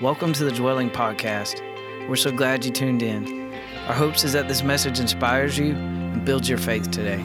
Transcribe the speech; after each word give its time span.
Welcome 0.00 0.32
to 0.32 0.44
the 0.44 0.50
Dwelling 0.50 0.88
Podcast. 0.88 1.60
We're 2.08 2.16
so 2.16 2.32
glad 2.32 2.64
you 2.64 2.70
tuned 2.70 3.02
in. 3.02 3.52
Our 3.86 3.92
hopes 3.92 4.24
is 4.24 4.32
that 4.32 4.48
this 4.48 4.62
message 4.62 4.98
inspires 4.98 5.58
you 5.58 5.74
and 5.74 6.24
builds 6.24 6.48
your 6.48 6.56
faith 6.56 6.90
today. 6.90 7.18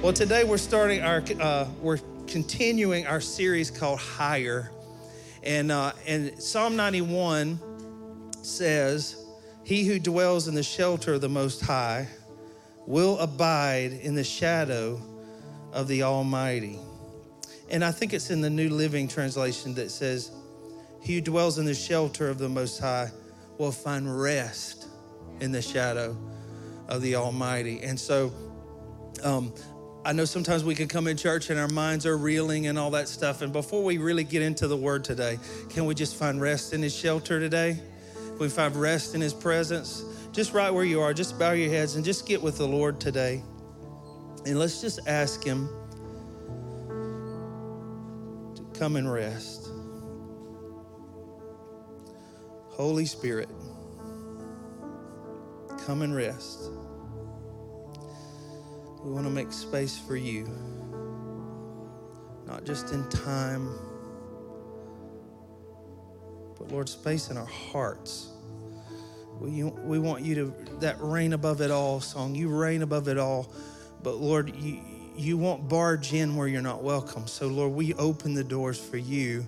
Well, 0.00 0.12
today 0.12 0.44
we're 0.44 0.58
starting 0.58 1.02
our, 1.02 1.24
uh, 1.40 1.66
we're 1.82 1.98
continuing 2.28 3.04
our 3.08 3.20
series 3.20 3.68
called 3.68 3.98
Higher. 3.98 4.70
And, 5.42 5.72
uh, 5.72 5.90
and 6.06 6.40
Psalm 6.40 6.76
91 6.76 7.58
says, 8.42 9.24
He 9.64 9.86
who 9.86 9.98
dwells 9.98 10.46
in 10.46 10.54
the 10.54 10.62
shelter 10.62 11.14
of 11.14 11.20
the 11.20 11.28
Most 11.28 11.62
High 11.62 12.06
will 12.86 13.18
abide 13.18 13.90
in 13.90 14.14
the 14.14 14.22
shadow 14.22 15.00
of 15.72 15.88
the 15.88 16.04
Almighty. 16.04 16.78
And 17.70 17.84
I 17.84 17.90
think 17.90 18.12
it's 18.12 18.30
in 18.30 18.40
the 18.40 18.50
New 18.50 18.68
Living 18.68 19.08
Translation 19.08 19.74
that 19.74 19.90
says, 19.90 20.30
He 21.00 21.14
who 21.14 21.20
dwells 21.20 21.58
in 21.58 21.64
the 21.64 21.74
shelter 21.74 22.28
of 22.28 22.38
the 22.38 22.48
Most 22.48 22.78
High 22.78 23.10
will 23.58 23.72
find 23.72 24.20
rest 24.20 24.86
in 25.40 25.52
the 25.52 25.62
shadow 25.62 26.16
of 26.88 27.02
the 27.02 27.16
Almighty. 27.16 27.80
And 27.82 27.98
so, 27.98 28.32
um, 29.22 29.52
I 30.04 30.12
know 30.12 30.26
sometimes 30.26 30.64
we 30.64 30.74
can 30.74 30.86
come 30.86 31.06
in 31.06 31.16
church 31.16 31.48
and 31.48 31.58
our 31.58 31.68
minds 31.68 32.04
are 32.04 32.18
reeling 32.18 32.66
and 32.66 32.78
all 32.78 32.90
that 32.90 33.08
stuff. 33.08 33.40
And 33.40 33.52
before 33.52 33.82
we 33.82 33.96
really 33.96 34.24
get 34.24 34.42
into 34.42 34.68
the 34.68 34.76
word 34.76 35.02
today, 35.02 35.38
can 35.70 35.86
we 35.86 35.94
just 35.94 36.16
find 36.16 36.40
rest 36.40 36.74
in 36.74 36.82
his 36.82 36.94
shelter 36.94 37.40
today? 37.40 37.80
Can 38.14 38.38
we 38.38 38.50
find 38.50 38.76
rest 38.76 39.14
in 39.14 39.22
his 39.22 39.32
presence? 39.32 40.04
Just 40.32 40.52
right 40.52 40.70
where 40.70 40.84
you 40.84 41.00
are, 41.00 41.14
just 41.14 41.38
bow 41.38 41.52
your 41.52 41.70
heads 41.70 41.96
and 41.96 42.04
just 42.04 42.26
get 42.26 42.42
with 42.42 42.58
the 42.58 42.66
Lord 42.66 43.00
today. 43.00 43.42
And 44.44 44.58
let's 44.58 44.82
just 44.82 45.00
ask 45.06 45.42
him 45.42 45.70
Come 48.74 48.96
and 48.96 49.10
rest. 49.10 49.68
Holy 52.70 53.06
Spirit, 53.06 53.48
come 55.86 56.02
and 56.02 56.14
rest. 56.14 56.70
We 59.04 59.12
want 59.12 59.26
to 59.26 59.30
make 59.30 59.52
space 59.52 59.96
for 59.96 60.16
you, 60.16 60.48
not 62.46 62.64
just 62.64 62.92
in 62.92 63.08
time, 63.10 63.68
but 66.58 66.72
Lord, 66.72 66.88
space 66.88 67.30
in 67.30 67.36
our 67.36 67.46
hearts. 67.46 68.28
We, 69.40 69.62
we 69.62 69.98
want 70.00 70.24
you 70.24 70.34
to, 70.36 70.54
that 70.80 70.96
reign 71.00 71.32
above 71.32 71.60
it 71.60 71.70
all 71.70 72.00
song, 72.00 72.34
you 72.34 72.48
reign 72.48 72.82
above 72.82 73.08
it 73.08 73.18
all. 73.18 73.52
But 74.02 74.16
Lord, 74.16 74.54
you, 74.56 74.80
you 75.16 75.36
won't 75.36 75.68
barge 75.68 76.12
in 76.12 76.36
where 76.36 76.48
you're 76.48 76.62
not 76.62 76.82
welcome. 76.82 77.26
So, 77.26 77.46
Lord, 77.46 77.72
we 77.72 77.94
open 77.94 78.34
the 78.34 78.44
doors 78.44 78.78
for 78.78 78.96
you 78.96 79.46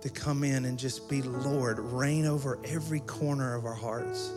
to 0.00 0.08
come 0.08 0.44
in 0.44 0.64
and 0.64 0.78
just 0.78 1.08
be 1.08 1.22
Lord, 1.22 1.78
reign 1.78 2.26
over 2.26 2.58
every 2.64 3.00
corner 3.00 3.54
of 3.54 3.64
our 3.64 3.74
hearts. 3.74 4.32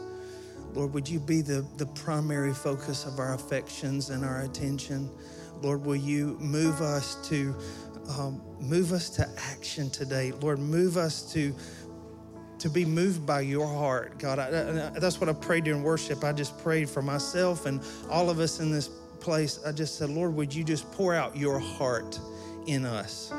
Lord, 0.73 0.93
would 0.93 1.09
you 1.09 1.19
be 1.19 1.41
the, 1.41 1.65
the 1.77 1.85
primary 1.87 2.53
focus 2.53 3.05
of 3.05 3.19
our 3.19 3.33
affections 3.33 4.09
and 4.11 4.23
our 4.23 4.41
attention? 4.41 5.09
Lord, 5.61 5.85
will 5.85 5.95
you 5.95 6.37
move 6.39 6.81
us 6.81 7.27
to 7.29 7.55
um, 8.17 8.41
move 8.59 8.91
us 8.91 9.09
to 9.11 9.27
action 9.51 9.89
today? 9.89 10.31
Lord, 10.31 10.59
move 10.59 10.97
us 10.97 11.31
to 11.33 11.53
to 12.59 12.69
be 12.69 12.83
moved 12.83 13.25
by 13.25 13.39
your 13.39 13.65
heart, 13.65 14.19
God. 14.19 14.37
I, 14.37 14.47
I, 14.47 14.99
that's 14.99 15.21
what 15.21 15.29
I 15.29 15.33
prayed 15.33 15.63
during 15.63 15.81
worship. 15.81 16.25
I 16.25 16.33
just 16.33 16.61
prayed 16.61 16.89
for 16.89 17.01
myself 17.01 17.65
and 17.65 17.81
all 18.09 18.29
of 18.29 18.39
us 18.39 18.59
in 18.59 18.69
this 18.69 18.89
place, 19.19 19.59
I 19.65 19.71
just 19.71 19.97
said, 19.97 20.09
Lord, 20.09 20.33
would 20.35 20.53
you 20.53 20.63
just 20.63 20.91
pour 20.91 21.13
out 21.13 21.35
your 21.35 21.59
heart 21.59 22.19
in 22.67 22.85
us? 22.85 23.31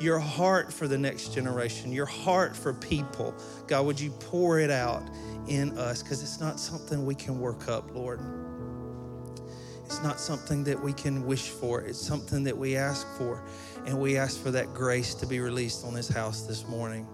Your 0.00 0.18
heart 0.18 0.72
for 0.72 0.88
the 0.88 0.98
next 0.98 1.34
generation, 1.34 1.92
your 1.92 2.06
heart 2.06 2.56
for 2.56 2.72
people. 2.72 3.34
God, 3.66 3.86
would 3.86 4.00
you 4.00 4.10
pour 4.10 4.58
it 4.58 4.70
out 4.70 5.02
in 5.48 5.78
us? 5.78 6.02
Because 6.02 6.22
it's 6.22 6.40
not 6.40 6.58
something 6.58 7.06
we 7.06 7.14
can 7.14 7.38
work 7.38 7.68
up, 7.68 7.94
Lord. 7.94 8.20
It's 9.84 10.02
not 10.02 10.18
something 10.18 10.64
that 10.64 10.82
we 10.82 10.92
can 10.92 11.26
wish 11.26 11.50
for, 11.50 11.82
it's 11.82 12.00
something 12.00 12.44
that 12.44 12.56
we 12.56 12.76
ask 12.76 13.06
for. 13.18 13.44
And 13.84 14.00
we 14.00 14.16
ask 14.16 14.40
for 14.40 14.50
that 14.52 14.72
grace 14.72 15.14
to 15.16 15.26
be 15.26 15.40
released 15.40 15.84
on 15.84 15.92
this 15.92 16.08
house 16.08 16.42
this 16.42 16.66
morning, 16.66 17.06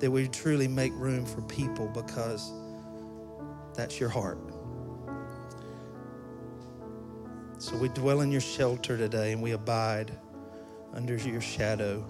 that 0.00 0.10
we 0.10 0.26
truly 0.28 0.66
make 0.66 0.92
room 0.94 1.24
for 1.24 1.42
people 1.42 1.88
because 1.88 2.50
that's 3.74 4.00
your 4.00 4.08
heart. 4.08 4.38
So 7.66 7.76
we 7.76 7.88
dwell 7.88 8.20
in 8.20 8.30
your 8.30 8.40
shelter 8.40 8.96
today 8.96 9.32
and 9.32 9.42
we 9.42 9.50
abide 9.50 10.12
under 10.94 11.16
your 11.16 11.40
shadow. 11.40 12.06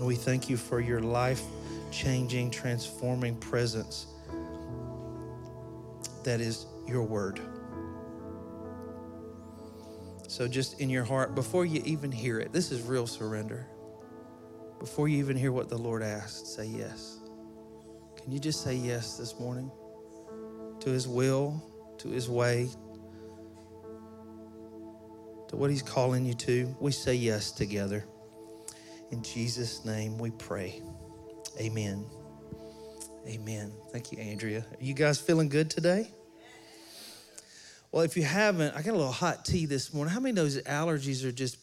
We 0.00 0.14
thank 0.14 0.48
you 0.48 0.56
for 0.56 0.80
your 0.80 1.00
life 1.00 1.42
changing, 1.90 2.52
transforming 2.52 3.34
presence 3.34 4.06
that 6.22 6.40
is 6.40 6.66
your 6.86 7.02
word. 7.02 7.40
So, 10.28 10.46
just 10.46 10.80
in 10.80 10.88
your 10.88 11.02
heart, 11.02 11.34
before 11.34 11.66
you 11.66 11.82
even 11.84 12.12
hear 12.12 12.38
it, 12.38 12.52
this 12.52 12.70
is 12.70 12.80
real 12.82 13.08
surrender. 13.08 13.66
Before 14.78 15.08
you 15.08 15.18
even 15.18 15.36
hear 15.36 15.50
what 15.50 15.68
the 15.68 15.78
Lord 15.78 16.04
asked, 16.04 16.46
say 16.46 16.66
yes. 16.66 17.18
Can 18.22 18.30
you 18.30 18.38
just 18.38 18.62
say 18.62 18.76
yes 18.76 19.16
this 19.16 19.36
morning 19.40 19.68
to 20.78 20.90
His 20.90 21.08
will, 21.08 21.60
to 21.98 22.10
His 22.10 22.28
way, 22.30 22.68
to 25.54 25.60
what 25.60 25.70
He's 25.70 25.82
calling 25.82 26.24
you 26.24 26.34
to, 26.34 26.76
we 26.80 26.90
say 26.90 27.14
yes 27.14 27.52
together. 27.52 28.04
In 29.10 29.22
Jesus' 29.22 29.84
name 29.84 30.18
we 30.18 30.30
pray. 30.32 30.82
Amen. 31.60 32.04
Amen. 33.26 33.72
Thank 33.92 34.12
you, 34.12 34.18
Andrea. 34.18 34.60
Are 34.60 34.84
you 34.84 34.94
guys 34.94 35.20
feeling 35.20 35.48
good 35.48 35.70
today? 35.70 36.10
Well, 37.92 38.02
if 38.02 38.16
you 38.16 38.24
haven't, 38.24 38.74
I 38.74 38.82
got 38.82 38.90
a 38.90 38.96
little 38.96 39.12
hot 39.12 39.44
tea 39.44 39.66
this 39.66 39.94
morning. 39.94 40.12
How 40.12 40.18
many 40.18 40.34
that 40.34 40.64
allergies 40.64 41.24
are 41.24 41.30
just 41.30 41.56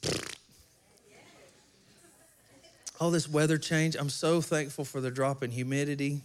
all 3.00 3.12
this 3.12 3.28
weather 3.28 3.58
change? 3.58 3.98
I'm 4.00 4.10
so 4.10 4.40
thankful 4.40 4.86
for 4.86 5.02
the 5.02 5.12
drop 5.12 5.44
in 5.44 5.52
humidity. 5.52 6.22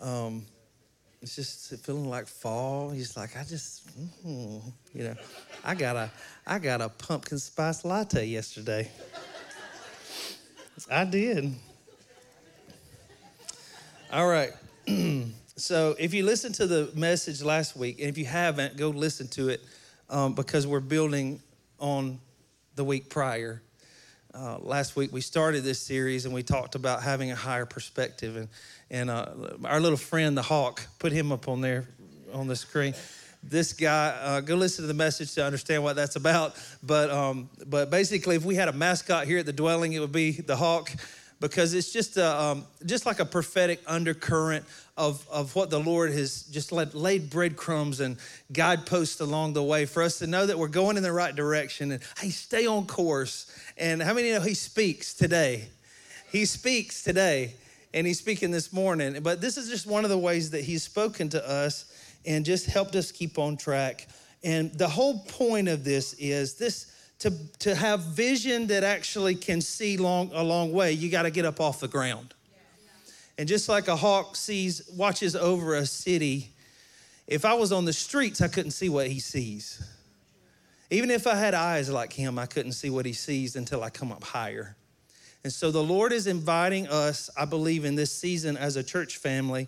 Um, 0.00 0.46
it's 1.24 1.36
just 1.36 1.74
feeling 1.86 2.10
like 2.10 2.26
fall. 2.26 2.90
He's 2.90 3.16
like, 3.16 3.34
I 3.34 3.44
just, 3.44 3.88
mm, 4.26 4.60
you 4.92 5.04
know, 5.04 5.14
I 5.64 5.74
got 5.74 5.96
a, 5.96 6.10
I 6.46 6.58
got 6.58 6.82
a 6.82 6.90
pumpkin 6.90 7.38
spice 7.38 7.82
latte 7.82 8.26
yesterday. 8.26 8.90
I 10.90 11.06
did. 11.06 11.54
All 14.12 14.28
right. 14.28 14.50
so 15.56 15.96
if 15.98 16.12
you 16.12 16.26
listened 16.26 16.56
to 16.56 16.66
the 16.66 16.90
message 16.94 17.42
last 17.42 17.74
week, 17.74 18.00
and 18.00 18.10
if 18.10 18.18
you 18.18 18.26
haven't, 18.26 18.76
go 18.76 18.90
listen 18.90 19.26
to 19.28 19.48
it 19.48 19.62
um, 20.10 20.34
because 20.34 20.66
we're 20.66 20.80
building 20.80 21.40
on 21.80 22.20
the 22.74 22.84
week 22.84 23.08
prior. 23.08 23.62
Uh, 24.36 24.58
last 24.62 24.96
week 24.96 25.12
we 25.12 25.20
started 25.20 25.62
this 25.62 25.78
series 25.78 26.24
and 26.24 26.34
we 26.34 26.42
talked 26.42 26.74
about 26.74 27.04
having 27.04 27.30
a 27.30 27.36
higher 27.36 27.66
perspective. 27.66 28.34
And 28.34 28.48
and 28.90 29.08
uh, 29.08 29.26
our 29.64 29.78
little 29.78 29.96
friend 29.96 30.36
the 30.36 30.42
hawk 30.42 30.84
put 30.98 31.12
him 31.12 31.30
up 31.30 31.46
on 31.46 31.60
there 31.60 31.86
on 32.32 32.48
the 32.48 32.56
screen. 32.56 32.94
This 33.44 33.72
guy 33.72 34.08
uh, 34.08 34.40
go 34.40 34.56
listen 34.56 34.82
to 34.82 34.88
the 34.88 34.94
message 34.94 35.34
to 35.34 35.44
understand 35.44 35.84
what 35.84 35.94
that's 35.94 36.16
about. 36.16 36.56
But 36.82 37.10
um, 37.10 37.48
but 37.64 37.90
basically 37.90 38.34
if 38.34 38.44
we 38.44 38.56
had 38.56 38.66
a 38.66 38.72
mascot 38.72 39.28
here 39.28 39.38
at 39.38 39.46
the 39.46 39.52
dwelling 39.52 39.92
it 39.92 40.00
would 40.00 40.10
be 40.10 40.32
the 40.32 40.56
hawk 40.56 40.90
because 41.44 41.74
it's 41.74 41.92
just 41.92 42.16
a, 42.16 42.40
um, 42.40 42.64
just 42.86 43.04
like 43.04 43.20
a 43.20 43.24
prophetic 43.26 43.78
undercurrent 43.86 44.64
of, 44.96 45.28
of 45.30 45.54
what 45.54 45.68
the 45.68 45.78
Lord 45.78 46.10
has 46.12 46.44
just 46.44 46.72
let, 46.72 46.94
laid 46.94 47.28
breadcrumbs 47.28 48.00
and 48.00 48.16
guideposts 48.50 49.20
along 49.20 49.52
the 49.52 49.62
way 49.62 49.84
for 49.84 50.02
us 50.02 50.20
to 50.20 50.26
know 50.26 50.46
that 50.46 50.58
we're 50.58 50.68
going 50.68 50.96
in 50.96 51.02
the 51.02 51.12
right 51.12 51.36
direction 51.36 51.92
and 51.92 52.02
hey, 52.18 52.30
stay 52.30 52.66
on 52.66 52.86
course. 52.86 53.54
And 53.76 54.02
how 54.02 54.14
many 54.14 54.32
know 54.32 54.40
He 54.40 54.54
speaks 54.54 55.12
today? 55.12 55.68
He 56.32 56.46
speaks 56.46 57.02
today, 57.02 57.52
and 57.92 58.06
He's 58.06 58.18
speaking 58.18 58.50
this 58.50 58.72
morning. 58.72 59.20
But 59.22 59.42
this 59.42 59.58
is 59.58 59.68
just 59.68 59.86
one 59.86 60.04
of 60.04 60.10
the 60.10 60.16
ways 60.16 60.50
that 60.52 60.64
He's 60.64 60.82
spoken 60.82 61.28
to 61.28 61.46
us 61.46 61.84
and 62.24 62.46
just 62.46 62.64
helped 62.64 62.96
us 62.96 63.12
keep 63.12 63.38
on 63.38 63.58
track. 63.58 64.08
And 64.42 64.72
the 64.72 64.88
whole 64.88 65.18
point 65.18 65.68
of 65.68 65.84
this 65.84 66.14
is 66.14 66.54
this 66.54 66.93
to, 67.24 67.32
to 67.60 67.74
have 67.74 68.00
vision 68.00 68.66
that 68.66 68.84
actually 68.84 69.34
can 69.34 69.62
see 69.62 69.96
long 69.96 70.30
a 70.34 70.42
long 70.42 70.74
way, 70.74 70.92
you 70.92 71.10
got 71.10 71.22
to 71.22 71.30
get 71.30 71.46
up 71.46 71.58
off 71.58 71.80
the 71.80 71.88
ground. 71.88 72.34
And 73.38 73.48
just 73.48 73.66
like 73.66 73.88
a 73.88 73.96
hawk 73.96 74.36
sees, 74.36 74.86
watches 74.94 75.34
over 75.34 75.74
a 75.74 75.86
city, 75.86 76.50
if 77.26 77.46
I 77.46 77.54
was 77.54 77.72
on 77.72 77.86
the 77.86 77.94
streets, 77.94 78.42
I 78.42 78.48
couldn't 78.48 78.72
see 78.72 78.90
what 78.90 79.06
he 79.06 79.20
sees. 79.20 79.82
Even 80.90 81.10
if 81.10 81.26
I 81.26 81.34
had 81.34 81.54
eyes 81.54 81.88
like 81.88 82.12
him, 82.12 82.38
I 82.38 82.44
couldn't 82.44 82.72
see 82.72 82.90
what 82.90 83.06
he 83.06 83.14
sees 83.14 83.56
until 83.56 83.82
I 83.82 83.88
come 83.88 84.12
up 84.12 84.22
higher. 84.22 84.76
And 85.44 85.52
so 85.52 85.70
the 85.70 85.82
Lord 85.82 86.12
is 86.12 86.26
inviting 86.26 86.88
us, 86.88 87.30
I 87.38 87.46
believe, 87.46 87.86
in 87.86 87.94
this 87.94 88.12
season 88.12 88.58
as 88.58 88.76
a 88.76 88.84
church 88.84 89.16
family 89.16 89.66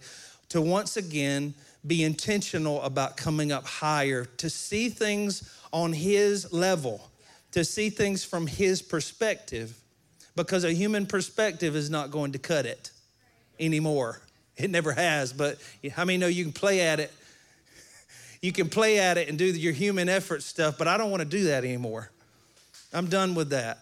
to 0.51 0.61
once 0.61 0.99
again 0.99 1.55
be 1.87 2.05
intentional 2.05 2.83
about 2.83 3.17
coming 3.17 3.51
up 3.51 3.65
higher, 3.65 4.27
to 4.27 4.51
see 4.51 4.91
things 4.91 5.51
on 5.73 5.95
his 5.95 6.53
level, 6.53 7.09
to 7.53 7.65
see 7.65 7.91
things 7.91 8.25
from 8.25 8.47
his 8.47 8.83
perspective 8.83 9.79
because 10.35 10.65
a 10.65 10.73
human 10.73 11.07
perspective 11.07 11.75
is 11.75 11.91
not 11.91 12.11
going 12.11 12.33
to 12.33 12.39
cut 12.39 12.67
it 12.67 12.91
anymore. 13.59 14.21
It 14.57 14.71
never 14.71 14.93
has, 14.93 15.33
but 15.33 15.59
how 15.93 16.05
many 16.05 16.19
know 16.19 16.27
you 16.27 16.45
can 16.45 16.53
play 16.53 16.81
at 16.83 17.01
it? 17.01 17.13
You 18.43 18.53
can 18.53 18.69
play 18.69 18.99
at 18.99 19.19
it 19.19 19.29
and 19.29 19.39
do 19.39 19.47
your 19.47 19.73
human 19.73 20.09
effort 20.09 20.43
stuff, 20.43 20.79
but 20.79 20.87
I 20.87 20.99
don't 20.99 21.11
want 21.11 21.23
to 21.23 21.29
do 21.29 21.45
that 21.45 21.65
anymore. 21.65 22.11
I'm 22.93 23.07
done 23.07 23.35
with 23.35 23.51
that. 23.51 23.79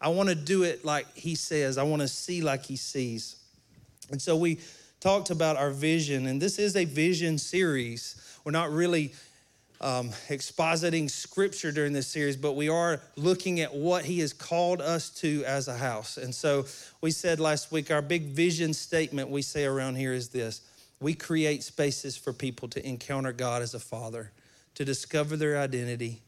I 0.00 0.08
want 0.08 0.28
to 0.28 0.34
do 0.34 0.62
it 0.62 0.84
like 0.84 1.12
he 1.14 1.34
says. 1.34 1.78
I 1.78 1.82
want 1.82 2.02
to 2.02 2.08
see 2.08 2.42
like 2.42 2.64
he 2.64 2.76
sees. 2.76 3.36
And 4.10 4.20
so 4.20 4.36
we 4.36 4.60
talked 5.00 5.30
about 5.30 5.56
our 5.56 5.70
vision, 5.70 6.26
and 6.26 6.40
this 6.40 6.58
is 6.58 6.76
a 6.76 6.84
vision 6.84 7.38
series. 7.38 8.22
We're 8.44 8.52
not 8.52 8.70
really 8.70 9.12
um, 9.80 10.10
expositing 10.28 11.10
scripture 11.10 11.72
during 11.72 11.92
this 11.92 12.06
series, 12.06 12.36
but 12.36 12.52
we 12.52 12.68
are 12.68 13.00
looking 13.16 13.60
at 13.60 13.74
what 13.74 14.04
he 14.04 14.20
has 14.20 14.32
called 14.32 14.80
us 14.80 15.10
to 15.10 15.44
as 15.44 15.68
a 15.68 15.76
house. 15.76 16.16
And 16.16 16.34
so 16.34 16.66
we 17.00 17.10
said 17.10 17.40
last 17.40 17.70
week, 17.70 17.90
our 17.90 18.02
big 18.02 18.28
vision 18.28 18.72
statement 18.72 19.28
we 19.28 19.42
say 19.42 19.64
around 19.64 19.96
here 19.96 20.12
is 20.12 20.28
this 20.28 20.62
we 21.00 21.14
create 21.14 21.62
spaces 21.62 22.16
for 22.16 22.32
people 22.32 22.68
to 22.68 22.86
encounter 22.86 23.32
God 23.32 23.60
as 23.60 23.74
a 23.74 23.80
father, 23.80 24.32
to 24.74 24.84
discover 24.84 25.36
their 25.36 25.58
identity, 25.58 26.22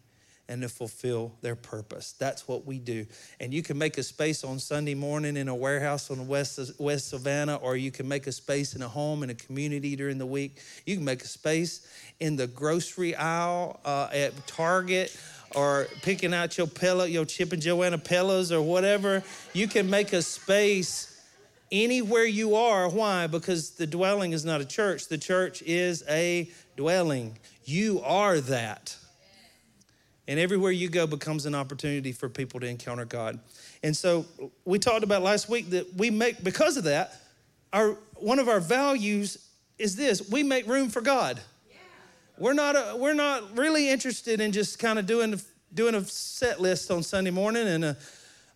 and 0.49 0.62
to 0.62 0.69
fulfill 0.69 1.33
their 1.43 1.55
purpose. 1.55 2.12
That's 2.12 2.49
what 2.49 2.65
we 2.65 2.79
do. 2.79 3.06
And 3.39 3.53
you 3.53 3.62
can 3.62 3.77
make 3.77 3.99
a 3.99 4.03
space 4.03 4.45
on 4.45 4.59
Sunday 4.59 4.95
morning 4.95 5.37
in 5.37 5.49
a 5.49 5.55
warehouse 5.55 6.11
on 6.11 6.27
West, 6.27 6.59
West 6.79 7.09
Savannah, 7.09 7.56
or 7.56 7.77
you 7.77 7.91
can 7.91 8.09
make 8.09 8.27
a 8.27 8.33
space 8.33 8.75
in 8.75 8.83
a 8.83 8.89
home 8.89 9.23
in 9.23 9.31
a 9.31 9.35
community 9.35 9.95
during 9.95 10.17
the 10.17 10.27
week. 10.27 10.59
You 10.87 10.97
can 10.97 11.05
make 11.05 11.23
a 11.23 11.27
space 11.27 11.87
in 12.19 12.37
the 12.37 12.47
grocery 12.47 13.15
aisle 13.15 13.81
uh, 13.85 14.09
at 14.12 14.47
Target 14.47 15.15
or 15.55 15.87
picking 16.03 16.33
out 16.33 16.56
your 16.56 16.67
pillow, 16.67 17.05
your 17.05 17.25
Chip 17.25 17.53
and 17.53 17.61
Joanna 17.61 17.99
pillows 17.99 18.50
or 18.50 18.62
whatever. 18.62 19.23
You 19.53 19.69
can 19.69 19.89
make 19.89 20.12
a 20.12 20.23
space 20.23 21.15
anywhere 21.71 22.25
you 22.25 22.55
are. 22.55 22.89
Why? 22.89 23.27
Because 23.27 23.71
the 23.71 23.87
dwelling 23.87 24.33
is 24.33 24.45
not 24.45 24.61
a 24.61 24.65
church, 24.65 25.09
the 25.09 25.19
church 25.19 25.62
is 25.62 26.05
a 26.09 26.50
dwelling. 26.77 27.39
You 27.65 28.00
are 28.03 28.41
that. 28.41 28.97
And 30.28 30.38
everywhere 30.38 30.70
you 30.70 30.90
go 30.90 31.06
becomes 31.06 31.46
an 31.46 31.54
opportunity 31.54 32.12
for 32.12 32.28
people 32.28 32.60
to 32.60 32.66
encounter 32.66 33.06
God. 33.06 33.40
And 33.82 33.96
so 33.96 34.26
we 34.66 34.78
talked 34.78 35.02
about 35.02 35.22
last 35.22 35.48
week 35.48 35.70
that 35.70 35.94
we 35.94 36.10
make, 36.10 36.44
because 36.44 36.76
of 36.76 36.84
that, 36.84 37.14
our 37.72 37.96
one 38.16 38.38
of 38.38 38.48
our 38.48 38.60
values 38.60 39.38
is 39.78 39.96
this 39.96 40.28
we 40.30 40.42
make 40.42 40.66
room 40.66 40.90
for 40.90 41.00
God. 41.00 41.40
Yeah. 41.70 41.76
We're, 42.36 42.52
not 42.52 42.76
a, 42.76 42.96
we're 42.96 43.14
not 43.14 43.56
really 43.56 43.88
interested 43.88 44.40
in 44.40 44.52
just 44.52 44.78
kind 44.78 44.98
of 44.98 45.06
doing, 45.06 45.40
doing 45.72 45.94
a 45.94 46.04
set 46.04 46.60
list 46.60 46.90
on 46.90 47.02
Sunday 47.02 47.30
morning 47.30 47.66
and 47.66 47.84
a, 47.84 47.96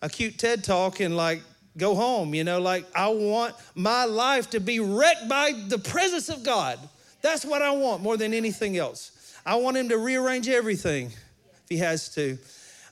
a 0.03 0.09
cute 0.09 0.37
TED 0.37 0.63
talk 0.63 0.99
and 0.99 1.17
like 1.17 1.41
go 1.75 1.95
home. 1.95 2.35
You 2.35 2.43
know, 2.43 2.61
like 2.61 2.85
I 2.95 3.07
want 3.07 3.55
my 3.73 4.05
life 4.05 4.51
to 4.51 4.59
be 4.59 4.79
wrecked 4.79 5.27
by 5.27 5.53
the 5.69 5.79
presence 5.79 6.29
of 6.29 6.43
God. 6.43 6.77
That's 7.23 7.43
what 7.45 7.63
I 7.63 7.71
want 7.71 8.03
more 8.03 8.17
than 8.17 8.31
anything 8.31 8.77
else. 8.77 9.11
I 9.43 9.55
want 9.55 9.75
Him 9.75 9.89
to 9.89 9.97
rearrange 9.97 10.47
everything 10.47 11.11
if 11.63 11.69
he 11.69 11.77
has 11.77 12.09
to. 12.15 12.37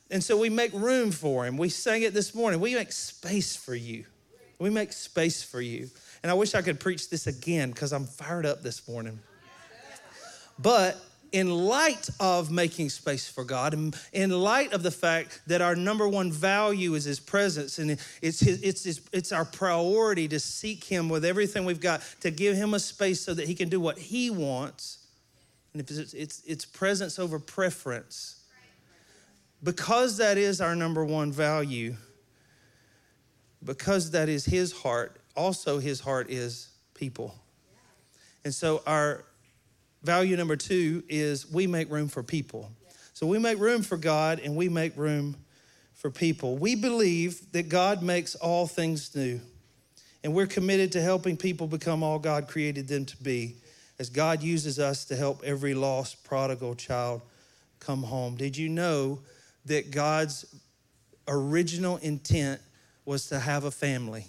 And 0.10 0.24
so 0.24 0.38
we 0.38 0.50
make 0.50 0.74
room 0.74 1.12
for 1.12 1.46
him. 1.46 1.58
We 1.58 1.70
sang 1.70 2.04
it 2.04 2.14
this 2.14 2.36
morning. 2.36 2.60
We 2.60 2.76
make 2.76 2.92
space 2.92 3.56
for 3.56 3.76
you. 3.76 4.06
We 4.60 4.70
make 4.70 4.94
space 4.94 5.42
for 5.42 5.62
you. 5.62 5.90
And 6.22 6.30
I 6.30 6.34
wish 6.36 6.54
I 6.54 6.62
could 6.62 6.80
preach 6.80 7.10
this 7.10 7.28
again 7.28 7.72
because 7.72 7.94
I'm 7.94 8.06
fired 8.06 8.46
up 8.46 8.62
this 8.62 8.88
morning. 8.88 9.20
But 10.60 10.98
in 11.32 11.50
light 11.50 12.10
of 12.20 12.52
making 12.52 12.90
space 12.90 13.28
for 13.28 13.44
God, 13.44 13.74
and 13.74 13.96
in 14.12 14.30
light 14.32 14.74
of 14.74 14.84
the 14.84 14.92
fact 14.92 15.42
that 15.48 15.62
our 15.62 15.76
number 15.76 16.08
one 16.08 16.32
value 16.32 16.94
is 16.94 17.06
His 17.06 17.20
presence, 17.20 17.80
and 17.80 17.92
it's, 18.22 18.40
his, 18.40 18.62
it's, 18.62 18.84
his, 18.84 19.02
it's 19.14 19.32
our 19.32 19.46
priority 19.46 20.28
to 20.28 20.40
seek 20.40 20.84
Him 20.84 21.10
with 21.10 21.24
everything 21.24 21.66
we've 21.66 21.80
got, 21.80 22.04
to 22.20 22.32
give 22.32 22.56
Him 22.56 22.74
a 22.74 22.80
space 22.80 23.22
so 23.22 23.34
that 23.34 23.48
He 23.48 23.56
can 23.56 23.70
do 23.70 23.80
what 23.80 23.98
He 23.98 24.30
wants. 24.30 25.08
And 25.74 25.82
if 25.82 25.90
it's, 25.90 26.14
it's, 26.14 26.44
it's 26.46 26.66
presence 26.66 27.18
over 27.18 27.40
preference, 27.40 28.41
because 29.64 30.18
that 30.18 30.38
is 30.38 30.62
our 30.62 30.76
number 30.76 31.06
one 31.06 31.32
value, 31.32 31.96
because 33.64 34.12
that 34.12 34.30
is 34.30 34.46
his 34.46 34.72
heart, 34.72 35.18
also 35.36 35.80
his 35.80 36.00
heart 36.00 36.30
is 36.30 36.70
people. 36.94 37.36
And 38.44 38.54
so 38.54 38.82
our 38.88 39.24
value 40.04 40.36
number 40.36 40.56
two 40.56 41.04
is 41.08 41.52
we 41.52 41.68
make 41.68 41.92
room 41.92 42.08
for 42.08 42.24
people. 42.24 42.72
So 43.14 43.28
we 43.28 43.38
make 43.38 43.60
room 43.60 43.84
for 43.84 43.98
God 43.98 44.40
and 44.40 44.56
we 44.56 44.68
make 44.68 44.98
room 44.98 45.36
for 45.94 46.10
people. 46.10 46.58
We 46.58 46.76
believe 46.76 47.52
that 47.52 47.70
God 47.70 48.02
makes 48.02 48.34
all 48.34 48.66
things 48.66 49.16
new. 49.16 49.40
And 50.24 50.34
we're 50.34 50.48
committed 50.48 50.92
to 50.94 51.02
helping 51.02 51.38
people 51.38 51.68
become 51.68 52.02
all 52.04 52.18
God 52.18 52.48
created 52.48 52.88
them 52.88 53.06
to 53.06 53.18
be 53.18 53.58
as 54.00 54.10
God 54.10 54.42
uses 54.42 54.80
us 54.80 55.06
to 55.06 55.16
help 55.16 55.44
every 55.44 55.76
lost 55.76 56.24
prodigal 56.24 56.74
child 56.74 57.22
come 57.80 58.04
home. 58.04 58.36
Did 58.36 58.58
you 58.58 58.70
know 58.70 59.20
that 59.66 59.92
God's 59.92 60.46
original 61.28 61.98
intent 61.98 62.62
was 63.06 63.28
to 63.28 63.40
have 63.40 63.64
a 63.64 63.72
family. 63.72 64.26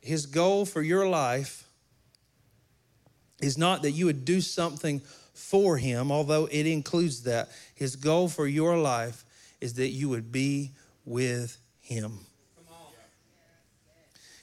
His 0.00 0.26
goal 0.26 0.64
for 0.64 0.80
your 0.82 1.06
life 1.06 1.68
is 3.40 3.58
not 3.58 3.82
that 3.82 3.92
you 3.92 4.06
would 4.06 4.24
do 4.24 4.40
something 4.40 5.00
for 5.34 5.76
Him, 5.76 6.10
although 6.10 6.48
it 6.50 6.66
includes 6.66 7.24
that. 7.24 7.50
His 7.74 7.94
goal 7.94 8.28
for 8.28 8.46
your 8.46 8.76
life 8.76 9.24
is 9.60 9.74
that 9.74 9.88
you 9.88 10.08
would 10.08 10.32
be 10.32 10.72
with 11.04 11.58
Him. 11.80 12.20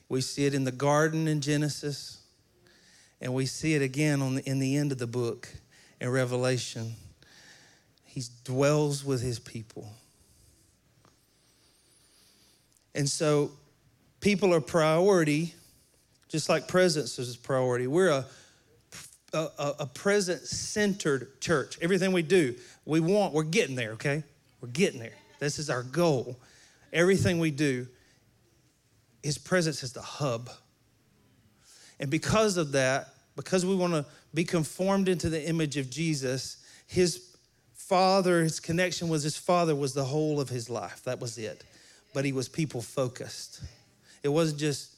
We 0.08 0.22
see 0.22 0.46
it 0.46 0.54
in 0.54 0.64
the 0.64 0.72
garden 0.72 1.28
in 1.28 1.42
Genesis, 1.42 2.20
and 3.20 3.34
we 3.34 3.48
see 3.48 3.74
it 3.74 3.82
again 3.82 4.22
on 4.22 4.36
the, 4.36 4.50
in 4.50 4.60
the 4.60 4.78
end 4.78 4.92
of 4.92 5.00
the 5.00 5.08
book 5.08 5.50
in 6.00 6.10
Revelation. 6.10 6.94
He 8.04 8.24
dwells 8.44 9.04
with 9.04 9.22
his 9.22 9.40
people. 9.40 9.90
And 12.94 13.10
so 13.10 13.52
people 14.22 14.54
are 14.54 14.62
priority, 14.62 15.54
just 16.30 16.48
like 16.48 16.68
presence 16.68 17.20
is 17.20 17.36
priority. 17.36 17.88
We're 17.88 18.10
a, 18.10 18.26
a, 19.34 19.74
a 19.80 19.86
present 19.86 20.42
centered 20.44 21.42
church. 21.42 21.78
Everything 21.82 22.14
we 22.14 22.22
do, 22.22 22.56
we 22.86 23.02
want, 23.02 23.34
we're 23.34 23.44
getting 23.44 23.76
there, 23.76 23.92
okay? 23.92 24.24
We're 24.62 24.70
getting 24.70 25.00
there. 25.00 25.16
This 25.40 25.60
is 25.60 25.70
our 25.70 25.84
goal. 25.84 26.40
Everything 26.94 27.40
we 27.40 27.52
do, 27.52 27.88
his 29.22 29.38
presence 29.38 29.84
is 29.84 29.92
the 29.92 30.02
hub. 30.02 30.50
And 32.00 32.10
because 32.10 32.56
of 32.56 32.72
that, 32.72 33.10
because 33.36 33.66
we 33.66 33.76
want 33.76 33.94
to 33.94 34.06
be 34.36 34.44
conformed 34.44 35.10
into 35.10 35.30
the 35.30 35.44
image 35.48 35.78
of 35.78 35.90
Jesus, 35.90 36.58
his 36.86 37.36
father, 37.74 38.44
his 38.44 38.60
connection 38.60 39.08
with 39.08 39.24
his 39.24 39.38
father 39.38 39.76
was 39.76 39.94
the 39.94 40.04
whole 40.04 40.40
of 40.40 40.50
his 40.50 40.70
life. 40.70 41.04
That 41.06 41.20
was 41.20 41.38
it. 41.38 41.64
But 42.14 42.26
he 42.26 42.34
was 42.34 42.50
people 42.50 42.82
focused. 42.82 43.62
It 44.24 44.30
wasn't 44.30 44.60
just 44.60 44.96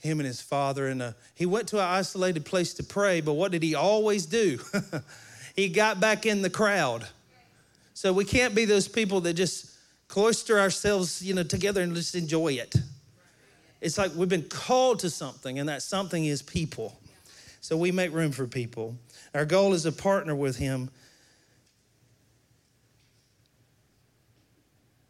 him 0.00 0.20
and 0.20 0.26
his 0.26 0.40
father. 0.40 0.88
And 0.88 1.14
he 1.34 1.46
went 1.46 1.68
to 1.68 1.78
an 1.78 1.84
isolated 1.84 2.44
place 2.44 2.74
to 2.74 2.82
pray, 2.82 3.20
but 3.22 3.32
what 3.32 3.52
did 3.52 3.62
he 3.62 3.74
always 3.74 4.26
do? 4.26 4.60
he 5.56 5.68
got 5.68 5.98
back 5.98 6.26
in 6.26 6.42
the 6.42 6.50
crowd. 6.50 7.06
So 7.94 8.12
we 8.12 8.24
can't 8.24 8.54
be 8.54 8.66
those 8.66 8.86
people 8.86 9.22
that 9.22 9.34
just 9.34 9.70
cloister 10.08 10.60
ourselves, 10.60 11.22
you 11.22 11.32
know, 11.32 11.42
together 11.42 11.80
and 11.80 11.94
just 11.94 12.14
enjoy 12.14 12.52
it. 12.54 12.74
It's 13.80 13.96
like 13.96 14.12
we've 14.14 14.28
been 14.28 14.48
called 14.48 15.00
to 15.00 15.10
something, 15.10 15.58
and 15.58 15.68
that 15.68 15.82
something 15.82 16.24
is 16.24 16.42
people. 16.42 16.98
So 17.64 17.78
we 17.78 17.92
make 17.92 18.12
room 18.12 18.30
for 18.30 18.46
people. 18.46 18.94
Our 19.32 19.46
goal 19.46 19.72
is 19.72 19.84
to 19.84 19.92
partner 19.92 20.34
with 20.34 20.58
Him 20.58 20.90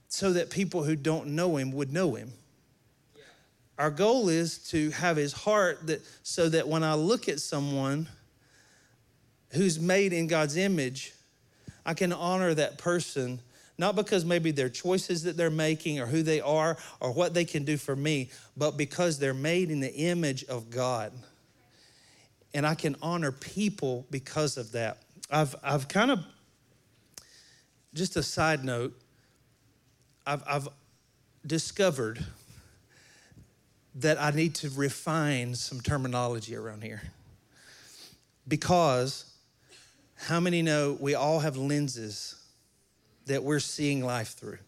so 0.07 0.33
that 0.35 0.51
people 0.51 0.85
who 0.85 0.95
don't 0.95 1.31
know 1.31 1.57
Him 1.57 1.73
would 1.73 1.93
know 1.93 2.15
Him. 2.15 2.33
Our 3.77 3.91
goal 3.91 4.29
is 4.29 4.59
to 4.69 4.91
have 4.91 5.17
His 5.17 5.33
heart 5.33 5.89
that 5.89 6.03
so 6.23 6.49
that 6.49 6.69
when 6.69 6.85
I 6.85 6.95
look 6.95 7.29
at 7.29 7.41
someone 7.41 8.07
who's 9.51 9.81
made 9.81 10.13
in 10.13 10.29
God's 10.29 10.57
image, 10.57 11.13
I 11.85 11.95
can 11.95 12.13
honor 12.13 12.55
that 12.55 12.79
person 12.79 13.41
not 13.79 13.97
because 13.97 14.25
maybe 14.25 14.53
their 14.53 14.69
choices 14.69 15.25
that 15.25 15.37
they're 15.37 15.51
making 15.51 15.99
or 15.99 16.07
who 16.07 16.23
they 16.23 16.41
are 16.41 16.79
or 17.01 17.11
what 17.11 17.35
they 17.35 17.45
can 17.45 17.65
do 17.65 17.77
for 17.77 17.97
me, 17.97 18.31
but 18.57 18.77
because 18.77 19.19
they're 19.19 19.35
made 19.35 19.73
in 19.73 19.81
the 19.81 19.93
image 19.93 20.45
of 20.45 20.71
God 20.71 21.13
and 22.55 22.67
I 22.67 22.75
can 22.75 22.97
honor 23.03 23.33
people 23.33 24.07
because 24.11 24.57
of 24.57 24.73
that. 24.73 24.99
I've, 25.31 25.55
I've 25.63 25.89
kind 25.89 26.11
of, 26.11 26.25
just 27.93 28.17
a 28.17 28.23
side 28.23 28.65
note, 28.65 28.99
I've, 30.27 30.43
I've 30.47 30.69
discovered 31.47 32.25
that 33.97 34.21
I 34.21 34.31
need 34.31 34.55
to 34.57 34.71
refine 34.71 35.55
some 35.55 35.81
terminology 35.81 36.57
around 36.57 36.83
here. 36.83 37.03
Because 38.49 39.31
how 40.17 40.41
many 40.41 40.63
know 40.63 40.97
we 40.99 41.15
all 41.15 41.41
have 41.41 41.57
lenses 41.57 42.37
that 43.27 43.43
we're 43.43 43.61
seeing 43.61 44.05
life 44.05 44.35
through. 44.35 44.59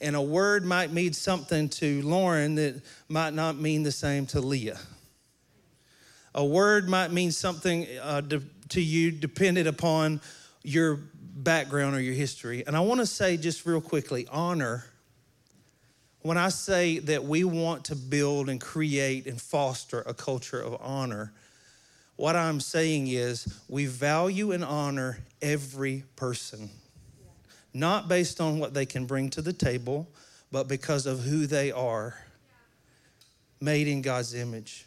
And 0.00 0.16
a 0.16 0.22
word 0.22 0.64
might 0.64 0.92
mean 0.92 1.12
something 1.12 1.68
to 1.70 2.02
Lauren 2.02 2.54
that 2.56 2.82
might 3.08 3.34
not 3.34 3.56
mean 3.56 3.82
the 3.82 3.92
same 3.92 4.26
to 4.26 4.40
Leah. 4.40 4.78
A 6.34 6.44
word 6.44 6.88
might 6.88 7.10
mean 7.10 7.32
something 7.32 7.86
uh, 8.02 8.22
to, 8.22 8.42
to 8.70 8.80
you 8.80 9.10
dependent 9.10 9.66
upon 9.66 10.20
your 10.62 10.96
background 11.20 11.96
or 11.96 12.00
your 12.00 12.14
history. 12.14 12.64
And 12.66 12.76
I 12.76 12.80
want 12.80 13.00
to 13.00 13.06
say 13.06 13.36
just 13.36 13.66
real 13.66 13.80
quickly 13.80 14.26
honor. 14.30 14.84
When 16.22 16.36
I 16.36 16.50
say 16.50 16.98
that 16.98 17.24
we 17.24 17.44
want 17.44 17.86
to 17.86 17.96
build 17.96 18.48
and 18.48 18.60
create 18.60 19.26
and 19.26 19.40
foster 19.40 20.02
a 20.02 20.12
culture 20.12 20.60
of 20.60 20.76
honor, 20.80 21.32
what 22.16 22.36
I'm 22.36 22.60
saying 22.60 23.08
is 23.08 23.62
we 23.68 23.86
value 23.86 24.52
and 24.52 24.62
honor 24.62 25.20
every 25.40 26.04
person 26.16 26.70
not 27.72 28.08
based 28.08 28.40
on 28.40 28.58
what 28.58 28.74
they 28.74 28.86
can 28.86 29.06
bring 29.06 29.30
to 29.30 29.42
the 29.42 29.52
table, 29.52 30.08
but 30.50 30.68
because 30.68 31.06
of 31.06 31.20
who 31.20 31.46
they 31.46 31.70
are, 31.70 32.18
made 33.60 33.86
in 33.86 34.02
God's 34.02 34.34
image. 34.34 34.86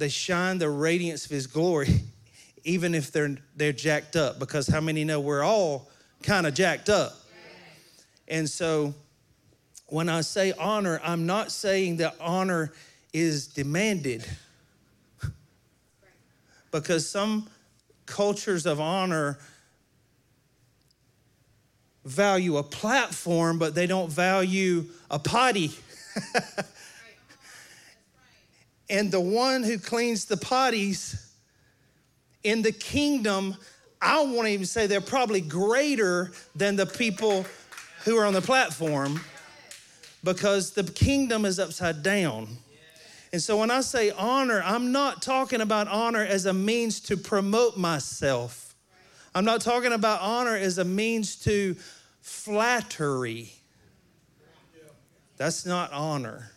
They 0.00 0.08
shine 0.08 0.56
the 0.56 0.70
radiance 0.70 1.26
of 1.26 1.30
His 1.30 1.46
glory, 1.46 2.00
even 2.64 2.94
if 2.94 3.12
they're, 3.12 3.36
they're 3.54 3.74
jacked 3.74 4.16
up, 4.16 4.38
because 4.38 4.66
how 4.66 4.80
many 4.80 5.04
know 5.04 5.20
we're 5.20 5.42
all 5.44 5.90
kind 6.22 6.46
of 6.46 6.54
jacked 6.54 6.88
up? 6.88 7.14
And 8.26 8.48
so 8.48 8.94
when 9.88 10.08
I 10.08 10.22
say 10.22 10.52
honor, 10.52 11.02
I'm 11.04 11.26
not 11.26 11.52
saying 11.52 11.98
that 11.98 12.14
honor 12.18 12.72
is 13.12 13.46
demanded. 13.48 14.24
because 16.70 17.06
some 17.06 17.50
cultures 18.06 18.64
of 18.64 18.80
honor 18.80 19.38
value 22.06 22.56
a 22.56 22.62
platform, 22.62 23.58
but 23.58 23.74
they 23.74 23.86
don't 23.86 24.10
value 24.10 24.86
a 25.10 25.18
potty. 25.18 25.72
and 28.90 29.10
the 29.10 29.20
one 29.20 29.62
who 29.62 29.78
cleans 29.78 30.24
the 30.24 30.36
potties 30.36 31.26
in 32.42 32.62
the 32.62 32.72
kingdom, 32.72 33.56
I 34.00 34.20
won't 34.22 34.48
even 34.48 34.66
say 34.66 34.86
they're 34.86 35.00
probably 35.00 35.40
greater 35.40 36.32
than 36.54 36.76
the 36.76 36.86
people 36.86 37.46
who 38.04 38.16
are 38.16 38.26
on 38.26 38.34
the 38.34 38.42
platform 38.42 39.20
because 40.24 40.72
the 40.72 40.84
kingdom 40.84 41.44
is 41.44 41.58
upside 41.58 42.02
down. 42.02 42.48
And 43.32 43.40
so 43.40 43.58
when 43.58 43.70
I 43.70 43.80
say 43.80 44.10
honor, 44.10 44.60
I'm 44.64 44.90
not 44.90 45.22
talking 45.22 45.60
about 45.60 45.86
honor 45.86 46.24
as 46.24 46.46
a 46.46 46.52
means 46.52 47.00
to 47.02 47.16
promote 47.16 47.76
myself. 47.76 48.74
I'm 49.34 49.44
not 49.44 49.60
talking 49.60 49.92
about 49.92 50.20
honor 50.20 50.56
as 50.56 50.78
a 50.78 50.84
means 50.84 51.36
to 51.44 51.76
flattery. 52.20 53.52
That's 55.36 55.64
not 55.64 55.92
honor. 55.92 56.50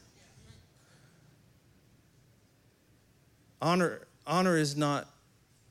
Honor, 3.64 4.02
honor 4.28 4.58
is 4.58 4.76
not 4.76 5.08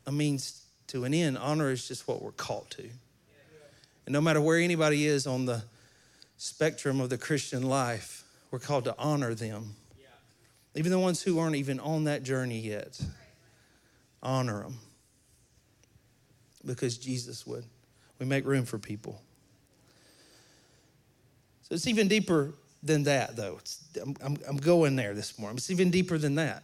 a 0.07 0.13
means 0.13 0.65
to 0.87 1.05
an 1.05 1.13
end. 1.13 1.37
Honor 1.37 1.71
is 1.71 1.87
just 1.87 2.09
what 2.09 2.23
we're 2.23 2.33
called 2.33 2.71
to. 2.71 2.89
And 4.07 4.15
no 4.15 4.21
matter 4.23 4.41
where 4.41 4.59
anybody 4.59 5.07
is 5.07 5.27
on 5.27 5.45
the 5.45 5.63
spectrum 6.39 7.03
of 7.03 7.11
the 7.11 7.19
Christian 7.19 7.63
life, 7.63 8.25
we're 8.51 8.61
called 8.61 8.85
to 8.85 8.95
honor 8.99 9.35
them. 9.35 9.77
Even 10.75 10.91
the 10.91 10.99
ones 10.99 11.23
who 11.23 11.39
aren't 11.39 11.57
even 11.57 11.79
on 11.81 12.05
that 12.05 12.23
journey 12.23 12.61
yet, 12.61 12.99
honor 14.23 14.63
them 14.63 14.79
because 16.65 16.97
Jesus 16.97 17.47
would. 17.47 17.67
We 18.19 18.25
make 18.25 18.47
room 18.47 18.65
for 18.65 18.79
people. 18.79 19.21
So 21.65 21.75
it's 21.75 21.87
even 21.87 22.09
deeper 22.09 22.55
than 22.83 23.03
that, 23.03 23.37
though. 23.37 23.61
I'm, 24.01 24.17
I'm, 24.25 24.39
I'm 24.49 24.57
going 24.57 24.97
there 24.97 25.13
this 25.13 25.39
morning. 25.39 25.59
It's 25.59 25.71
even 25.71 25.91
deeper 25.91 26.17
than 26.17 26.37
that. 26.37 26.63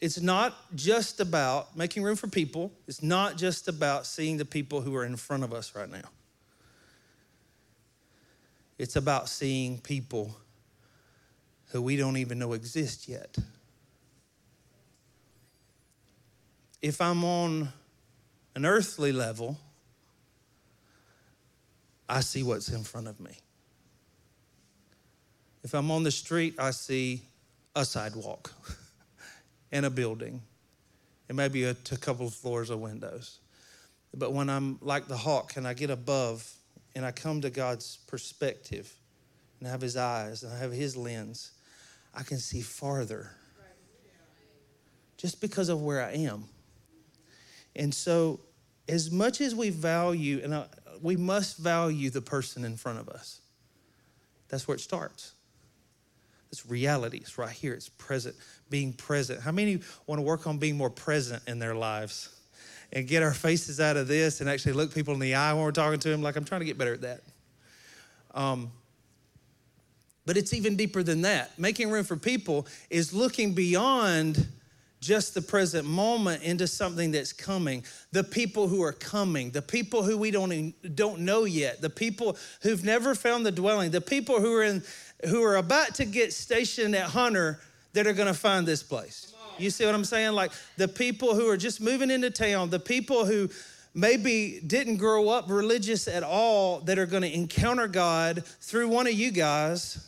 It's 0.00 0.20
not 0.20 0.54
just 0.74 1.20
about 1.20 1.76
making 1.76 2.02
room 2.02 2.16
for 2.16 2.28
people, 2.28 2.72
it's 2.86 3.02
not 3.02 3.36
just 3.36 3.68
about 3.68 4.06
seeing 4.06 4.36
the 4.36 4.44
people 4.44 4.80
who 4.80 4.94
are 4.94 5.04
in 5.04 5.16
front 5.16 5.42
of 5.42 5.52
us 5.52 5.74
right 5.74 5.90
now. 5.90 6.08
It's 8.78 8.94
about 8.94 9.28
seeing 9.28 9.78
people 9.78 10.36
who 11.72 11.82
we 11.82 11.96
don't 11.96 12.16
even 12.16 12.38
know 12.38 12.52
exist 12.52 13.08
yet. 13.08 13.36
if 16.80 17.00
I'm 17.00 17.24
on 17.24 17.68
an 18.54 18.64
earthly 18.64 19.12
level, 19.12 19.58
I 22.08 22.20
see 22.20 22.42
what's 22.42 22.68
in 22.70 22.84
front 22.84 23.08
of 23.08 23.20
me. 23.20 23.32
If 25.62 25.74
I'm 25.74 25.90
on 25.90 26.04
the 26.04 26.10
street, 26.10 26.54
I 26.58 26.70
see 26.70 27.22
a 27.74 27.84
sidewalk 27.84 28.52
and 29.72 29.86
a 29.86 29.90
building 29.90 30.42
and 31.28 31.36
maybe 31.36 31.64
a, 31.64 31.76
a 31.92 31.96
couple 31.96 32.26
of 32.26 32.34
floors 32.34 32.70
of 32.70 32.80
windows. 32.80 33.38
But 34.14 34.32
when 34.32 34.48
I'm 34.48 34.78
like 34.80 35.06
the 35.06 35.16
hawk 35.16 35.56
and 35.56 35.66
I 35.66 35.74
get 35.74 35.90
above 35.90 36.50
and 36.94 37.04
I 37.04 37.10
come 37.10 37.40
to 37.42 37.50
God's 37.50 37.98
perspective 38.06 38.92
and 39.58 39.68
I 39.68 39.70
have 39.70 39.80
his 39.80 39.96
eyes 39.96 40.42
and 40.42 40.52
I 40.52 40.58
have 40.58 40.72
his 40.72 40.96
lens, 40.96 41.52
I 42.14 42.22
can 42.22 42.38
see 42.38 42.60
farther 42.60 43.30
just 45.18 45.40
because 45.40 45.68
of 45.68 45.82
where 45.82 46.02
I 46.02 46.12
am. 46.12 46.44
And 47.76 47.92
so, 47.92 48.40
as 48.88 49.10
much 49.10 49.40
as 49.40 49.54
we 49.54 49.68
value, 49.68 50.40
and 50.42 50.54
uh, 50.54 50.64
we 51.02 51.16
must 51.16 51.58
value 51.58 52.08
the 52.08 52.22
person 52.22 52.64
in 52.64 52.76
front 52.76 52.98
of 52.98 53.08
us, 53.08 53.40
that's 54.48 54.66
where 54.66 54.76
it 54.76 54.80
starts. 54.80 55.32
It's 56.50 56.66
reality. 56.66 57.18
It's 57.18 57.38
right 57.38 57.50
here. 57.50 57.74
It's 57.74 57.88
present, 57.90 58.36
being 58.70 58.92
present. 58.92 59.40
How 59.40 59.52
many 59.52 59.80
want 60.06 60.18
to 60.18 60.22
work 60.22 60.46
on 60.46 60.58
being 60.58 60.76
more 60.76 60.90
present 60.90 61.42
in 61.46 61.58
their 61.58 61.74
lives 61.74 62.34
and 62.92 63.06
get 63.06 63.22
our 63.22 63.34
faces 63.34 63.80
out 63.80 63.96
of 63.96 64.08
this 64.08 64.40
and 64.40 64.48
actually 64.48 64.72
look 64.72 64.94
people 64.94 65.14
in 65.14 65.20
the 65.20 65.34
eye 65.34 65.52
when 65.52 65.62
we're 65.62 65.72
talking 65.72 66.00
to 66.00 66.08
them? 66.08 66.22
Like, 66.22 66.36
I'm 66.36 66.44
trying 66.44 66.60
to 66.60 66.66
get 66.66 66.78
better 66.78 66.94
at 66.94 67.02
that. 67.02 67.20
Um, 68.34 68.70
but 70.24 70.36
it's 70.36 70.52
even 70.52 70.76
deeper 70.76 71.02
than 71.02 71.22
that. 71.22 71.58
Making 71.58 71.90
room 71.90 72.04
for 72.04 72.16
people 72.16 72.66
is 72.90 73.14
looking 73.14 73.54
beyond 73.54 74.46
just 75.00 75.34
the 75.34 75.42
present 75.42 75.86
moment 75.86 76.42
into 76.42 76.66
something 76.66 77.12
that's 77.12 77.32
coming. 77.32 77.84
The 78.12 78.24
people 78.24 78.68
who 78.68 78.82
are 78.82 78.92
coming, 78.92 79.50
the 79.50 79.62
people 79.62 80.02
who 80.02 80.18
we 80.18 80.30
don't, 80.30 80.74
don't 80.94 81.20
know 81.20 81.44
yet, 81.44 81.80
the 81.80 81.90
people 81.90 82.36
who've 82.62 82.82
never 82.84 83.14
found 83.14 83.46
the 83.46 83.52
dwelling, 83.52 83.90
the 83.90 84.00
people 84.00 84.40
who 84.40 84.54
are, 84.56 84.64
in, 84.64 84.82
who 85.26 85.42
are 85.42 85.56
about 85.56 85.94
to 85.96 86.04
get 86.04 86.32
stationed 86.32 86.94
at 86.94 87.10
Hunter 87.10 87.60
that 87.92 88.06
are 88.06 88.12
going 88.12 88.28
to 88.28 88.38
find 88.38 88.66
this 88.66 88.82
place. 88.82 89.34
You 89.58 89.70
see 89.70 89.84
what 89.84 89.94
I'm 89.94 90.04
saying? 90.04 90.32
Like 90.32 90.52
the 90.76 90.88
people 90.88 91.34
who 91.34 91.48
are 91.48 91.56
just 91.56 91.80
moving 91.80 92.10
into 92.10 92.30
town, 92.30 92.70
the 92.70 92.78
people 92.78 93.24
who 93.24 93.50
maybe 93.94 94.60
didn't 94.64 94.98
grow 94.98 95.28
up 95.28 95.46
religious 95.48 96.06
at 96.06 96.22
all 96.22 96.80
that 96.80 96.98
are 96.98 97.06
going 97.06 97.22
to 97.22 97.34
encounter 97.34 97.88
God 97.88 98.44
through 98.60 98.88
one 98.88 99.06
of 99.06 99.14
you 99.14 99.30
guys 99.32 100.04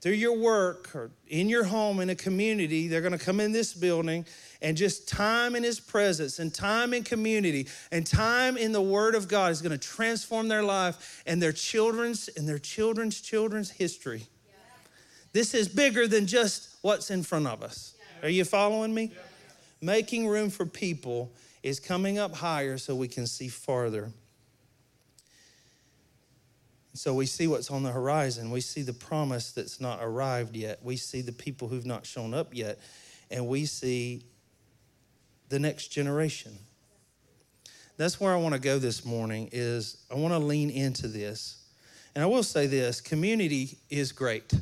through 0.00 0.12
your 0.12 0.36
work 0.36 0.94
or 0.94 1.10
in 1.26 1.48
your 1.48 1.64
home 1.64 2.00
in 2.00 2.10
a 2.10 2.14
community, 2.14 2.88
they're 2.88 3.00
going 3.00 3.16
to 3.16 3.24
come 3.24 3.40
in 3.40 3.52
this 3.52 3.74
building 3.74 4.26
and 4.62 4.76
just 4.76 5.08
time 5.08 5.54
in 5.54 5.62
his 5.62 5.80
presence 5.80 6.38
and 6.38 6.52
time 6.52 6.94
in 6.94 7.02
community 7.02 7.66
and 7.90 8.06
time 8.06 8.56
in 8.56 8.72
the 8.72 8.80
word 8.80 9.14
of 9.14 9.28
God 9.28 9.52
is 9.52 9.62
going 9.62 9.72
to 9.72 9.78
transform 9.78 10.48
their 10.48 10.62
life 10.62 11.22
and 11.26 11.42
their 11.42 11.52
children's 11.52 12.28
and 12.28 12.48
their 12.48 12.58
children's 12.58 13.20
children's 13.20 13.70
history. 13.70 14.26
This 15.32 15.54
is 15.54 15.68
bigger 15.68 16.06
than 16.06 16.26
just 16.26 16.76
what's 16.82 17.10
in 17.10 17.22
front 17.22 17.46
of 17.46 17.62
us. 17.62 17.94
Are 18.22 18.28
you 18.28 18.44
following 18.44 18.94
me? 18.94 19.12
Making 19.82 20.26
room 20.26 20.50
for 20.50 20.64
people 20.64 21.30
is 21.62 21.80
coming 21.80 22.18
up 22.18 22.34
higher 22.34 22.78
so 22.78 22.94
we 22.94 23.08
can 23.08 23.26
see 23.26 23.48
farther. 23.48 24.12
So 26.96 27.14
we 27.14 27.26
see 27.26 27.46
what's 27.46 27.70
on 27.70 27.82
the 27.82 27.90
horizon. 27.90 28.50
We 28.50 28.60
see 28.60 28.82
the 28.82 28.92
promise 28.92 29.52
that's 29.52 29.80
not 29.80 29.98
arrived 30.02 30.56
yet. 30.56 30.80
We 30.82 30.96
see 30.96 31.20
the 31.20 31.32
people 31.32 31.68
who've 31.68 31.86
not 31.86 32.06
shown 32.06 32.34
up 32.34 32.54
yet. 32.54 32.78
And 33.30 33.46
we 33.46 33.66
see 33.66 34.24
the 35.48 35.58
next 35.58 35.88
generation. 35.88 36.52
That's 37.96 38.20
where 38.20 38.32
I 38.32 38.36
want 38.36 38.54
to 38.54 38.60
go 38.60 38.78
this 38.78 39.04
morning 39.04 39.48
is 39.52 40.04
I 40.10 40.14
want 40.14 40.34
to 40.34 40.38
lean 40.38 40.70
into 40.70 41.08
this. 41.08 41.64
And 42.14 42.22
I 42.22 42.26
will 42.26 42.42
say 42.42 42.66
this, 42.66 43.00
community 43.00 43.78
is 43.90 44.12
great. 44.12 44.52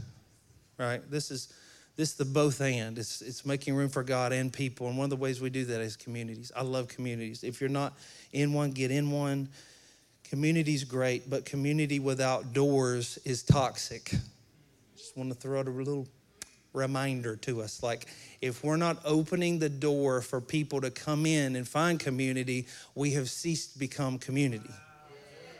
Right? 0.78 1.00
This 1.10 1.30
is 1.30 1.52
this 1.96 2.10
is 2.10 2.14
the 2.16 2.24
both 2.24 2.60
and. 2.60 2.98
It's 2.98 3.22
it's 3.22 3.46
making 3.46 3.74
room 3.76 3.88
for 3.88 4.02
God 4.02 4.32
and 4.32 4.52
people. 4.52 4.88
And 4.88 4.98
one 4.98 5.04
of 5.04 5.10
the 5.10 5.16
ways 5.16 5.40
we 5.40 5.50
do 5.50 5.64
that 5.66 5.80
is 5.80 5.96
communities. 5.96 6.50
I 6.56 6.62
love 6.62 6.88
communities. 6.88 7.44
If 7.44 7.60
you're 7.60 7.70
not 7.70 7.94
in 8.32 8.52
one, 8.52 8.72
get 8.72 8.90
in 8.90 9.12
one. 9.12 9.48
Community's 10.34 10.82
great, 10.82 11.30
but 11.30 11.44
community 11.44 12.00
without 12.00 12.52
doors 12.52 13.20
is 13.24 13.44
toxic. 13.44 14.10
Just 14.96 15.16
want 15.16 15.28
to 15.28 15.36
throw 15.36 15.60
out 15.60 15.68
a 15.68 15.70
little 15.70 16.08
reminder 16.72 17.36
to 17.36 17.62
us. 17.62 17.84
Like, 17.84 18.06
if 18.40 18.64
we're 18.64 18.76
not 18.76 18.98
opening 19.04 19.60
the 19.60 19.68
door 19.68 20.20
for 20.22 20.40
people 20.40 20.80
to 20.80 20.90
come 20.90 21.24
in 21.24 21.54
and 21.54 21.68
find 21.68 22.00
community, 22.00 22.66
we 22.96 23.12
have 23.12 23.30
ceased 23.30 23.74
to 23.74 23.78
become 23.78 24.18
community. 24.18 24.70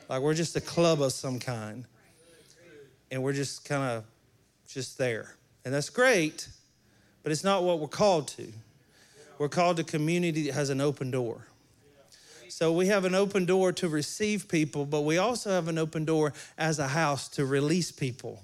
Like, 0.09 0.23
we're 0.23 0.35
just 0.35 0.57
a 0.57 0.61
club 0.61 1.01
of 1.01 1.13
some 1.13 1.39
kind. 1.39 1.85
And 3.13 3.23
we're 3.23 3.33
just 3.33 3.65
kind 3.65 3.85
of 3.85 4.05
just 4.67 4.99
there. 4.99 5.37
And 5.65 5.73
that's 5.73 5.89
great, 5.89 6.49
but 7.23 7.31
it's 7.31 7.45
not 7.45 7.63
what 7.63 7.79
we're 7.79 7.87
called 7.87 8.27
to. 8.27 8.53
We're 9.39 9.49
called 9.49 9.77
to 9.77 9.85
community 9.85 10.47
that 10.47 10.55
has 10.55 10.71
an 10.71 10.81
open 10.81 11.13
door. 11.13 11.47
So 12.49 12.73
we 12.73 12.87
have 12.87 13.05
an 13.05 13.15
open 13.15 13.45
door 13.45 13.73
to 13.73 13.89
receive 13.89 14.49
people, 14.49 14.85
but 14.87 15.03
we 15.03 15.19
also 15.19 15.51
have 15.51 15.69
an 15.69 15.79
open 15.79 16.05
door 16.05 16.33
as 16.59 16.79
a 16.79 16.89
house 16.89 17.29
to 17.31 17.45
release 17.45 17.91
people. 17.91 18.43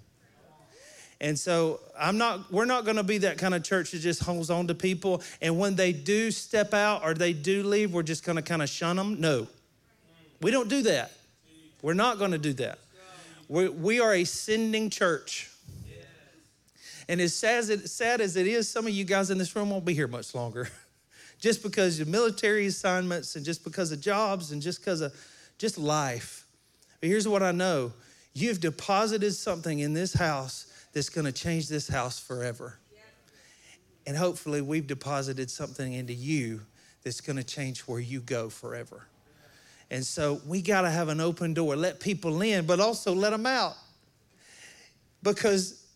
And 1.20 1.38
so 1.38 1.80
I'm 1.98 2.16
not 2.16 2.50
we're 2.50 2.64
not 2.64 2.84
going 2.84 2.96
to 2.96 3.02
be 3.02 3.18
that 3.18 3.36
kind 3.36 3.54
of 3.54 3.62
church 3.62 3.90
that 3.90 3.98
just 3.98 4.22
holds 4.22 4.48
on 4.48 4.68
to 4.68 4.74
people 4.74 5.22
and 5.42 5.58
when 5.58 5.76
they 5.76 5.92
do 5.92 6.30
step 6.30 6.72
out 6.72 7.04
or 7.04 7.12
they 7.12 7.34
do 7.34 7.62
leave, 7.62 7.92
we're 7.92 8.02
just 8.02 8.24
going 8.24 8.36
to 8.36 8.42
kind 8.42 8.62
of 8.62 8.70
shun 8.70 8.96
them. 8.96 9.20
No. 9.20 9.46
We 10.40 10.50
don't 10.50 10.68
do 10.68 10.82
that. 10.82 11.12
We're 11.82 11.94
not 11.94 12.18
going 12.18 12.30
to 12.30 12.38
do 12.38 12.54
that. 12.54 12.78
we 13.48 13.68
we 13.68 14.00
are 14.00 14.14
a 14.14 14.24
sending 14.24 14.88
church. 14.88 15.50
And 17.06 17.20
as 17.20 17.34
sad 17.34 17.58
as, 17.58 17.70
it, 17.70 17.90
sad 17.90 18.20
as 18.20 18.36
it 18.36 18.46
is, 18.46 18.68
some 18.68 18.86
of 18.86 18.92
you 18.92 19.02
guys 19.02 19.32
in 19.32 19.38
this 19.38 19.56
room 19.56 19.68
won't 19.68 19.84
be 19.84 19.94
here 19.94 20.06
much 20.06 20.32
longer. 20.32 20.70
just 21.40 21.62
because 21.62 21.98
of 22.00 22.08
military 22.08 22.66
assignments 22.66 23.34
and 23.34 23.44
just 23.44 23.64
because 23.64 23.90
of 23.92 24.00
jobs 24.00 24.52
and 24.52 24.60
just 24.60 24.80
because 24.80 25.00
of 25.00 25.14
just 25.58 25.78
life. 25.78 26.46
But 27.00 27.08
here's 27.08 27.26
what 27.26 27.42
I 27.42 27.52
know 27.52 27.92
you've 28.32 28.60
deposited 28.60 29.32
something 29.32 29.80
in 29.80 29.92
this 29.92 30.12
house 30.12 30.66
that's 30.92 31.08
going 31.08 31.24
to 31.24 31.32
change 31.32 31.68
this 31.68 31.88
house 31.88 32.18
forever. 32.18 32.78
And 34.06 34.16
hopefully, 34.16 34.60
we've 34.60 34.86
deposited 34.86 35.50
something 35.50 35.92
into 35.92 36.12
you 36.12 36.62
that's 37.02 37.20
going 37.20 37.36
to 37.36 37.44
change 37.44 37.80
where 37.80 38.00
you 38.00 38.20
go 38.20 38.48
forever. 38.48 39.06
And 39.90 40.04
so, 40.04 40.40
we 40.46 40.62
got 40.62 40.82
to 40.82 40.90
have 40.90 41.08
an 41.08 41.20
open 41.20 41.54
door, 41.54 41.76
let 41.76 42.00
people 42.00 42.40
in, 42.42 42.66
but 42.66 42.80
also 42.80 43.14
let 43.14 43.30
them 43.30 43.46
out. 43.46 43.74
Because 45.22 45.86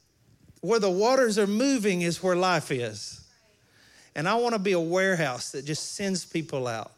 where 0.61 0.81
the 0.81 0.91
waters 0.91 1.39
are 1.39 1.47
moving 1.47 2.03
is 2.03 2.23
where 2.23 2.37
life 2.37 2.71
is. 2.71 3.24
And 4.14 4.28
I 4.28 4.35
want 4.37 4.54
to 4.54 4.59
be 4.59 4.73
a 4.73 4.80
warehouse 4.80 5.50
that 5.52 5.64
just 5.64 5.94
sends 5.94 6.25
people 6.25 6.66
out. 6.66 6.92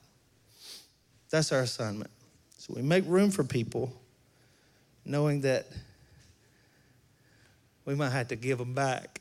That's 1.31 1.51
our 1.53 1.61
assignment. 1.61 2.11
So 2.59 2.75
we 2.75 2.83
make 2.83 3.05
room 3.07 3.31
for 3.31 3.45
people, 3.45 3.93
knowing 5.05 5.41
that 5.43 5.67
we 7.85 7.95
might 7.95 8.11
have 8.11 8.29
to 8.29 8.37
give 8.37 8.59
them 8.59 8.75
back. 8.75 9.21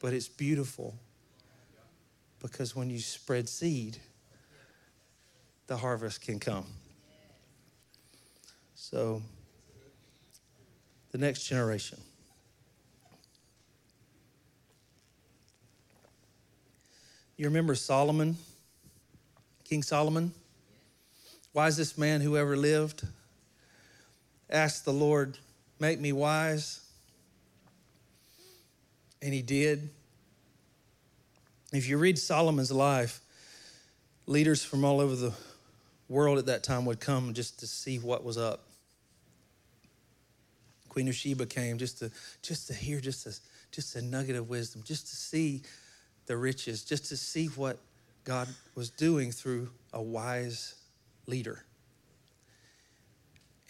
But 0.00 0.12
it's 0.12 0.28
beautiful 0.28 0.94
because 2.40 2.74
when 2.74 2.90
you 2.90 2.98
spread 2.98 3.48
seed, 3.48 3.98
the 5.68 5.76
harvest 5.76 6.20
can 6.20 6.40
come. 6.40 6.66
So, 8.74 9.22
the 11.12 11.18
next 11.18 11.44
generation. 11.44 11.98
You 17.36 17.46
remember 17.46 17.74
Solomon, 17.74 18.36
King 19.64 19.82
Solomon? 19.82 20.32
Wisest 21.54 21.98
man 21.98 22.20
who 22.20 22.36
ever 22.36 22.56
lived? 22.56 23.06
Asked 24.50 24.84
the 24.84 24.92
Lord, 24.92 25.38
Make 25.82 25.98
me 25.98 26.12
wise. 26.12 26.78
And 29.20 29.34
he 29.34 29.42
did. 29.42 29.90
If 31.72 31.88
you 31.88 31.98
read 31.98 32.20
Solomon's 32.20 32.70
life, 32.70 33.20
leaders 34.26 34.64
from 34.64 34.84
all 34.84 35.00
over 35.00 35.16
the 35.16 35.32
world 36.08 36.38
at 36.38 36.46
that 36.46 36.62
time 36.62 36.84
would 36.84 37.00
come 37.00 37.34
just 37.34 37.58
to 37.58 37.66
see 37.66 37.98
what 37.98 38.22
was 38.22 38.38
up. 38.38 38.60
Queen 40.88 41.08
of 41.08 41.16
Sheba 41.16 41.46
came 41.46 41.78
just 41.78 41.98
to 41.98 42.12
just 42.42 42.68
to 42.68 42.74
hear 42.74 43.00
just 43.00 43.26
a 43.26 43.34
just 43.72 43.96
a 43.96 44.02
nugget 44.02 44.36
of 44.36 44.48
wisdom, 44.48 44.82
just 44.84 45.08
to 45.08 45.16
see 45.16 45.62
the 46.26 46.36
riches, 46.36 46.84
just 46.84 47.06
to 47.06 47.16
see 47.16 47.46
what 47.46 47.78
God 48.24 48.48
was 48.74 48.90
doing 48.90 49.32
through 49.32 49.70
a 49.92 50.00
wise 50.00 50.74
leader. 51.26 51.64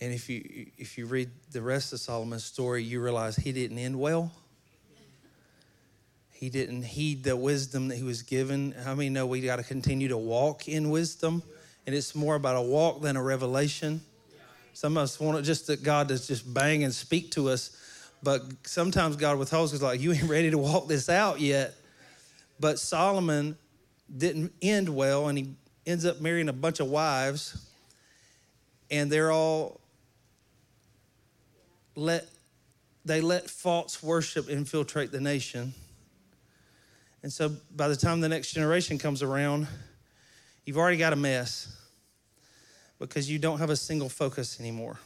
And 0.00 0.12
if 0.12 0.28
you 0.28 0.66
if 0.78 0.98
you 0.98 1.06
read 1.06 1.30
the 1.52 1.62
rest 1.62 1.92
of 1.92 2.00
Solomon's 2.00 2.44
story, 2.44 2.82
you 2.82 3.00
realize 3.00 3.36
he 3.36 3.52
didn't 3.52 3.78
end 3.78 3.98
well. 3.98 4.32
He 6.30 6.50
didn't 6.50 6.82
heed 6.82 7.22
the 7.22 7.36
wisdom 7.36 7.86
that 7.88 7.96
he 7.96 8.02
was 8.02 8.22
given. 8.22 8.72
How 8.84 8.96
many 8.96 9.10
know 9.10 9.26
we 9.26 9.40
got 9.40 9.56
to 9.56 9.62
continue 9.62 10.08
to 10.08 10.18
walk 10.18 10.66
in 10.68 10.90
wisdom? 10.90 11.40
And 11.86 11.94
it's 11.94 12.16
more 12.16 12.34
about 12.34 12.56
a 12.56 12.62
walk 12.62 13.00
than 13.00 13.16
a 13.16 13.22
revelation. 13.22 14.00
Some 14.72 14.96
of 14.96 15.04
us 15.04 15.20
want 15.20 15.38
it 15.38 15.42
just 15.42 15.68
that 15.68 15.84
God 15.84 16.08
does 16.08 16.26
just 16.26 16.52
bang 16.52 16.82
and 16.82 16.92
speak 16.92 17.30
to 17.32 17.48
us, 17.48 17.70
but 18.24 18.42
sometimes 18.64 19.14
God 19.14 19.38
withholds 19.38 19.70
because 19.70 19.82
like 19.82 20.00
you 20.00 20.12
ain't 20.12 20.28
ready 20.28 20.50
to 20.50 20.58
walk 20.58 20.88
this 20.88 21.08
out 21.08 21.38
yet. 21.38 21.74
But 22.62 22.78
Solomon 22.78 23.58
didn't 24.16 24.52
end 24.62 24.88
well, 24.88 25.26
and 25.26 25.36
he 25.36 25.56
ends 25.84 26.06
up 26.06 26.20
marrying 26.20 26.48
a 26.48 26.52
bunch 26.52 26.78
of 26.78 26.86
wives, 26.86 27.60
and 28.88 29.10
they're 29.10 29.32
all 29.32 29.80
let 31.96 32.28
they 33.04 33.20
let 33.20 33.50
false 33.50 34.00
worship 34.00 34.48
infiltrate 34.48 35.10
the 35.10 35.20
nation. 35.20 35.74
And 37.24 37.32
so 37.32 37.50
by 37.74 37.88
the 37.88 37.96
time 37.96 38.20
the 38.20 38.28
next 38.28 38.52
generation 38.52 38.96
comes 38.96 39.24
around, 39.24 39.66
you've 40.64 40.78
already 40.78 40.98
got 40.98 41.12
a 41.12 41.16
mess 41.16 41.76
because 43.00 43.28
you 43.28 43.40
don't 43.40 43.58
have 43.58 43.70
a 43.70 43.76
single 43.76 44.08
focus 44.08 44.60
anymore. 44.60 45.00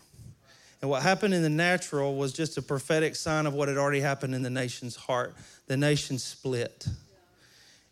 And 0.82 0.90
what 0.90 1.02
happened 1.02 1.32
in 1.32 1.40
the 1.40 1.48
natural 1.48 2.16
was 2.16 2.34
just 2.34 2.58
a 2.58 2.62
prophetic 2.62 3.16
sign 3.16 3.46
of 3.46 3.54
what 3.54 3.68
had 3.68 3.78
already 3.78 4.00
happened 4.00 4.34
in 4.34 4.42
the 4.42 4.50
nation's 4.50 4.94
heart. 4.94 5.34
The 5.68 5.78
nation 5.78 6.18
split. 6.18 6.86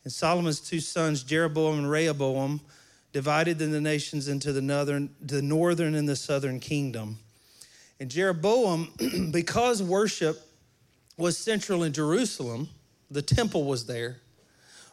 And 0.05 0.13
Solomon's 0.13 0.61
two 0.61 0.81
sons, 0.81 1.23
Jeroboam 1.23 1.79
and 1.79 1.91
Rehoboam, 1.91 2.61
divided 3.13 3.59
the 3.59 3.81
nations 3.81 4.29
into 4.29 4.53
the 4.53 4.61
northern, 4.61 5.09
the 5.21 5.41
northern 5.41 5.95
and 5.95 6.09
the 6.09 6.17
southern 6.17 6.61
kingdom. 6.61 7.19
And 7.99 8.11
Jeroboam, 8.11 8.93
because 9.31 9.83
worship 9.83 10.41
was 11.17 11.39
central 11.39 11.85
in 11.85 11.93
Jerusalem, 11.93 12.69
the 13.11 13.23
temple 13.23 13.65
was 13.65 13.87
there. 13.87 14.17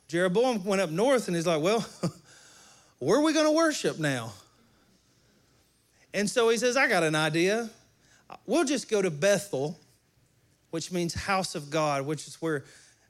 Jeroboam 0.08 0.63
went 0.63 0.82
up 0.82 0.91
north 0.91 1.28
and 1.28 1.36
he's 1.36 1.47
like, 1.47 1.62
Well, 1.62 1.86
where 3.00 3.19
are 3.19 3.24
we 3.24 3.34
going 3.34 3.47
to 3.47 3.52
worship 3.52 4.00
now? 4.00 4.34
And 6.13 6.30
so 6.30 6.50
he 6.50 6.58
says, 6.58 6.78
I 6.78 6.88
got 6.88 7.04
an 7.04 7.15
idea. 7.15 7.69
We'll 8.45 8.65
just 8.65 8.89
go 8.89 9.02
to 9.02 9.10
Bethel, 9.10 9.80
which 10.69 10.91
means 10.91 11.13
house 11.13 11.56
of 11.56 11.69
God, 11.69 12.06
which 12.06 12.28
is 12.28 12.36
where 12.41 12.65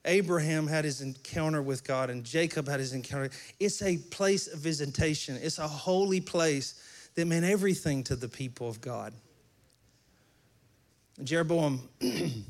Abraham 0.06 0.68
had 0.68 0.84
his 0.84 1.02
encounter 1.02 1.62
with 1.62 1.84
God 1.84 2.10
and 2.10 2.24
Jacob 2.24 2.68
had 2.68 2.80
his 2.80 2.94
encounter. 2.94 3.30
It's 3.60 3.82
a 3.82 3.98
place 3.98 4.48
of 4.48 4.60
visitation, 4.60 5.38
it's 5.42 5.60
a 5.60 5.68
holy 5.68 6.22
place 6.22 6.82
that 7.16 7.26
meant 7.26 7.46
everything 7.46 8.04
to 8.06 8.16
the 8.16 8.28
people 8.28 8.68
of 8.68 8.82
God. 8.82 9.14
Jeroboam, 11.24 11.88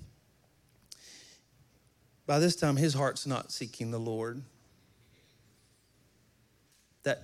by 2.25 2.39
this 2.39 2.55
time, 2.55 2.77
his 2.77 2.93
heart's 2.93 3.27
not 3.27 3.51
seeking 3.51 3.91
the 3.91 3.99
Lord. 3.99 4.41
That 7.03 7.23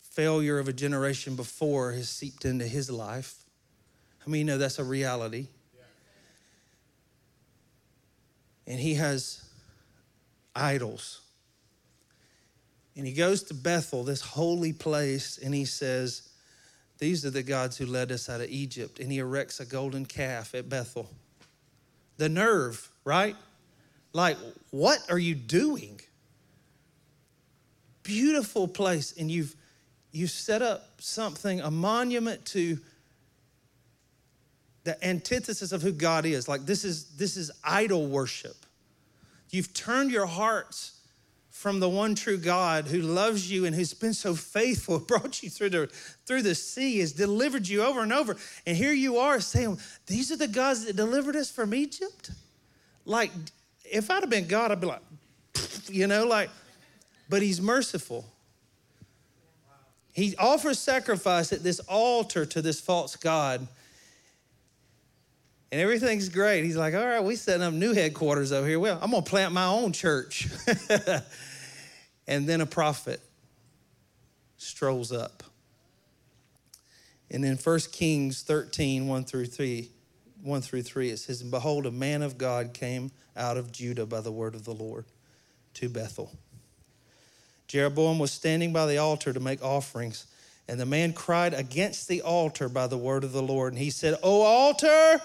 failure 0.00 0.58
of 0.58 0.66
a 0.66 0.72
generation 0.72 1.36
before 1.36 1.92
has 1.92 2.08
seeped 2.08 2.44
into 2.44 2.66
his 2.66 2.90
life. 2.90 3.36
I 4.26 4.30
mean, 4.30 4.40
you 4.40 4.44
know 4.46 4.58
that's 4.58 4.80
a 4.80 4.84
reality? 4.84 5.48
And 8.68 8.78
he 8.78 8.94
has 8.94 9.42
idols. 10.54 11.22
And 12.94 13.06
he 13.06 13.12
goes 13.12 13.42
to 13.44 13.54
Bethel, 13.54 14.04
this 14.04 14.20
holy 14.20 14.72
place, 14.72 15.38
and 15.38 15.54
he 15.54 15.64
says, 15.64 16.28
these 16.98 17.24
are 17.24 17.30
the 17.30 17.42
gods 17.42 17.78
who 17.78 17.86
led 17.86 18.12
us 18.12 18.28
out 18.28 18.40
of 18.40 18.50
Egypt. 18.50 18.98
And 18.98 19.10
he 19.10 19.18
erects 19.18 19.60
a 19.60 19.64
golden 19.64 20.04
calf 20.04 20.54
at 20.54 20.68
Bethel. 20.68 21.08
The 22.16 22.28
nerve, 22.28 22.88
right? 23.04 23.36
Like, 24.12 24.36
what 24.70 24.98
are 25.08 25.18
you 25.18 25.34
doing? 25.34 26.00
Beautiful 28.02 28.66
place. 28.66 29.14
And 29.16 29.30
you've 29.30 29.54
you've 30.10 30.30
set 30.30 30.60
up 30.60 31.00
something, 31.00 31.60
a 31.60 31.70
monument 31.70 32.44
to 32.46 32.80
the 34.88 35.06
antithesis 35.06 35.70
of 35.70 35.82
who 35.82 35.92
God 35.92 36.24
is. 36.24 36.48
Like 36.48 36.64
this 36.64 36.82
is 36.82 37.04
this 37.16 37.36
is 37.36 37.50
idol 37.62 38.06
worship. 38.06 38.56
You've 39.50 39.74
turned 39.74 40.10
your 40.10 40.24
hearts 40.24 40.98
from 41.50 41.78
the 41.78 41.88
one 41.88 42.14
true 42.14 42.38
God 42.38 42.86
who 42.86 43.02
loves 43.02 43.50
you 43.50 43.66
and 43.66 43.76
who's 43.76 43.92
been 43.92 44.14
so 44.14 44.34
faithful, 44.34 44.98
brought 45.06 45.42
you 45.42 45.50
through 45.50 45.70
the 45.70 45.86
through 46.24 46.40
the 46.40 46.54
sea, 46.54 47.00
has 47.00 47.12
delivered 47.12 47.68
you 47.68 47.82
over 47.82 48.00
and 48.00 48.14
over. 48.14 48.34
And 48.66 48.78
here 48.78 48.94
you 48.94 49.18
are 49.18 49.40
saying, 49.40 49.78
These 50.06 50.32
are 50.32 50.36
the 50.36 50.48
gods 50.48 50.86
that 50.86 50.96
delivered 50.96 51.36
us 51.36 51.50
from 51.50 51.74
Egypt? 51.74 52.30
Like, 53.04 53.30
if 53.84 54.10
I'd 54.10 54.22
have 54.22 54.30
been 54.30 54.46
God, 54.46 54.72
I'd 54.72 54.80
be 54.80 54.86
like, 54.86 55.02
you 55.90 56.06
know, 56.06 56.26
like, 56.26 56.48
but 57.28 57.42
he's 57.42 57.60
merciful. 57.60 58.24
He 60.14 60.34
offers 60.36 60.78
sacrifice 60.78 61.52
at 61.52 61.62
this 61.62 61.78
altar 61.80 62.46
to 62.46 62.62
this 62.62 62.80
false 62.80 63.16
God. 63.16 63.68
And 65.70 65.80
everything's 65.80 66.28
great. 66.28 66.64
He's 66.64 66.76
like, 66.76 66.94
all 66.94 67.04
right, 67.04 67.22
we 67.22 67.36
setting 67.36 67.62
up 67.62 67.74
new 67.74 67.92
headquarters 67.92 68.52
over 68.52 68.66
here. 68.66 68.80
Well, 68.80 68.98
I'm 69.02 69.10
gonna 69.10 69.22
plant 69.22 69.52
my 69.52 69.66
own 69.66 69.92
church. 69.92 70.48
and 72.26 72.48
then 72.48 72.60
a 72.60 72.66
prophet 72.66 73.20
strolls 74.56 75.12
up. 75.12 75.42
And 77.30 77.44
in 77.44 77.56
1 77.56 77.80
Kings 77.92 78.42
13, 78.42 79.06
1 79.06 79.24
through 79.24 79.46
3, 79.46 79.90
1 80.42 80.60
through 80.62 80.82
3, 80.82 81.10
it 81.10 81.18
says, 81.18 81.42
And 81.42 81.50
behold, 81.50 81.84
a 81.84 81.90
man 81.90 82.22
of 82.22 82.38
God 82.38 82.72
came 82.72 83.10
out 83.36 83.56
of 83.56 83.70
Judah 83.70 84.06
by 84.06 84.20
the 84.20 84.32
word 84.32 84.54
of 84.54 84.64
the 84.64 84.74
Lord 84.74 85.04
to 85.74 85.88
Bethel. 85.88 86.32
Jeroboam 87.66 88.18
was 88.18 88.32
standing 88.32 88.72
by 88.72 88.86
the 88.86 88.96
altar 88.96 89.32
to 89.32 89.40
make 89.40 89.62
offerings, 89.62 90.26
and 90.66 90.80
the 90.80 90.86
man 90.86 91.12
cried 91.12 91.52
against 91.52 92.08
the 92.08 92.22
altar 92.22 92.70
by 92.70 92.86
the 92.86 92.96
word 92.96 93.24
of 93.24 93.32
the 93.32 93.42
Lord. 93.42 93.74
And 93.74 93.82
he 93.82 93.90
said, 93.90 94.18
O 94.22 94.40
altar, 94.40 95.20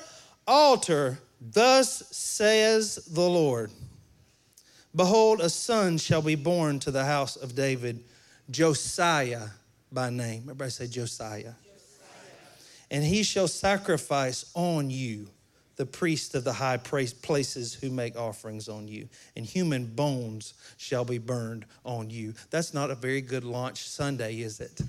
altar, 0.48 1.20
thus 1.42 2.04
says 2.16 2.96
the 2.96 3.22
Lord 3.22 3.72
Behold, 4.96 5.42
a 5.42 5.50
son 5.50 5.98
shall 5.98 6.22
be 6.22 6.36
born 6.36 6.80
to 6.80 6.92
the 6.92 7.06
house 7.06 7.36
of 7.36 7.56
David, 7.56 8.04
Josiah 8.52 9.48
by 9.92 10.12
name. 10.12 10.44
Everybody 10.44 10.70
say 10.70 10.88
Josiah. 10.88 11.42
Josiah. 11.42 11.54
And 12.92 13.04
he 13.04 13.24
shall 13.24 13.48
sacrifice 13.48 14.52
on 14.54 14.92
you 14.92 15.30
the 15.78 15.86
priest 15.88 16.36
of 16.36 16.44
the 16.44 16.54
high 16.54 16.78
places 16.78 17.74
who 17.74 17.90
make 17.90 18.16
offerings 18.16 18.70
on 18.70 18.88
you, 18.88 19.10
and 19.36 19.44
human 19.44 19.86
bones 19.86 20.54
shall 20.78 21.04
be 21.04 21.18
burned 21.18 21.66
on 21.84 22.12
you. 22.12 22.36
That's 22.52 22.74
not 22.74 22.92
a 22.92 22.96
very 22.96 23.22
good 23.22 23.44
launch 23.44 23.88
Sunday, 23.88 24.42
is 24.42 24.60
it? 24.60 24.80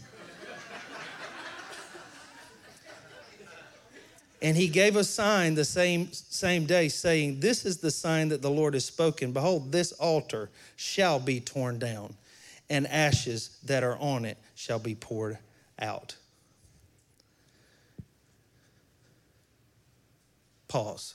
And 4.45 4.59
he 4.59 4.69
gave 4.69 4.95
a 4.95 5.03
sign 5.03 5.55
the 5.55 5.65
same, 5.65 6.13
same 6.13 6.67
day, 6.67 6.91
saying, 6.91 7.41
This 7.41 7.65
is 7.65 7.79
the 7.79 7.91
sign 7.91 8.29
that 8.29 8.43
the 8.43 8.51
Lord 8.51 8.75
has 8.75 8.85
spoken. 8.85 9.33
Behold, 9.33 9.73
this 9.73 9.91
altar 9.93 10.51
shall 10.77 11.19
be 11.19 11.41
torn 11.41 11.79
down, 11.79 12.15
and 12.69 12.87
ashes 12.89 13.57
that 13.65 13.83
are 13.83 13.97
on 13.97 14.27
it 14.27 14.37
shall 14.55 14.79
be 14.79 14.95
poured 14.95 15.39
out. 15.79 16.15
Pause. 20.69 21.15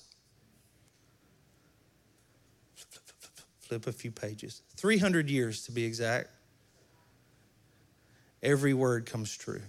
Flip 3.59 3.85
a 3.85 3.91
few 3.91 4.09
pages. 4.09 4.63
300 4.75 5.29
years 5.29 5.65
to 5.67 5.71
be 5.71 5.85
exact. 5.85 6.29
Every 8.41 8.73
word 8.73 9.05
comes 9.05 9.37
true. 9.37 9.61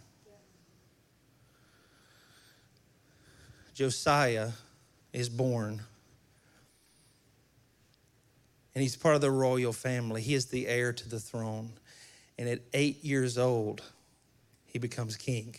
Josiah 3.81 4.51
is 5.15 5.31
born. 5.31 5.81
And 8.75 8.83
he's 8.83 8.95
part 8.95 9.15
of 9.15 9.23
the 9.23 9.31
royal 9.31 9.73
family. 9.73 10.21
He 10.21 10.35
is 10.35 10.45
the 10.45 10.69
heir 10.69 10.93
to 10.93 11.09
the 11.09 11.19
throne. 11.19 11.73
And 12.39 12.47
at 12.47 12.59
eight 12.75 13.03
years 13.03 13.39
old, 13.39 13.81
he 14.67 14.79
becomes 14.79 15.17
king. 15.17 15.57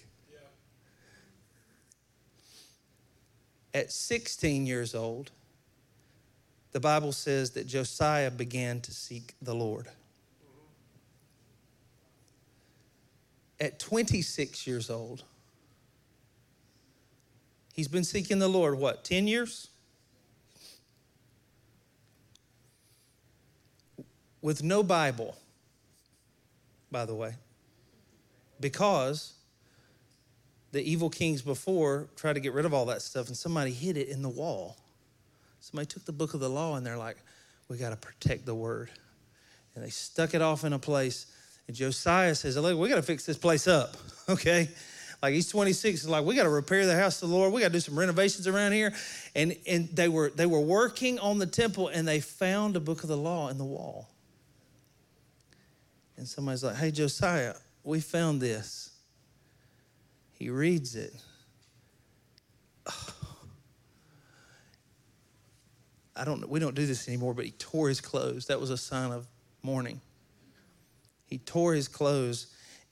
At 3.73 3.91
16 3.91 4.67
years 4.67 4.93
old, 4.93 5.31
the 6.73 6.79
Bible 6.79 7.13
says 7.13 7.49
that 7.53 7.65
Josiah 7.65 8.29
began 8.29 8.81
to 8.81 8.91
seek 8.91 9.33
the 9.41 9.55
Lord. 9.55 9.87
Mm-hmm. 13.59 13.65
At 13.65 13.79
26 13.79 14.67
years 14.67 14.91
old, 14.91 15.23
he's 17.73 17.87
been 17.87 18.03
seeking 18.03 18.39
the 18.39 18.47
Lord, 18.47 18.77
what, 18.77 19.03
10 19.03 19.27
years? 19.27 19.69
With 24.41 24.63
no 24.63 24.81
Bible, 24.81 25.37
by 26.91 27.05
the 27.05 27.13
way, 27.13 27.35
because 28.59 29.33
the 30.71 30.81
evil 30.81 31.09
kings 31.09 31.41
before 31.41 32.07
tried 32.15 32.33
to 32.33 32.39
get 32.39 32.53
rid 32.53 32.65
of 32.65 32.73
all 32.73 32.85
that 32.85 33.01
stuff 33.01 33.27
and 33.27 33.37
somebody 33.37 33.71
hid 33.71 33.97
it 33.97 34.07
in 34.07 34.21
the 34.21 34.29
wall. 34.29 34.77
Somebody 35.59 35.85
took 35.85 36.05
the 36.05 36.11
book 36.11 36.33
of 36.33 36.39
the 36.39 36.49
law 36.49 36.75
and 36.75 36.85
they're 36.85 36.97
like, 36.97 37.17
we 37.67 37.77
got 37.77 37.91
to 37.91 37.95
protect 37.95 38.45
the 38.45 38.55
word. 38.55 38.89
And 39.75 39.83
they 39.83 39.89
stuck 39.89 40.33
it 40.33 40.41
off 40.41 40.63
in 40.63 40.73
a 40.73 40.79
place. 40.79 41.27
And 41.67 41.75
Josiah 41.75 42.35
says, 42.35 42.57
look, 42.57 42.77
we 42.77 42.89
got 42.89 42.95
to 42.95 43.01
fix 43.01 43.25
this 43.25 43.37
place 43.37 43.67
up, 43.67 43.95
okay? 44.29 44.69
Like 45.21 45.33
he's 45.35 45.49
26, 45.49 46.07
like 46.07 46.25
we 46.25 46.35
got 46.35 46.43
to 46.43 46.49
repair 46.49 46.85
the 46.85 46.95
house 46.95 47.21
of 47.21 47.29
the 47.29 47.35
Lord. 47.35 47.53
We 47.53 47.61
got 47.61 47.67
to 47.67 47.73
do 47.73 47.79
some 47.79 47.97
renovations 47.97 48.47
around 48.47 48.71
here. 48.71 48.93
And, 49.35 49.55
and 49.67 49.87
they, 49.89 50.09
were, 50.09 50.31
they 50.31 50.47
were 50.47 50.59
working 50.59 51.19
on 51.19 51.37
the 51.37 51.45
temple 51.45 51.89
and 51.89 52.07
they 52.07 52.19
found 52.19 52.75
a 52.75 52.79
book 52.79 53.03
of 53.03 53.09
the 53.09 53.17
law 53.17 53.49
in 53.49 53.57
the 53.59 53.65
wall. 53.65 54.09
And 56.17 56.27
somebody's 56.27 56.63
like, 56.63 56.75
hey, 56.75 56.91
Josiah, 56.91 57.53
we 57.83 57.99
found 57.99 58.41
this. 58.41 58.91
He 60.33 60.49
reads 60.49 60.95
it. 60.95 61.13
I 66.15 66.25
don't 66.25 66.47
we 66.49 66.59
don't 66.59 66.75
do 66.75 66.85
this 66.85 67.07
anymore, 67.07 67.33
but 67.33 67.45
he 67.45 67.51
tore 67.51 67.89
his 67.89 68.01
clothes. 68.01 68.47
That 68.47 68.59
was 68.59 68.69
a 68.69 68.77
sign 68.77 69.11
of 69.11 69.27
mourning. 69.63 70.01
He 71.25 71.37
tore 71.37 71.73
his 71.73 71.87
clothes. 71.87 72.47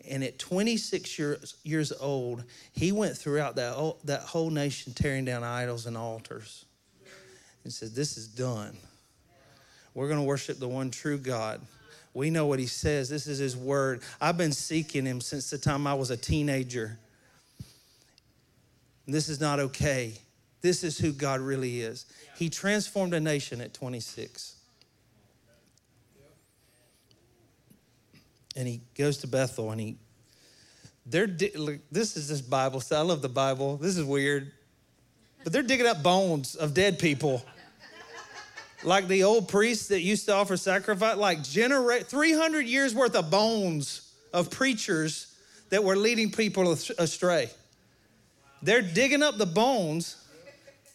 And 0.07 0.23
at 0.23 0.39
26 0.39 1.19
years, 1.19 1.55
years 1.63 1.91
old, 1.91 2.43
he 2.73 2.91
went 2.91 3.17
throughout 3.17 3.55
that, 3.57 3.95
that 4.05 4.21
whole 4.21 4.49
nation 4.49 4.93
tearing 4.93 5.25
down 5.25 5.43
idols 5.43 5.85
and 5.85 5.97
altars. 5.97 6.65
And 7.63 7.73
said, 7.73 7.89
This 7.89 8.17
is 8.17 8.27
done. 8.27 8.77
We're 9.93 10.07
going 10.07 10.19
to 10.19 10.25
worship 10.25 10.59
the 10.59 10.67
one 10.67 10.91
true 10.91 11.17
God. 11.17 11.59
We 12.13 12.29
know 12.29 12.47
what 12.47 12.59
he 12.59 12.67
says. 12.67 13.09
This 13.09 13.27
is 13.27 13.37
his 13.37 13.55
word. 13.55 14.01
I've 14.21 14.37
been 14.37 14.51
seeking 14.51 15.05
him 15.05 15.21
since 15.21 15.49
the 15.49 15.57
time 15.57 15.85
I 15.85 15.93
was 15.93 16.09
a 16.09 16.17
teenager. 16.17 16.97
This 19.07 19.29
is 19.29 19.39
not 19.39 19.59
okay. 19.59 20.13
This 20.61 20.83
is 20.83 20.97
who 20.97 21.11
God 21.11 21.39
really 21.39 21.81
is. 21.81 22.05
He 22.37 22.49
transformed 22.49 23.13
a 23.13 23.19
nation 23.19 23.61
at 23.61 23.73
26. 23.73 24.55
And 28.59 28.67
he 28.67 28.81
goes 28.93 29.19
to 29.19 29.27
Bethel 29.27 29.71
and 29.71 29.79
he, 29.79 29.95
they're, 31.05 31.27
this 31.27 32.17
is 32.17 32.27
this 32.27 32.41
Bible. 32.41 32.81
So 32.81 32.97
I 32.97 33.01
love 33.03 33.21
the 33.21 33.29
Bible. 33.29 33.77
This 33.77 33.97
is 33.97 34.03
weird. 34.03 34.51
But 35.45 35.53
they're 35.53 35.63
digging 35.63 35.87
up 35.87 36.03
bones 36.03 36.55
of 36.55 36.73
dead 36.73 36.99
people. 36.99 37.41
like 38.83 39.07
the 39.07 39.23
old 39.23 39.47
priests 39.47 39.87
that 39.87 40.01
used 40.01 40.25
to 40.25 40.33
offer 40.33 40.57
sacrifice, 40.57 41.15
like 41.15 41.41
generate 41.41 42.07
300 42.07 42.65
years 42.65 42.93
worth 42.93 43.15
of 43.15 43.31
bones 43.31 44.13
of 44.33 44.49
preachers 44.49 45.33
that 45.69 45.81
were 45.81 45.95
leading 45.95 46.29
people 46.29 46.69
astray. 46.73 47.49
They're 48.61 48.81
digging 48.81 49.23
up 49.23 49.37
the 49.37 49.45
bones. 49.45 50.21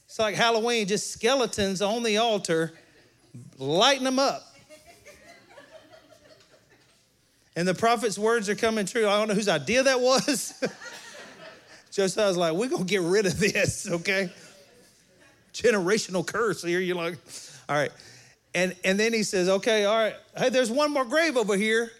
It's 0.04 0.18
like 0.18 0.34
Halloween, 0.34 0.86
just 0.86 1.12
skeletons 1.12 1.80
on 1.80 2.02
the 2.02 2.18
altar, 2.18 2.74
lighting 3.56 4.04
them 4.04 4.18
up. 4.18 4.53
And 7.56 7.68
the 7.68 7.74
prophet's 7.74 8.18
words 8.18 8.48
are 8.48 8.54
coming 8.54 8.86
true. 8.86 9.06
I 9.06 9.18
don't 9.18 9.28
know 9.28 9.34
whose 9.34 9.48
idea 9.48 9.82
that 9.84 10.00
was. 10.00 10.54
Josiah's 11.92 12.36
like, 12.36 12.54
we're 12.54 12.68
going 12.68 12.84
to 12.84 12.88
get 12.88 13.02
rid 13.02 13.26
of 13.26 13.38
this, 13.38 13.88
okay? 13.88 14.30
Generational 15.52 16.26
curse 16.26 16.62
here. 16.62 16.80
You're 16.80 16.96
like, 16.96 17.18
all 17.68 17.76
right. 17.76 17.92
And, 18.54 18.74
and 18.84 18.98
then 18.98 19.12
he 19.12 19.22
says, 19.22 19.48
okay, 19.48 19.84
all 19.84 19.96
right. 19.96 20.14
Hey, 20.36 20.48
there's 20.48 20.70
one 20.70 20.92
more 20.92 21.04
grave 21.04 21.36
over 21.36 21.56
here. 21.56 21.92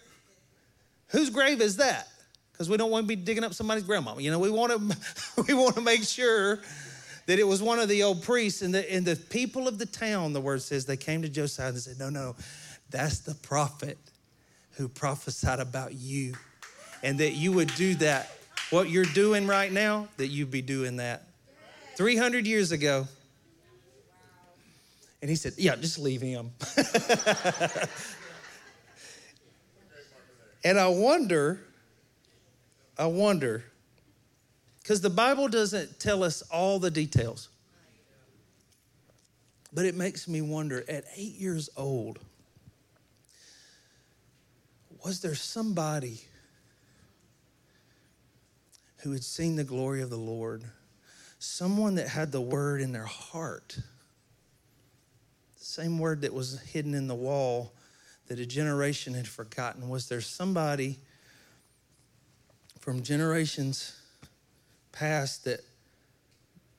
Whose 1.09 1.29
grave 1.29 1.61
is 1.61 1.77
that? 1.77 2.09
because 2.55 2.69
we 2.69 2.77
don't 2.77 2.89
want 2.89 3.03
to 3.03 3.07
be 3.07 3.17
digging 3.17 3.43
up 3.43 3.53
somebody's 3.53 3.83
grandma. 3.83 4.17
You 4.17 4.31
know, 4.31 4.39
we 4.39 4.49
want 4.49 4.71
to 4.71 4.97
we 5.47 5.53
want 5.53 5.75
to 5.75 5.81
make 5.81 6.03
sure 6.03 6.59
that 7.25 7.39
it 7.39 7.43
was 7.43 7.61
one 7.61 7.79
of 7.79 7.89
the 7.89 8.03
old 8.03 8.23
priests 8.23 8.61
and 8.61 8.73
the 8.73 8.91
and 8.91 9.05
the 9.05 9.15
people 9.15 9.67
of 9.67 9.77
the 9.77 9.85
town. 9.85 10.33
The 10.33 10.41
word 10.41 10.61
says 10.61 10.85
they 10.85 10.97
came 10.97 11.21
to 11.23 11.29
Josiah 11.29 11.69
and 11.69 11.77
said, 11.77 11.99
"No, 11.99 12.09
no, 12.09 12.35
that's 12.89 13.19
the 13.19 13.35
prophet 13.35 13.97
who 14.77 14.87
prophesied 14.87 15.59
about 15.59 15.93
you, 15.93 16.33
and 17.03 17.19
that 17.19 17.33
you 17.33 17.51
would 17.51 17.73
do 17.75 17.95
that. 17.95 18.31
What 18.69 18.89
you're 18.89 19.05
doing 19.05 19.47
right 19.47 19.71
now, 19.71 20.07
that 20.17 20.27
you'd 20.27 20.51
be 20.51 20.61
doing 20.61 20.97
that. 20.97 21.23
300 21.95 22.45
years 22.45 22.71
ago." 22.71 23.07
And 25.21 25.29
he 25.29 25.35
said, 25.35 25.53
"Yeah, 25.57 25.75
just 25.75 25.99
leave 25.99 26.21
him." 26.21 26.51
And 30.65 30.79
I 30.79 30.87
wonder, 30.87 31.59
I 32.97 33.05
wonder, 33.05 33.63
because 34.81 34.99
the 34.99 35.11
Bible 35.11 35.47
doesn't 35.47 35.99
tell 35.99 36.23
us 36.23 36.41
all 36.41 36.79
the 36.79 36.89
details. 36.89 37.49
But 39.71 39.85
it 39.85 39.93
makes 39.93 40.27
me 40.27 40.41
wonder 40.41 40.83
at 40.89 41.05
eight 41.15 41.35
years 41.35 41.69
old, 41.77 42.17
was 45.05 45.19
there 45.19 45.35
somebody 45.35 46.19
who 49.03 49.11
had 49.11 49.23
seen 49.23 49.55
the 49.55 49.63
glory 49.63 50.01
of 50.01 50.09
the 50.09 50.17
Lord? 50.17 50.63
Someone 51.37 51.93
that 51.95 52.07
had 52.07 52.31
the 52.31 52.41
word 52.41 52.81
in 52.81 52.91
their 52.91 53.05
heart. 53.05 53.77
The 55.59 55.63
same 55.63 55.99
word 55.99 56.21
that 56.21 56.33
was 56.33 56.59
hidden 56.59 56.95
in 56.95 57.05
the 57.05 57.13
wall 57.13 57.71
that 58.29 58.39
a 58.39 58.47
generation 58.47 59.13
had 59.13 59.27
forgotten. 59.27 59.89
Was 59.89 60.09
there 60.09 60.21
somebody 60.21 60.97
from 62.79 63.03
generations 63.03 63.95
past 64.91 65.45
that, 65.45 65.59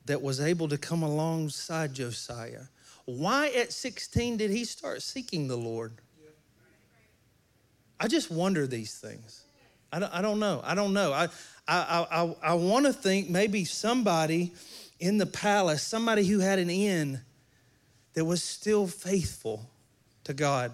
that 0.03 0.21
was 0.21 0.41
able 0.41 0.67
to 0.67 0.77
come 0.77 1.01
alongside 1.01 1.93
Josiah? 1.93 2.63
Why 3.05 3.47
at 3.55 3.71
16 3.71 4.35
did 4.35 4.51
he 4.51 4.65
start 4.65 5.01
seeking 5.01 5.47
the 5.47 5.55
Lord? 5.55 5.93
I 7.99 8.07
just 8.07 8.29
wonder 8.29 8.67
these 8.67 8.95
things. 8.95 9.43
I 9.91 9.99
don't, 9.99 10.13
I 10.13 10.21
don't 10.21 10.39
know. 10.39 10.61
I 10.63 10.75
don't 10.75 10.93
know. 10.93 11.13
I, 11.13 11.27
I, 11.67 12.05
I, 12.11 12.35
I 12.43 12.53
want 12.53 12.85
to 12.85 12.93
think 12.93 13.29
maybe 13.29 13.65
somebody 13.65 14.53
in 14.99 15.17
the 15.17 15.25
palace, 15.25 15.81
somebody 15.81 16.25
who 16.25 16.39
had 16.39 16.59
an 16.59 16.69
inn 16.69 17.21
that 18.13 18.25
was 18.25 18.43
still 18.43 18.87
faithful 18.87 19.69
to 20.23 20.33
God, 20.33 20.73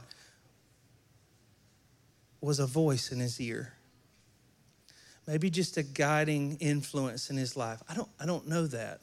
was 2.41 2.59
a 2.59 2.65
voice 2.65 3.11
in 3.11 3.19
his 3.19 3.39
ear. 3.39 3.73
Maybe 5.25 5.49
just 5.49 5.77
a 5.77 5.83
guiding 5.83 6.57
influence 6.59 7.29
in 7.29 7.37
his 7.37 7.55
life. 7.55 7.81
I 7.87 7.93
don't, 7.93 8.09
I 8.19 8.25
don't 8.25 8.47
know 8.47 8.67
that. 8.67 8.99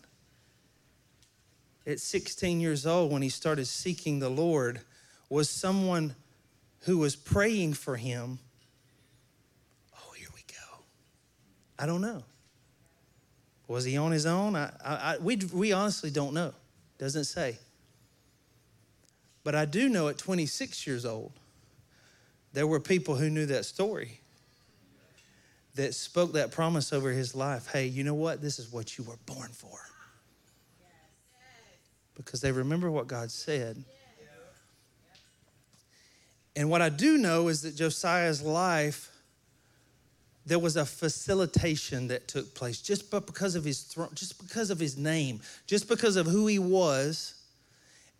At 1.86 2.00
16 2.00 2.60
years 2.60 2.86
old, 2.86 3.10
when 3.10 3.22
he 3.22 3.30
started 3.30 3.66
seeking 3.66 4.18
the 4.18 4.28
Lord, 4.28 4.80
was 5.30 5.48
someone 5.48 6.14
who 6.80 6.98
was 6.98 7.16
praying 7.16 7.74
for 7.74 7.96
him. 7.96 8.38
Oh, 9.94 10.12
here 10.12 10.28
we 10.34 10.42
go. 10.48 10.78
I 11.78 11.86
don't 11.86 12.00
know. 12.00 12.22
Was 13.68 13.84
he 13.84 13.96
on 13.96 14.10
his 14.10 14.26
own? 14.26 14.56
I, 14.56 14.72
I, 14.84 15.16
we, 15.20 15.36
we 15.52 15.72
honestly 15.72 16.10
don't 16.10 16.34
know. 16.34 16.52
Doesn't 16.98 17.24
say. 17.24 17.56
But 19.44 19.54
I 19.54 19.64
do 19.64 19.88
know 19.88 20.08
at 20.08 20.18
26 20.18 20.86
years 20.86 21.06
old, 21.06 21.32
there 22.52 22.66
were 22.66 22.80
people 22.80 23.14
who 23.14 23.30
knew 23.30 23.46
that 23.46 23.64
story 23.64 24.20
that 25.76 25.94
spoke 25.94 26.32
that 26.32 26.50
promise 26.50 26.92
over 26.92 27.10
his 27.10 27.34
life. 27.34 27.68
Hey, 27.72 27.86
you 27.86 28.04
know 28.04 28.14
what? 28.14 28.42
This 28.42 28.58
is 28.58 28.72
what 28.72 28.98
you 28.98 29.04
were 29.04 29.18
born 29.26 29.50
for. 29.50 29.78
Because 32.16 32.40
they 32.40 32.52
remember 32.52 32.90
what 32.90 33.06
God 33.06 33.30
said. 33.30 33.82
And 36.60 36.68
what 36.68 36.82
I 36.82 36.90
do 36.90 37.16
know 37.16 37.48
is 37.48 37.62
that 37.62 37.74
Josiah's 37.74 38.42
life, 38.42 39.10
there 40.44 40.58
was 40.58 40.76
a 40.76 40.84
facilitation 40.84 42.08
that 42.08 42.28
took 42.28 42.54
place 42.54 42.82
just 42.82 43.10
because 43.10 43.54
of 43.54 43.64
his 43.64 43.80
throne, 43.80 44.10
just 44.12 44.38
because 44.38 44.68
of 44.68 44.78
his 44.78 44.98
name, 44.98 45.40
just 45.66 45.88
because 45.88 46.16
of 46.16 46.26
who 46.26 46.46
he 46.48 46.58
was, 46.58 47.32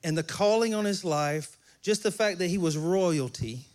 and 0.03 0.17
the 0.17 0.23
calling 0.23 0.73
on 0.73 0.87
his 0.87 1.05
life, 1.05 1.59
just 1.83 2.03
the 2.03 2.11
fact 2.11 2.39
that 2.39 2.47
he 2.47 2.57
was 2.57 2.79
royalty. 2.79 3.67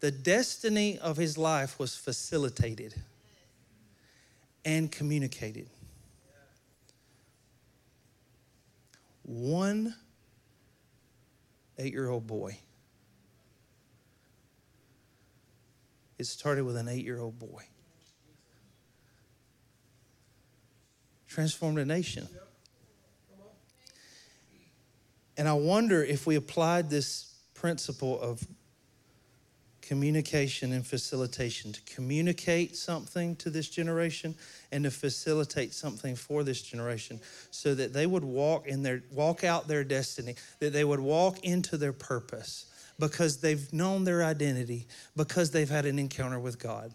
The 0.00 0.10
destiny 0.10 0.98
of 0.98 1.16
his 1.16 1.38
life 1.38 1.78
was 1.78 1.94
facilitated 1.94 2.96
and 4.64 4.90
communicated. 4.90 5.68
One 9.22 9.94
eight 11.78 11.92
year 11.92 12.08
old 12.08 12.26
boy. 12.26 12.58
It 16.18 16.24
started 16.24 16.64
with 16.64 16.76
an 16.76 16.88
eight 16.88 17.04
year 17.04 17.20
old 17.20 17.38
boy. 17.38 17.64
Transformed 21.28 21.78
a 21.78 21.84
nation. 21.84 22.28
And 25.36 25.46
I 25.46 25.52
wonder 25.52 26.02
if 26.02 26.26
we 26.26 26.36
applied 26.36 26.88
this 26.88 27.34
principle 27.52 28.18
of 28.18 28.46
communication 29.86 30.72
and 30.72 30.84
facilitation 30.84 31.72
to 31.72 31.80
communicate 31.82 32.74
something 32.74 33.36
to 33.36 33.50
this 33.50 33.68
generation 33.68 34.34
and 34.72 34.82
to 34.82 34.90
facilitate 34.90 35.72
something 35.72 36.16
for 36.16 36.42
this 36.42 36.60
generation 36.60 37.20
so 37.52 37.72
that 37.72 37.92
they 37.92 38.04
would 38.04 38.24
walk 38.24 38.66
in 38.66 38.82
their 38.82 39.02
walk 39.12 39.44
out 39.44 39.68
their 39.68 39.84
destiny 39.84 40.34
that 40.58 40.72
they 40.72 40.82
would 40.82 40.98
walk 40.98 41.38
into 41.44 41.76
their 41.76 41.92
purpose 41.92 42.66
because 42.98 43.38
they've 43.38 43.72
known 43.72 44.02
their 44.02 44.24
identity 44.24 44.88
because 45.14 45.52
they've 45.52 45.70
had 45.70 45.86
an 45.86 45.98
encounter 45.98 46.40
with 46.40 46.58
God. 46.58 46.92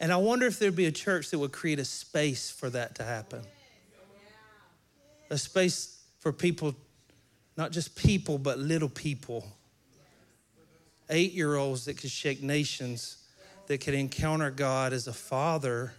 And 0.00 0.12
I 0.12 0.16
wonder 0.16 0.46
if 0.46 0.58
there'd 0.58 0.74
be 0.74 0.86
a 0.86 0.92
church 0.92 1.30
that 1.30 1.38
would 1.38 1.52
create 1.52 1.78
a 1.78 1.84
space 1.84 2.50
for 2.50 2.68
that 2.70 2.96
to 2.96 3.04
happen. 3.04 3.42
A 5.30 5.38
space 5.38 6.02
for 6.18 6.32
people 6.32 6.74
not 7.56 7.70
just 7.70 7.94
people 7.94 8.38
but 8.38 8.58
little 8.58 8.88
people 8.88 9.44
eight 11.10 11.32
year 11.32 11.56
olds 11.56 11.84
that 11.86 11.98
could 11.98 12.10
shake 12.10 12.42
nations, 12.42 13.18
that 13.66 13.78
could 13.78 13.94
encounter 13.94 14.50
God 14.50 14.92
as 14.92 15.06
a 15.06 15.12
father, 15.12 15.92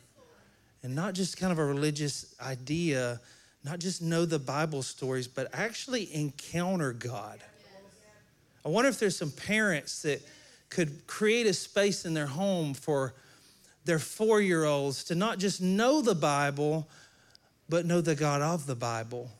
and 0.83 0.95
not 0.95 1.13
just 1.13 1.37
kind 1.37 1.51
of 1.51 1.59
a 1.59 1.65
religious 1.65 2.35
idea, 2.41 3.19
not 3.63 3.79
just 3.79 4.01
know 4.01 4.25
the 4.25 4.39
Bible 4.39 4.81
stories, 4.81 5.27
but 5.27 5.49
actually 5.53 6.13
encounter 6.13 6.93
God. 6.93 7.39
I 8.65 8.69
wonder 8.69 8.89
if 8.89 8.99
there's 8.99 9.17
some 9.17 9.31
parents 9.31 10.01
that 10.03 10.21
could 10.69 11.07
create 11.07 11.47
a 11.47 11.53
space 11.53 12.05
in 12.05 12.13
their 12.13 12.27
home 12.27 12.73
for 12.73 13.13
their 13.85 13.99
four 13.99 14.41
year 14.41 14.65
olds 14.65 15.03
to 15.05 15.15
not 15.15 15.39
just 15.39 15.61
know 15.61 16.01
the 16.01 16.15
Bible, 16.15 16.87
but 17.67 17.85
know 17.85 18.01
the 18.01 18.15
God 18.15 18.41
of 18.41 18.65
the 18.65 18.75
Bible. 18.75 19.31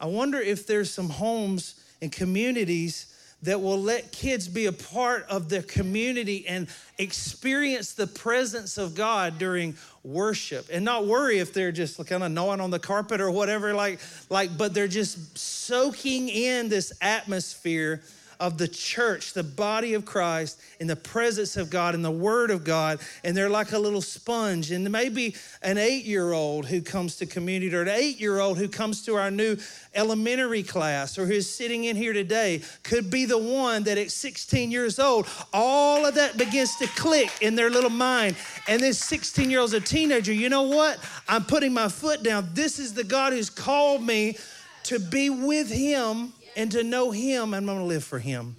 I 0.00 0.06
wonder 0.06 0.38
if 0.38 0.66
there's 0.66 0.90
some 0.90 1.08
homes 1.08 1.80
and 2.00 2.12
communities 2.12 3.14
that 3.42 3.60
will 3.60 3.80
let 3.80 4.10
kids 4.10 4.48
be 4.48 4.66
a 4.66 4.72
part 4.72 5.24
of 5.28 5.48
their 5.48 5.62
community 5.62 6.46
and 6.48 6.66
experience 6.98 7.92
the 7.92 8.06
presence 8.06 8.78
of 8.78 8.94
God 8.94 9.38
during 9.38 9.76
worship. 10.02 10.66
And 10.72 10.84
not 10.84 11.06
worry 11.06 11.38
if 11.38 11.52
they're 11.52 11.70
just 11.70 12.04
kind 12.06 12.24
of 12.24 12.32
gnawing 12.32 12.60
on 12.60 12.70
the 12.70 12.80
carpet 12.80 13.20
or 13.20 13.30
whatever 13.30 13.74
like 13.74 14.00
like 14.28 14.56
but 14.58 14.74
they're 14.74 14.88
just 14.88 15.38
soaking 15.38 16.28
in 16.28 16.68
this 16.68 16.92
atmosphere 17.00 18.02
of 18.40 18.58
the 18.58 18.68
church, 18.68 19.32
the 19.32 19.42
body 19.42 19.94
of 19.94 20.04
Christ, 20.04 20.60
in 20.80 20.86
the 20.86 20.96
presence 20.96 21.56
of 21.56 21.70
God, 21.70 21.94
in 21.94 22.02
the 22.02 22.10
Word 22.10 22.50
of 22.50 22.64
God, 22.64 23.00
and 23.24 23.36
they're 23.36 23.48
like 23.48 23.72
a 23.72 23.78
little 23.78 24.00
sponge. 24.00 24.70
And 24.70 24.88
maybe 24.90 25.34
an 25.62 25.78
eight 25.78 26.04
year 26.04 26.32
old 26.32 26.66
who 26.66 26.80
comes 26.80 27.16
to 27.16 27.26
community 27.26 27.74
or 27.74 27.82
an 27.82 27.88
eight 27.88 28.20
year 28.20 28.38
old 28.38 28.58
who 28.58 28.68
comes 28.68 29.04
to 29.06 29.16
our 29.16 29.30
new 29.30 29.56
elementary 29.94 30.62
class 30.62 31.18
or 31.18 31.26
who's 31.26 31.48
sitting 31.48 31.84
in 31.84 31.96
here 31.96 32.12
today 32.12 32.62
could 32.82 33.10
be 33.10 33.24
the 33.24 33.38
one 33.38 33.82
that 33.84 33.98
at 33.98 34.10
16 34.10 34.70
years 34.70 34.98
old, 34.98 35.26
all 35.52 36.06
of 36.06 36.14
that 36.14 36.36
begins 36.36 36.76
to 36.76 36.86
click 36.88 37.30
in 37.40 37.56
their 37.56 37.70
little 37.70 37.90
mind. 37.90 38.36
And 38.68 38.80
this 38.80 38.98
16 38.98 39.50
year 39.50 39.60
old's 39.60 39.72
a 39.72 39.80
teenager. 39.80 40.32
You 40.32 40.48
know 40.48 40.62
what? 40.62 40.98
I'm 41.28 41.44
putting 41.44 41.72
my 41.72 41.88
foot 41.88 42.22
down. 42.22 42.48
This 42.54 42.78
is 42.78 42.94
the 42.94 43.04
God 43.04 43.32
who's 43.32 43.50
called 43.50 44.02
me 44.02 44.36
to 44.84 44.98
be 44.98 45.28
with 45.28 45.70
Him 45.70 46.32
and 46.58 46.72
to 46.72 46.82
know 46.82 47.12
Him, 47.12 47.54
I'm 47.54 47.64
going 47.64 47.78
to 47.78 47.84
live 47.84 48.02
for 48.02 48.18
Him. 48.18 48.56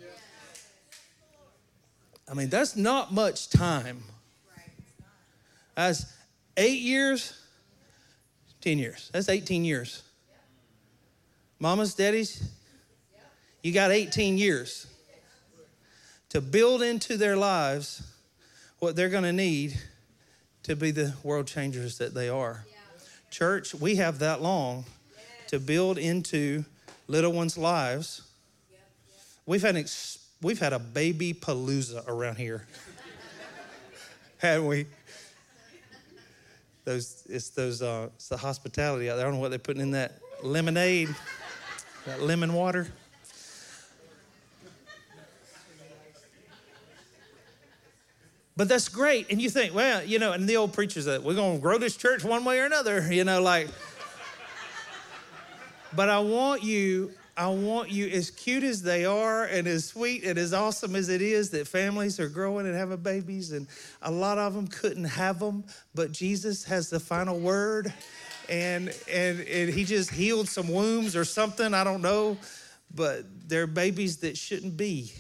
I 2.32 2.34
mean, 2.34 2.48
that's 2.50 2.78
not 2.78 3.14
much 3.14 3.50
time. 3.50 4.02
That's 5.76 6.06
eight 6.56 6.80
years, 6.80 7.38
10 8.62 8.78
years. 8.80 9.10
That's 9.12 9.28
18 9.28 9.66
years. 9.66 10.04
Mamas, 11.60 11.94
daddies, 11.94 12.50
you 13.62 13.74
got 13.74 13.92
18 13.92 14.38
years 14.38 14.88
to 16.30 16.40
build 16.40 16.82
into 16.82 17.18
their 17.18 17.36
lives 17.36 18.02
what 18.80 18.96
they're 18.96 19.10
going 19.10 19.24
to 19.24 19.34
need 19.34 19.78
to 20.64 20.76
be 20.78 20.92
the 20.92 21.14
world 21.22 21.48
changers 21.48 21.98
that 21.98 22.14
they 22.14 22.30
are. 22.30 22.66
Church, 23.30 23.76
we 23.76 23.96
have 23.96 24.20
that 24.20 24.42
long 24.42 24.86
to 25.48 25.60
build 25.60 25.98
into 25.98 26.64
little 27.10 27.34
ones' 27.34 27.58
lives. 27.58 28.22
We've 29.46 29.62
had, 29.62 29.76
ex- 29.76 30.20
we've 30.42 30.60
had 30.60 30.74
a 30.74 30.80
baby 30.80 31.34
palooza 31.34 32.08
around 32.08 32.38
here, 32.38 32.68
haven't 34.38 34.68
we? 34.68 34.86
Those, 36.86 37.24
it's 37.28 37.50
those, 37.50 37.82
uh, 37.82 38.10
it's 38.16 38.30
the 38.30 38.38
hospitality 38.38 39.10
out 39.10 39.18
there. 39.18 39.26
I 39.26 39.28
don't 39.28 39.36
know 39.36 39.42
what 39.42 39.50
they're 39.50 39.60
putting 39.60 39.82
in 39.82 39.92
that 39.92 40.14
lemonade, 40.44 41.10
that 42.06 42.22
lemon 42.22 42.54
water. 42.54 42.88
but 48.56 48.68
that's 48.68 48.90
great. 48.90 49.32
And 49.32 49.42
you 49.42 49.50
think, 49.50 49.74
well, 49.74 50.04
you 50.04 50.20
know, 50.20 50.34
and 50.34 50.48
the 50.48 50.58
old 50.58 50.74
preachers 50.74 51.06
that 51.06 51.24
we're 51.24 51.34
going 51.34 51.56
to 51.56 51.62
grow 51.62 51.78
this 51.78 51.96
church 51.96 52.26
one 52.26 52.44
way 52.44 52.60
or 52.60 52.66
another, 52.66 53.12
you 53.12 53.24
know, 53.24 53.42
like. 53.42 53.70
But 55.96 56.10
I 56.10 56.20
want 56.20 56.64
you, 56.64 57.12
I 57.36 57.48
want 57.48 57.90
you, 57.90 58.08
as 58.08 58.32
cute 58.32 58.64
as 58.64 58.82
they 58.82 59.06
are 59.06 59.46
and 59.46 59.68
as 59.68 59.86
sweet 59.86 60.24
and 60.24 60.38
as 60.38 60.54
awesome 60.54 60.96
as 60.96 61.10
it 61.10 61.22
is 61.22 61.50
that 61.52 61.68
families 61.68 62.20
are 62.20 62.30
growing 62.30 62.68
and 62.68 62.76
having 62.76 62.98
babies, 62.98 63.52
and 63.52 63.68
a 64.02 64.12
lot 64.12 64.38
of 64.38 64.54
them 64.54 64.68
couldn't 64.68 65.06
have 65.06 65.40
them, 65.40 65.64
but 65.96 66.12
Jesus 66.12 66.64
has 66.66 66.90
the 66.90 67.00
final 67.00 67.40
word. 67.40 67.94
And, 68.50 68.90
and, 69.12 69.42
and 69.42 69.70
he 69.70 69.84
just 69.84 70.10
healed 70.10 70.50
some 70.50 70.70
wombs 70.70 71.16
or 71.16 71.24
something, 71.24 71.74
I 71.76 71.84
don't 71.84 72.02
know, 72.02 72.36
but 72.94 73.26
they're 73.48 73.68
babies 73.68 74.18
that 74.18 74.38
shouldn't 74.38 74.76
be. 74.76 75.14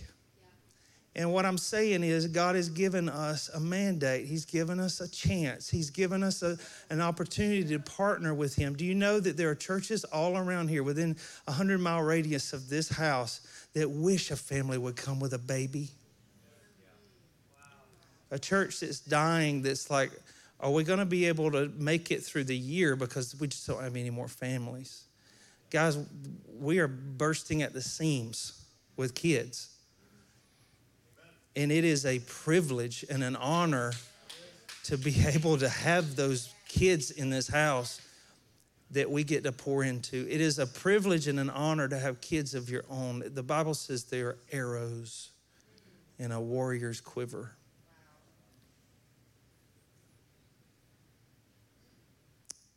And 1.19 1.34
what 1.34 1.45
I'm 1.45 1.58
saying 1.58 2.05
is, 2.05 2.27
God 2.27 2.55
has 2.55 2.69
given 2.69 3.10
us 3.10 3.49
a 3.49 3.60
mandate. 3.60 4.25
He's 4.25 4.45
given 4.45 4.79
us 4.79 5.01
a 5.01 5.12
chance. 5.12 5.69
He's 5.69 5.89
given 5.89 6.23
us 6.23 6.41
a, 6.43 6.58
an 6.89 7.01
opportunity 7.01 7.65
to 7.65 7.79
partner 7.79 8.34
with 8.34 8.55
Him. 8.55 8.73
Do 8.73 8.86
you 8.86 8.95
know 8.95 9.19
that 9.19 9.36
there 9.36 9.49
are 9.49 9.55
churches 9.55 10.05
all 10.05 10.38
around 10.38 10.69
here 10.69 10.82
within 10.82 11.17
a 11.45 11.51
100 11.51 11.82
mile 11.82 12.01
radius 12.01 12.53
of 12.53 12.69
this 12.69 12.88
house 12.88 13.41
that 13.73 13.89
wish 13.91 14.32
a 14.32 14.38
family 14.38 14.77
would 14.77 14.95
come 14.95 15.19
with 15.19 15.34
a 15.34 15.38
baby? 15.38 15.89
A 18.32 18.39
church 18.39 18.79
that's 18.79 19.01
dying, 19.01 19.62
that's 19.62 19.89
like, 19.89 20.12
are 20.62 20.71
we 20.71 20.86
going 20.86 20.99
to 20.99 21.05
be 21.05 21.25
able 21.25 21.51
to 21.51 21.69
make 21.75 22.12
it 22.12 22.23
through 22.23 22.45
the 22.45 22.58
year 22.58 22.95
because 22.95 23.38
we 23.41 23.49
just 23.49 23.67
don't 23.67 23.84
have 23.84 23.97
any 23.97 24.10
more 24.10 24.29
families? 24.29 25.03
Guys, 25.69 25.97
we 26.62 26.79
are 26.79 26.88
bursting 26.88 27.62
at 27.62 27.73
the 27.73 27.82
seams 27.82 28.63
with 28.95 29.13
kids. 29.13 29.75
And 31.60 31.74
it 31.74 31.84
is 31.84 32.06
a 32.06 32.19
privilege 32.19 33.04
and 33.10 33.22
an 33.22 33.36
honor 33.36 33.91
to 34.86 34.98
be 34.98 35.13
able 35.28 35.58
to 35.58 35.67
have 35.67 36.15
those 36.15 36.54
kids 36.69 37.12
in 37.12 37.30
this 37.30 37.50
house 37.50 38.00
that 38.91 39.12
we 39.12 39.26
get 39.26 39.43
to 39.43 39.52
pour 39.52 39.84
into. 39.84 40.26
It 40.30 40.39
is 40.39 40.58
a 40.58 40.65
privilege 40.65 41.28
and 41.28 41.38
an 41.38 41.50
honor 41.50 41.89
to 41.89 42.00
have 42.00 42.22
kids 42.22 42.56
of 42.56 42.69
your 42.69 42.86
own. 42.89 43.24
The 43.34 43.43
Bible 43.43 43.74
says 43.74 44.06
they 44.06 44.22
are 44.22 44.38
arrows 44.54 45.32
in 46.17 46.32
a 46.32 46.39
warrior's 46.39 47.02
quiver. 47.02 47.52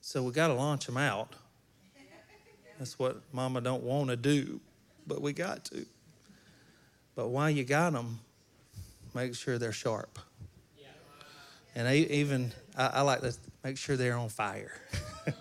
So 0.00 0.24
we 0.24 0.32
got 0.32 0.48
to 0.48 0.54
launch 0.54 0.86
them 0.86 0.96
out. 0.96 1.34
That's 2.80 2.98
what 2.98 3.22
mama 3.32 3.60
don't 3.60 3.84
want 3.84 4.10
to 4.10 4.16
do, 4.16 4.60
but 5.06 5.22
we 5.22 5.32
got 5.32 5.66
to. 5.66 5.86
But 7.14 7.28
while 7.28 7.48
you 7.48 7.62
got 7.62 7.92
them, 7.92 8.18
make 9.14 9.34
sure 9.34 9.58
they're 9.58 9.72
sharp. 9.72 10.18
And 11.74 11.88
I, 11.88 11.96
even, 11.96 12.52
I, 12.76 12.86
I 12.86 13.00
like 13.00 13.22
to 13.22 13.34
make 13.64 13.78
sure 13.78 13.96
they're 13.96 14.16
on 14.16 14.28
fire. 14.28 14.72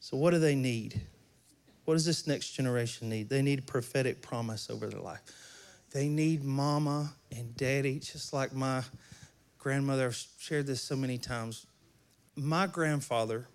so, 0.00 0.16
what 0.16 0.32
do 0.32 0.38
they 0.38 0.54
need? 0.54 1.00
What 1.84 1.94
does 1.94 2.04
this 2.04 2.26
next 2.26 2.50
generation 2.50 3.08
need? 3.08 3.30
They 3.30 3.40
need 3.42 3.66
prophetic 3.66 4.20
promise 4.20 4.68
over 4.68 4.86
their 4.86 5.00
life. 5.00 5.22
They 5.90 6.08
need 6.08 6.44
mama 6.44 7.12
and 7.34 7.56
daddy, 7.56 7.98
just 7.98 8.32
like 8.32 8.52
my 8.52 8.82
grandmother. 9.58 10.06
I've 10.06 10.26
shared 10.38 10.66
this 10.66 10.80
so 10.82 10.96
many 10.96 11.18
times. 11.18 11.66
My 12.36 12.66
grandfather 12.66 13.46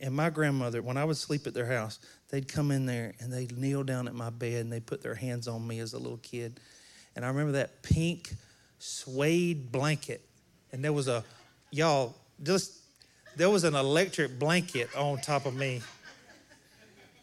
and 0.00 0.14
my 0.14 0.30
grandmother, 0.30 0.82
when 0.82 0.96
I 0.96 1.04
would 1.04 1.16
sleep 1.16 1.46
at 1.46 1.54
their 1.54 1.66
house, 1.66 1.98
they'd 2.30 2.48
come 2.48 2.70
in 2.70 2.86
there 2.86 3.14
and 3.20 3.32
they'd 3.32 3.56
kneel 3.56 3.84
down 3.84 4.08
at 4.08 4.14
my 4.14 4.30
bed 4.30 4.62
and 4.62 4.72
they'd 4.72 4.86
put 4.86 5.02
their 5.02 5.14
hands 5.14 5.48
on 5.48 5.66
me 5.66 5.78
as 5.78 5.92
a 5.92 5.98
little 5.98 6.18
kid. 6.18 6.60
And 7.16 7.24
I 7.24 7.28
remember 7.28 7.52
that 7.52 7.82
pink 7.82 8.34
suede 8.78 9.70
blanket. 9.70 10.22
And 10.72 10.84
there 10.84 10.92
was 10.92 11.08
a, 11.08 11.24
y'all, 11.70 12.14
just, 12.42 12.72
there 13.36 13.50
was 13.50 13.64
an 13.64 13.74
electric 13.74 14.38
blanket 14.38 14.94
on 14.96 15.18
top 15.20 15.46
of 15.46 15.54
me. 15.54 15.80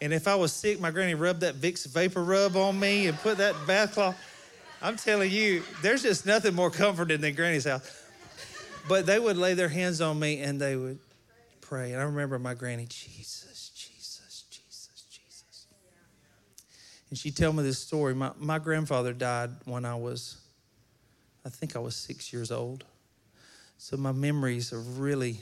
And 0.02 0.14
if 0.14 0.28
I 0.28 0.36
was 0.36 0.52
sick, 0.52 0.80
my 0.80 0.90
granny 0.90 1.14
rubbed 1.14 1.42
that 1.42 1.56
Vicks 1.56 1.88
VapoRub 1.88 2.56
on 2.56 2.80
me 2.80 3.08
and 3.08 3.18
put 3.20 3.38
that 3.38 3.56
bath 3.68 3.94
cloth. 3.94 4.18
I'm 4.82 4.96
telling 4.96 5.30
you, 5.30 5.62
there's 5.84 6.02
just 6.02 6.26
nothing 6.26 6.56
more 6.56 6.72
comforting 6.72 7.22
than 7.22 7.36
granny's 7.36 7.66
house. 7.66 7.88
But 8.90 9.06
they 9.06 9.20
would 9.20 9.38
lay 9.38 9.54
their 9.54 9.70
hands 9.70 10.02
on 10.02 10.18
me 10.18 10.42
and 10.42 10.60
they 10.60 10.76
would 10.76 10.98
pray. 11.60 11.92
And 11.94 12.02
I 12.02 12.06
remember 12.06 12.40
my 12.40 12.56
granny, 12.56 12.88
Jesus, 12.90 13.72
Jesus, 13.76 14.44
Jesus. 14.50 15.68
And 17.12 17.20
she'd 17.20 17.36
tell 17.36 17.52
me 17.52 17.62
this 17.62 17.78
story. 17.78 18.16
My, 18.16 18.32
my 18.40 18.58
grandfather 18.58 19.12
died 19.12 19.52
when 19.66 19.84
I 19.84 19.96
was, 19.96 20.38
I 21.46 21.50
think 21.50 21.76
I 21.76 21.80
was 21.80 21.96
six 21.96 22.32
years 22.32 22.52
old. 22.52 22.86
So 23.78 23.98
my 23.98 24.14
memories 24.14 24.72
are 24.72 24.80
really 24.80 25.42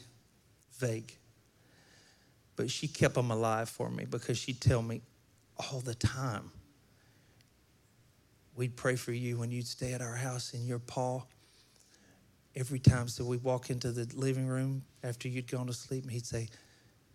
vague. 0.80 1.16
But 2.56 2.72
she 2.72 2.88
kept 2.88 3.14
them 3.14 3.30
alive 3.30 3.70
for 3.70 3.90
me 3.90 4.06
because 4.10 4.38
she'd 4.38 4.60
tell 4.60 4.82
me 4.82 5.02
all 5.58 5.80
the 5.80 5.94
time. 5.94 6.50
We'd 8.56 8.76
pray 8.76 8.96
for 8.96 9.12
you 9.12 9.38
when 9.38 9.52
you'd 9.52 9.68
stay 9.68 9.94
at 9.94 10.02
our 10.02 10.16
house 10.16 10.54
in 10.54 10.66
your 10.66 10.80
paw 10.80 11.22
every 12.56 12.80
time. 12.80 13.08
So 13.08 13.24
we'd 13.26 13.44
walk 13.44 13.70
into 13.70 13.92
the 13.92 14.12
living 14.18 14.48
room 14.48 14.82
after 15.04 15.28
you'd 15.28 15.50
gone 15.50 15.68
to 15.68 15.74
sleep, 15.74 16.04
and 16.04 16.12
he'd 16.12 16.26
say, 16.26 16.50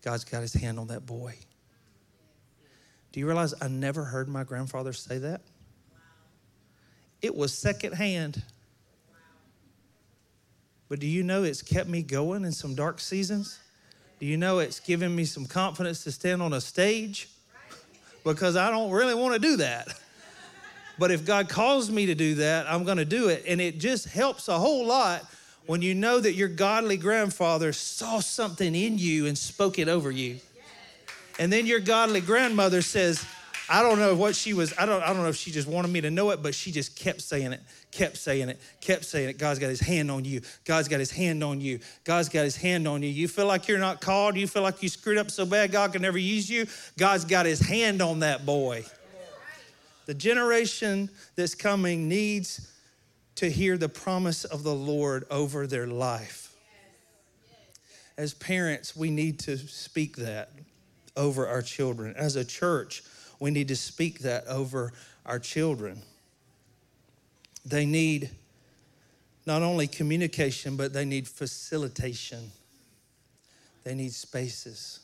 God's 0.01 0.25
got 0.25 0.43
his 0.43 0.55
hand 0.55 0.79
on 0.79 0.87
that 0.87 1.05
boy. 1.05 1.35
Do 3.15 3.21
you 3.21 3.29
realize 3.29 3.55
I 3.63 3.69
never 3.69 4.03
heard 4.03 4.29
my 4.29 4.43
grandfather 4.43 4.93
say 4.93 5.19
that? 5.19 5.41
It 7.23 7.33
was 7.33 7.57
secondhand. 7.57 8.43
But 10.89 10.99
do 10.99 11.07
you 11.07 11.23
know 11.23 11.45
it's 11.45 11.63
kept 11.63 11.89
me 11.89 12.03
going 12.03 12.45
in 12.45 12.51
some 12.51 12.75
dark 12.75 12.99
seasons? 12.99 13.61
Do 14.19 14.27
you 14.27 14.37
know 14.37 14.59
it's 14.59 14.81
given 14.81 15.15
me 15.15 15.27
some 15.27 15.47
confidence 15.47 16.03
to 16.03 16.11
stand 16.11 16.43
on 16.43 16.55
a 16.55 16.61
stage? 16.61 17.29
Because 18.25 18.57
I 18.57 18.69
don't 18.69 18.91
really 18.91 19.15
want 19.15 19.35
to 19.35 19.39
do 19.39 19.59
that. 19.59 19.97
But 20.99 21.13
if 21.13 21.25
God 21.25 21.49
calls 21.49 21.93
me 21.93 22.07
to 22.07 22.17
do 22.17 22.35
that, 22.35 22.69
I'm 22.69 22.83
going 22.83 22.99
to 22.99 23.05
do 23.05 23.29
it. 23.29 23.45
And 23.47 23.61
it 23.61 23.79
just 23.79 24.07
helps 24.07 24.49
a 24.49 24.59
whole 24.59 24.87
lot 24.87 25.25
when 25.67 25.83
you 25.83 25.95
know 25.95 26.19
that 26.19 26.33
your 26.33 26.49
godly 26.49 26.97
grandfather 26.97 27.73
saw 27.73 28.19
something 28.19 28.75
in 28.75 28.99
you 28.99 29.27
and 29.27 29.39
spoke 29.39 29.79
it 29.79 29.89
over 29.89 30.11
you. 30.11 30.41
And 31.39 31.53
then 31.53 31.67
your 31.67 31.81
godly 31.81 32.21
grandmother 32.21 32.83
says, 32.83 33.25
I 33.69 33.83
don't 33.83 33.99
know 33.99 34.15
what 34.15 34.37
she 34.37 34.53
was, 34.53 34.75
I 34.79 34.85
don't, 34.85 35.03
I 35.03 35.09
don't 35.09 35.23
know 35.23 35.29
if 35.29 35.37
she 35.37 35.51
just 35.51 35.67
wanted 35.67 35.91
me 35.91 36.03
to 36.03 36.11
know 36.11 36.31
it, 36.31 36.43
but 36.43 36.55
she 36.55 36.71
just 36.71 36.97
kept 36.97 37.23
saying 37.23 37.53
it, 37.53 37.61
kept 37.93 38.19
saying 38.19 38.51
it, 38.51 38.61
kept 38.83 39.05
saying 39.07 39.31
it. 39.31 39.39
God's 39.39 39.59
got 39.59 39.71
his 39.71 39.81
hand 39.81 40.11
on 40.11 40.25
you. 40.25 40.43
God's 40.67 40.87
got 40.87 41.01
his 41.01 41.11
hand 41.11 41.43
on 41.43 41.63
you. 41.63 41.81
God's 42.05 42.29
got 42.29 42.45
his 42.45 42.57
hand 42.57 42.87
on 42.87 43.03
you. 43.03 43.09
You 43.09 43.27
feel 43.27 43.47
like 43.47 43.67
you're 43.67 43.79
not 43.79 44.03
called. 44.03 44.37
You 44.37 44.47
feel 44.47 44.63
like 44.63 44.83
you 44.83 44.91
screwed 44.91 45.17
up 45.17 45.31
so 45.31 45.47
bad 45.47 45.73
God 45.73 45.93
can 45.93 46.03
never 46.03 46.19
use 46.19 46.49
you. 46.51 46.67
God's 46.99 47.25
got 47.25 47.47
his 47.47 47.61
hand 47.61 48.03
on 48.03 48.21
that 48.21 48.45
boy. 48.45 48.85
The 50.07 50.15
generation 50.15 51.09
that's 51.35 51.55
coming 51.55 52.07
needs 52.07 52.71
to 53.37 53.51
hear 53.51 53.79
the 53.79 53.89
promise 53.89 54.45
of 54.45 54.63
the 54.63 54.75
Lord 54.75 55.25
over 55.31 55.67
their 55.67 55.87
life. 55.87 56.55
As 58.19 58.35
parents, 58.35 58.95
we 58.95 59.11
need 59.11 59.41
to 59.41 59.57
speak 59.57 60.17
that 60.17 60.51
over 61.17 61.47
our 61.47 61.63
children. 61.63 62.15
As 62.17 62.37
a 62.37 62.45
church, 62.45 63.03
we 63.41 63.51
need 63.51 63.69
to 63.69 63.77
speak 63.77 64.21
that 64.21 64.47
over 64.47 64.93
our 65.27 65.39
children. 65.39 66.03
They 67.65 67.87
need 67.87 68.31
not 69.47 69.63
only 69.63 69.87
communication, 69.87 70.77
but 70.77 70.93
they 70.93 71.05
need 71.05 71.29
facilitation. 71.29 72.51
They 73.85 73.95
need 73.95 74.13
spaces. 74.13 75.01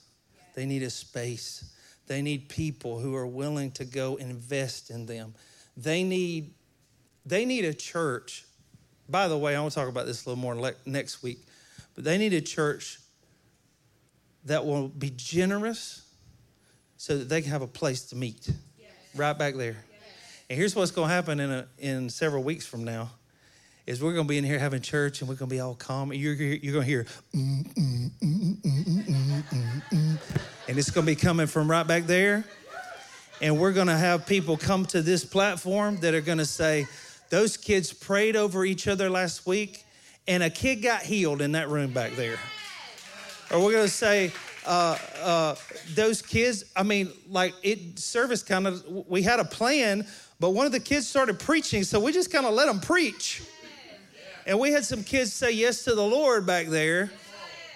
They 0.54 0.66
need 0.66 0.82
a 0.82 0.90
space. 0.90 1.72
They 2.06 2.22
need 2.22 2.48
people 2.48 2.98
who 2.98 3.14
are 3.14 3.26
willing 3.26 3.70
to 3.72 3.84
go 3.84 4.16
invest 4.16 4.90
in 4.90 5.06
them. 5.06 5.34
They 5.76 6.02
need, 6.02 6.54
they 7.26 7.44
need 7.44 7.64
a 7.64 7.74
church. 7.74 8.44
By 9.08 9.28
the 9.28 9.36
way, 9.36 9.54
I 9.54 9.60
want 9.60 9.72
to 9.72 9.78
talk 9.78 9.88
about 9.88 10.06
this 10.06 10.24
a 10.24 10.28
little 10.28 10.40
more 10.40 10.56
le- 10.56 10.74
next 10.86 11.22
week, 11.22 11.40
but 11.94 12.04
they 12.04 12.18
need 12.18 12.32
a 12.32 12.40
church 12.40 12.99
that 14.44 14.64
will 14.64 14.88
be 14.88 15.12
generous 15.14 16.02
so 16.96 17.18
that 17.18 17.28
they 17.28 17.42
can 17.42 17.50
have 17.50 17.62
a 17.62 17.66
place 17.66 18.02
to 18.06 18.16
meet 18.16 18.50
yes. 18.78 18.90
right 19.14 19.36
back 19.38 19.54
there. 19.54 19.76
Yes. 19.90 20.02
And 20.48 20.58
here's 20.58 20.74
what's 20.74 20.90
going 20.90 21.08
to 21.08 21.14
happen 21.14 21.40
in, 21.40 21.50
a, 21.50 21.68
in 21.78 22.10
several 22.10 22.42
weeks 22.42 22.66
from 22.66 22.84
now 22.84 23.10
is 23.86 24.02
we're 24.02 24.12
going 24.12 24.26
to 24.26 24.28
be 24.28 24.38
in 24.38 24.44
here 24.44 24.58
having 24.58 24.80
church 24.80 25.20
and 25.20 25.28
we're 25.28 25.34
going 25.34 25.48
to 25.48 25.54
be 25.54 25.60
all 25.60 25.74
calm. 25.74 26.10
And 26.12 26.20
you're, 26.20 26.34
you're 26.34 26.74
going 26.74 26.84
to 26.84 26.90
hear, 26.90 27.06
mm, 27.34 27.74
mm, 27.74 28.10
mm, 28.20 30.18
and 30.68 30.78
it's 30.78 30.90
going 30.90 31.06
to 31.06 31.12
be 31.12 31.16
coming 31.16 31.46
from 31.46 31.70
right 31.70 31.86
back 31.86 32.04
there. 32.04 32.44
And 33.40 33.58
we're 33.58 33.72
going 33.72 33.86
to 33.86 33.96
have 33.96 34.26
people 34.26 34.56
come 34.56 34.84
to 34.86 35.00
this 35.00 35.24
platform 35.24 35.96
that 36.00 36.14
are 36.14 36.20
going 36.20 36.38
to 36.38 36.46
say, 36.46 36.86
those 37.30 37.56
kids 37.56 37.92
prayed 37.92 38.36
over 38.36 38.64
each 38.64 38.86
other 38.86 39.08
last 39.08 39.46
week, 39.46 39.84
and 40.28 40.42
a 40.42 40.50
kid 40.50 40.82
got 40.82 41.02
healed 41.02 41.40
in 41.40 41.52
that 41.52 41.68
room 41.68 41.92
back 41.92 42.12
there. 42.12 42.38
Or 43.50 43.58
we're 43.62 43.72
going 43.72 43.86
to 43.86 43.92
say, 43.92 44.32
uh, 44.66 44.96
uh, 45.22 45.54
those 45.94 46.22
kids, 46.22 46.64
I 46.76 46.82
mean, 46.82 47.12
like 47.28 47.54
it 47.62 47.98
service 47.98 48.42
kind 48.42 48.66
of, 48.66 48.84
we 49.08 49.22
had 49.22 49.40
a 49.40 49.44
plan, 49.44 50.06
But 50.40 50.50
one 50.50 50.64
of 50.64 50.72
the 50.72 50.80
kids 50.80 51.06
started 51.06 51.38
preaching, 51.38 51.84
so 51.84 52.00
we 52.00 52.12
just 52.12 52.32
kind 52.32 52.46
of 52.46 52.54
let 52.54 52.66
them 52.66 52.80
preach. 52.80 53.42
And 54.46 54.58
we 54.58 54.72
had 54.72 54.86
some 54.86 55.04
kids 55.04 55.34
say 55.34 55.52
yes 55.52 55.84
to 55.84 55.94
the 55.94 56.02
Lord 56.02 56.46
back 56.46 56.66
there. 56.66 57.10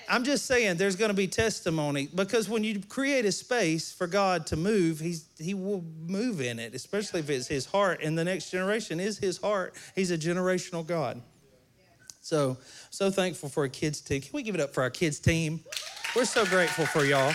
I'm 0.08 0.24
just 0.24 0.46
saying 0.46 0.76
there's 0.76 0.96
going 0.96 1.10
to 1.10 1.14
be 1.14 1.26
testimony 1.26 2.08
because 2.14 2.48
when 2.48 2.64
you 2.64 2.80
create 2.88 3.24
a 3.24 3.32
space 3.32 3.92
for 3.92 4.06
God 4.06 4.46
to 4.46 4.56
move, 4.56 5.00
he's, 5.00 5.26
he 5.38 5.54
will 5.54 5.84
move 6.06 6.40
in 6.40 6.58
it, 6.58 6.74
especially 6.74 7.20
if 7.20 7.30
it's 7.30 7.46
his 7.46 7.66
heart. 7.66 8.02
And 8.02 8.16
the 8.18 8.24
next 8.24 8.50
generation 8.50 8.98
is 8.98 9.18
his 9.18 9.38
heart. 9.38 9.74
He's 9.94 10.10
a 10.10 10.18
generational 10.18 10.86
God. 10.86 11.22
So, 12.24 12.56
so 12.88 13.10
thankful 13.10 13.50
for 13.50 13.64
a 13.64 13.68
kids 13.68 14.00
team. 14.00 14.22
Can 14.22 14.30
we 14.32 14.42
give 14.42 14.54
it 14.54 14.60
up 14.62 14.72
for 14.72 14.82
our 14.82 14.88
kids 14.88 15.18
team? 15.20 15.60
We're 16.16 16.24
so 16.24 16.46
grateful 16.46 16.86
for 16.86 17.04
y'all. 17.04 17.34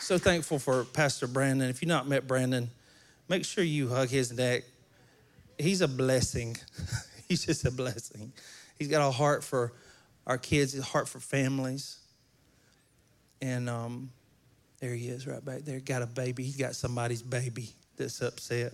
So 0.00 0.16
thankful 0.16 0.58
for 0.58 0.84
Pastor 0.84 1.26
Brandon. 1.26 1.68
If 1.68 1.82
you've 1.82 1.90
not 1.90 2.08
met 2.08 2.26
Brandon, 2.26 2.70
make 3.28 3.44
sure 3.44 3.62
you 3.62 3.88
hug 3.88 4.08
his 4.08 4.32
neck. 4.32 4.62
He's 5.58 5.82
a 5.82 5.88
blessing. 5.88 6.56
He's 7.28 7.44
just 7.44 7.66
a 7.66 7.70
blessing. 7.70 8.32
He's 8.78 8.88
got 8.88 9.06
a 9.06 9.10
heart 9.10 9.44
for 9.44 9.74
our 10.26 10.38
kids, 10.38 10.78
a 10.78 10.82
heart 10.82 11.10
for 11.10 11.20
families. 11.20 11.98
And 13.42 13.68
um, 13.68 14.10
there 14.80 14.94
he 14.94 15.08
is 15.08 15.26
right 15.26 15.44
back 15.44 15.60
there. 15.66 15.78
Got 15.78 16.00
a 16.00 16.06
baby. 16.06 16.44
He's 16.44 16.56
got 16.56 16.74
somebody's 16.74 17.20
baby 17.20 17.68
that's 17.98 18.22
upset. 18.22 18.72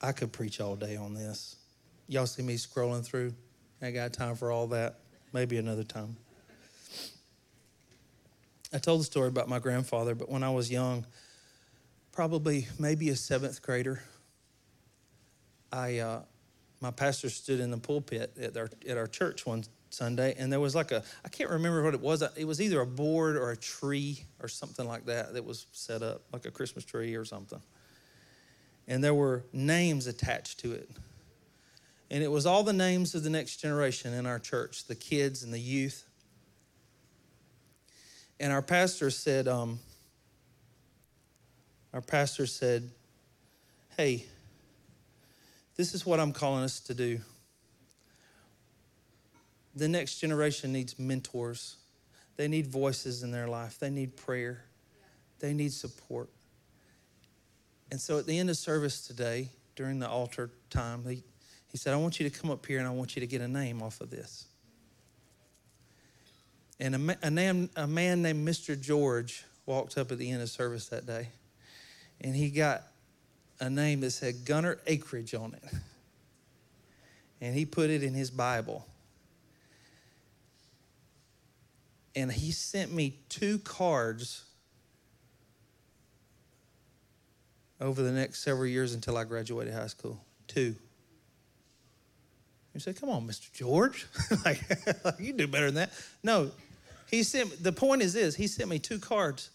I 0.00 0.12
could 0.12 0.32
preach 0.32 0.60
all 0.60 0.76
day 0.76 0.96
on 0.96 1.14
this. 1.14 1.56
Y'all 2.08 2.26
see 2.26 2.42
me 2.42 2.54
scrolling 2.56 3.04
through? 3.04 3.34
I 3.82 3.90
got 3.90 4.12
time 4.12 4.34
for 4.34 4.50
all 4.50 4.66
that. 4.68 5.00
Maybe 5.32 5.58
another 5.58 5.84
time. 5.84 6.16
I 8.72 8.78
told 8.78 9.00
the 9.00 9.04
story 9.04 9.28
about 9.28 9.48
my 9.48 9.58
grandfather, 9.58 10.14
but 10.14 10.30
when 10.30 10.42
I 10.42 10.50
was 10.50 10.70
young, 10.70 11.04
probably 12.12 12.66
maybe 12.78 13.08
a 13.10 13.16
seventh 13.16 13.62
grader, 13.62 14.02
I 15.72 15.98
uh, 15.98 16.22
my 16.80 16.90
pastor 16.90 17.30
stood 17.30 17.60
in 17.60 17.70
the 17.70 17.78
pulpit 17.78 18.36
at 18.40 18.56
our 18.56 18.70
at 18.88 18.96
our 18.96 19.06
church 19.06 19.44
one 19.44 19.64
Sunday, 19.90 20.34
and 20.38 20.52
there 20.52 20.60
was 20.60 20.74
like 20.74 20.92
a 20.92 21.02
I 21.24 21.28
can't 21.28 21.50
remember 21.50 21.82
what 21.82 21.94
it 21.94 22.00
was. 22.00 22.22
It 22.36 22.44
was 22.44 22.60
either 22.60 22.80
a 22.80 22.86
board 22.86 23.36
or 23.36 23.50
a 23.50 23.56
tree 23.56 24.24
or 24.40 24.48
something 24.48 24.86
like 24.86 25.06
that 25.06 25.34
that 25.34 25.44
was 25.44 25.66
set 25.72 26.02
up, 26.02 26.22
like 26.32 26.46
a 26.46 26.50
Christmas 26.50 26.84
tree 26.84 27.14
or 27.14 27.24
something. 27.24 27.60
And 28.88 29.02
there 29.04 29.14
were 29.14 29.44
names 29.52 30.06
attached 30.06 30.60
to 30.60 30.72
it. 30.72 30.90
And 32.10 32.24
it 32.24 32.30
was 32.30 32.44
all 32.44 32.64
the 32.64 32.72
names 32.72 33.14
of 33.14 33.22
the 33.22 33.30
next 33.30 33.58
generation 33.58 34.12
in 34.12 34.26
our 34.26 34.38
church, 34.38 34.86
the 34.86 34.96
kids 34.96 35.42
and 35.42 35.52
the 35.52 35.60
youth. 35.60 36.04
And 38.40 38.52
our 38.52 38.62
pastor 38.62 39.10
said, 39.10 39.46
um, 39.46 39.78
our 41.92 42.00
pastor 42.00 42.46
said, 42.46 42.90
hey, 43.96 44.24
this 45.76 45.94
is 45.94 46.04
what 46.04 46.18
I'm 46.18 46.32
calling 46.32 46.64
us 46.64 46.80
to 46.80 46.94
do. 46.94 47.20
The 49.76 49.88
next 49.88 50.16
generation 50.16 50.72
needs 50.72 50.98
mentors. 50.98 51.76
They 52.36 52.48
need 52.48 52.66
voices 52.66 53.22
in 53.22 53.30
their 53.30 53.46
life. 53.46 53.78
They 53.78 53.90
need 53.90 54.16
prayer. 54.16 54.64
They 55.38 55.52
need 55.52 55.72
support. 55.72 56.28
And 57.90 58.00
so 58.00 58.18
at 58.18 58.26
the 58.26 58.38
end 58.38 58.50
of 58.50 58.56
service 58.56 59.06
today, 59.06 59.48
during 59.74 59.98
the 59.98 60.08
altar 60.08 60.50
time, 60.68 61.04
he, 61.06 61.22
he 61.70 61.78
said, 61.78 61.92
I 61.92 61.96
want 61.96 62.20
you 62.20 62.28
to 62.28 62.38
come 62.38 62.50
up 62.50 62.64
here 62.66 62.78
and 62.78 62.86
I 62.86 62.90
want 62.90 63.16
you 63.16 63.20
to 63.20 63.26
get 63.26 63.40
a 63.40 63.48
name 63.48 63.82
off 63.82 64.00
of 64.00 64.10
this. 64.10 64.46
And 66.78 67.10
a, 67.10 67.18
a, 67.22 67.30
name, 67.30 67.68
a 67.76 67.86
man 67.86 68.22
named 68.22 68.46
Mr. 68.46 68.80
George 68.80 69.44
walked 69.66 69.98
up 69.98 70.12
at 70.12 70.18
the 70.18 70.30
end 70.30 70.42
of 70.42 70.48
service 70.48 70.88
that 70.88 71.06
day. 71.06 71.28
And 72.20 72.34
he 72.34 72.50
got 72.50 72.82
a 73.60 73.68
name 73.68 74.00
that 74.00 74.10
said 74.10 74.44
Gunner 74.44 74.78
Acreage 74.86 75.34
on 75.34 75.54
it. 75.54 75.74
And 77.40 77.54
he 77.54 77.64
put 77.64 77.90
it 77.90 78.02
in 78.02 78.14
his 78.14 78.30
Bible. 78.30 78.86
And 82.14 82.30
he 82.30 82.50
sent 82.50 82.92
me 82.92 83.18
two 83.28 83.58
cards 83.58 84.44
over 87.80 88.02
the 88.02 88.12
next 88.12 88.42
several 88.42 88.66
years 88.66 88.94
until 88.94 89.16
I 89.16 89.24
graduated 89.24 89.72
high 89.72 89.86
school. 89.86 90.20
Two. 90.46 90.74
You 92.74 92.80
say, 92.80 92.92
come 92.92 93.08
on, 93.08 93.26
Mr. 93.26 93.52
George. 93.52 94.06
like, 94.44 94.60
you 95.18 95.32
do 95.32 95.46
better 95.46 95.66
than 95.66 95.76
that. 95.76 95.90
No, 96.22 96.50
he 97.10 97.22
sent, 97.22 97.62
the 97.62 97.72
point 97.72 98.02
is 98.02 98.12
this, 98.12 98.34
he 98.34 98.46
sent 98.46 98.68
me 98.68 98.78
two 98.78 98.98
cards. 98.98 99.50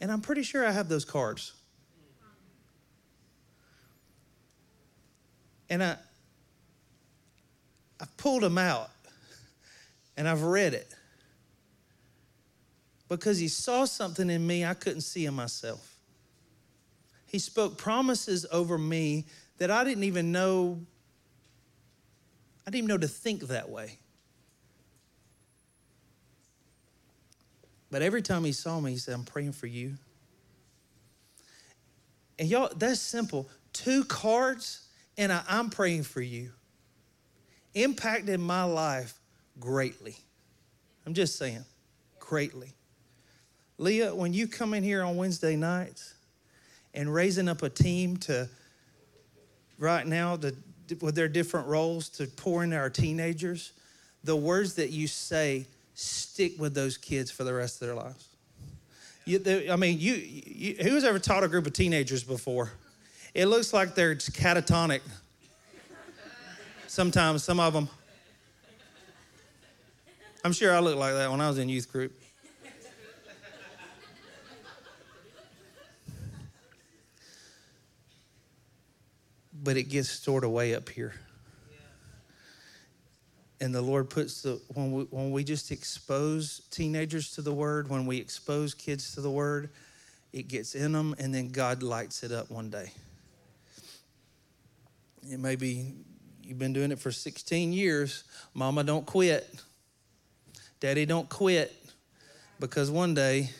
And 0.00 0.10
I'm 0.10 0.20
pretty 0.20 0.42
sure 0.42 0.66
I 0.66 0.70
have 0.70 0.88
those 0.88 1.04
cards. 1.04 1.52
And 5.68 5.82
I, 5.82 5.96
I've 8.00 8.16
pulled 8.16 8.42
them 8.42 8.56
out 8.56 8.90
and 10.16 10.28
I've 10.28 10.42
read 10.42 10.72
it 10.72 10.88
because 13.08 13.38
he 13.38 13.48
saw 13.48 13.84
something 13.84 14.30
in 14.30 14.46
me 14.46 14.64
I 14.64 14.74
couldn't 14.74 15.02
see 15.02 15.26
in 15.26 15.34
myself. 15.34 15.97
He 17.28 17.38
spoke 17.38 17.76
promises 17.76 18.46
over 18.50 18.78
me 18.78 19.26
that 19.58 19.70
I 19.70 19.84
didn't 19.84 20.04
even 20.04 20.32
know, 20.32 20.80
I 22.66 22.70
didn't 22.70 22.78
even 22.78 22.88
know 22.88 22.98
to 22.98 23.08
think 23.08 23.42
that 23.48 23.68
way. 23.68 23.98
But 27.90 28.00
every 28.00 28.22
time 28.22 28.44
he 28.44 28.52
saw 28.52 28.80
me, 28.80 28.92
he 28.92 28.96
said, 28.96 29.14
I'm 29.14 29.24
praying 29.24 29.52
for 29.52 29.66
you. 29.66 29.94
And 32.38 32.48
y'all, 32.48 32.70
that's 32.74 33.00
simple. 33.00 33.48
Two 33.74 34.04
cards 34.04 34.88
and 35.18 35.30
I, 35.30 35.42
am 35.48 35.68
praying 35.68 36.04
for 36.04 36.22
you. 36.22 36.52
Impacted 37.74 38.40
my 38.40 38.64
life 38.64 39.20
greatly. 39.60 40.16
I'm 41.04 41.12
just 41.12 41.36
saying, 41.36 41.64
greatly. 42.18 42.72
Leah, 43.76 44.14
when 44.14 44.32
you 44.32 44.46
come 44.46 44.72
in 44.72 44.82
here 44.82 45.02
on 45.02 45.16
Wednesday 45.16 45.56
nights 45.56 46.14
and 46.94 47.12
raising 47.12 47.48
up 47.48 47.62
a 47.62 47.68
team 47.68 48.16
to 48.16 48.48
right 49.78 50.06
now 50.06 50.36
to, 50.36 50.54
with 51.00 51.14
their 51.14 51.28
different 51.28 51.66
roles 51.66 52.08
to 52.08 52.26
pour 52.26 52.64
into 52.64 52.76
our 52.76 52.90
teenagers, 52.90 53.72
the 54.24 54.36
words 54.36 54.74
that 54.74 54.90
you 54.90 55.06
say 55.06 55.66
stick 55.94 56.58
with 56.58 56.74
those 56.74 56.96
kids 56.96 57.30
for 57.30 57.44
the 57.44 57.52
rest 57.52 57.80
of 57.80 57.88
their 57.88 57.96
lives. 57.96 58.28
You, 59.24 59.66
I 59.70 59.76
mean, 59.76 60.00
you, 60.00 60.14
you, 60.14 60.76
who's 60.82 61.04
ever 61.04 61.18
taught 61.18 61.44
a 61.44 61.48
group 61.48 61.66
of 61.66 61.74
teenagers 61.74 62.24
before? 62.24 62.72
It 63.34 63.46
looks 63.46 63.72
like 63.72 63.94
they're 63.94 64.14
catatonic. 64.14 65.00
Sometimes, 66.86 67.44
some 67.44 67.60
of 67.60 67.74
them. 67.74 67.88
I'm 70.44 70.52
sure 70.52 70.74
I 70.74 70.78
looked 70.78 70.98
like 70.98 71.12
that 71.12 71.30
when 71.30 71.40
I 71.40 71.48
was 71.48 71.58
in 71.58 71.68
youth 71.68 71.92
group. 71.92 72.18
But 79.68 79.76
it 79.76 79.90
gets 79.90 80.08
stored 80.08 80.44
away 80.44 80.74
up 80.74 80.88
here. 80.88 81.12
And 83.60 83.74
the 83.74 83.82
Lord 83.82 84.08
puts 84.08 84.40
the, 84.40 84.58
when 84.68 84.92
we, 84.92 85.02
when 85.10 85.30
we 85.30 85.44
just 85.44 85.70
expose 85.70 86.62
teenagers 86.70 87.32
to 87.32 87.42
the 87.42 87.52
word, 87.52 87.90
when 87.90 88.06
we 88.06 88.16
expose 88.16 88.72
kids 88.72 89.14
to 89.14 89.20
the 89.20 89.30
word, 89.30 89.68
it 90.32 90.48
gets 90.48 90.74
in 90.74 90.92
them, 90.92 91.14
and 91.18 91.34
then 91.34 91.48
God 91.50 91.82
lights 91.82 92.22
it 92.22 92.32
up 92.32 92.50
one 92.50 92.70
day. 92.70 92.92
It 95.30 95.38
may 95.38 95.54
be 95.54 95.92
you've 96.42 96.58
been 96.58 96.72
doing 96.72 96.90
it 96.90 96.98
for 96.98 97.12
16 97.12 97.70
years. 97.74 98.24
Mama, 98.54 98.84
don't 98.84 99.04
quit. 99.04 99.62
Daddy, 100.80 101.04
don't 101.04 101.28
quit. 101.28 101.76
Because 102.58 102.90
one 102.90 103.12
day, 103.12 103.50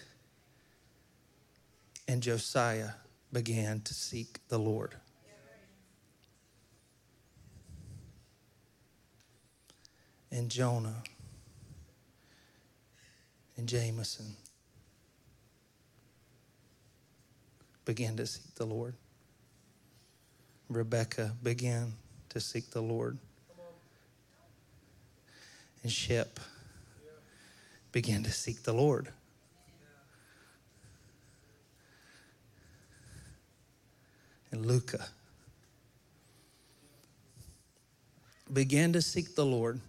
and 2.08 2.22
Josiah 2.22 2.92
began 3.30 3.82
to 3.82 3.92
seek 3.92 4.38
the 4.48 4.58
Lord. 4.58 4.94
And 10.30 10.50
Jonah 10.50 11.02
and 13.56 13.68
Jameson 13.68 14.36
began 17.84 18.16
to 18.16 18.26
seek 18.26 18.54
the 18.54 18.66
Lord. 18.66 18.94
Rebecca 20.68 21.32
began 21.42 21.94
to 22.28 22.40
seek 22.40 22.70
the 22.70 22.82
Lord. 22.82 23.16
And 25.82 25.90
Shep 25.90 26.38
began 27.92 28.22
to 28.24 28.30
seek 28.30 28.62
the 28.62 28.74
Lord. 28.74 29.08
And 34.50 34.66
Luca 34.66 35.06
began 38.52 38.92
to 38.92 39.02
seek 39.02 39.34
the 39.34 39.44
Lord. 39.44 39.80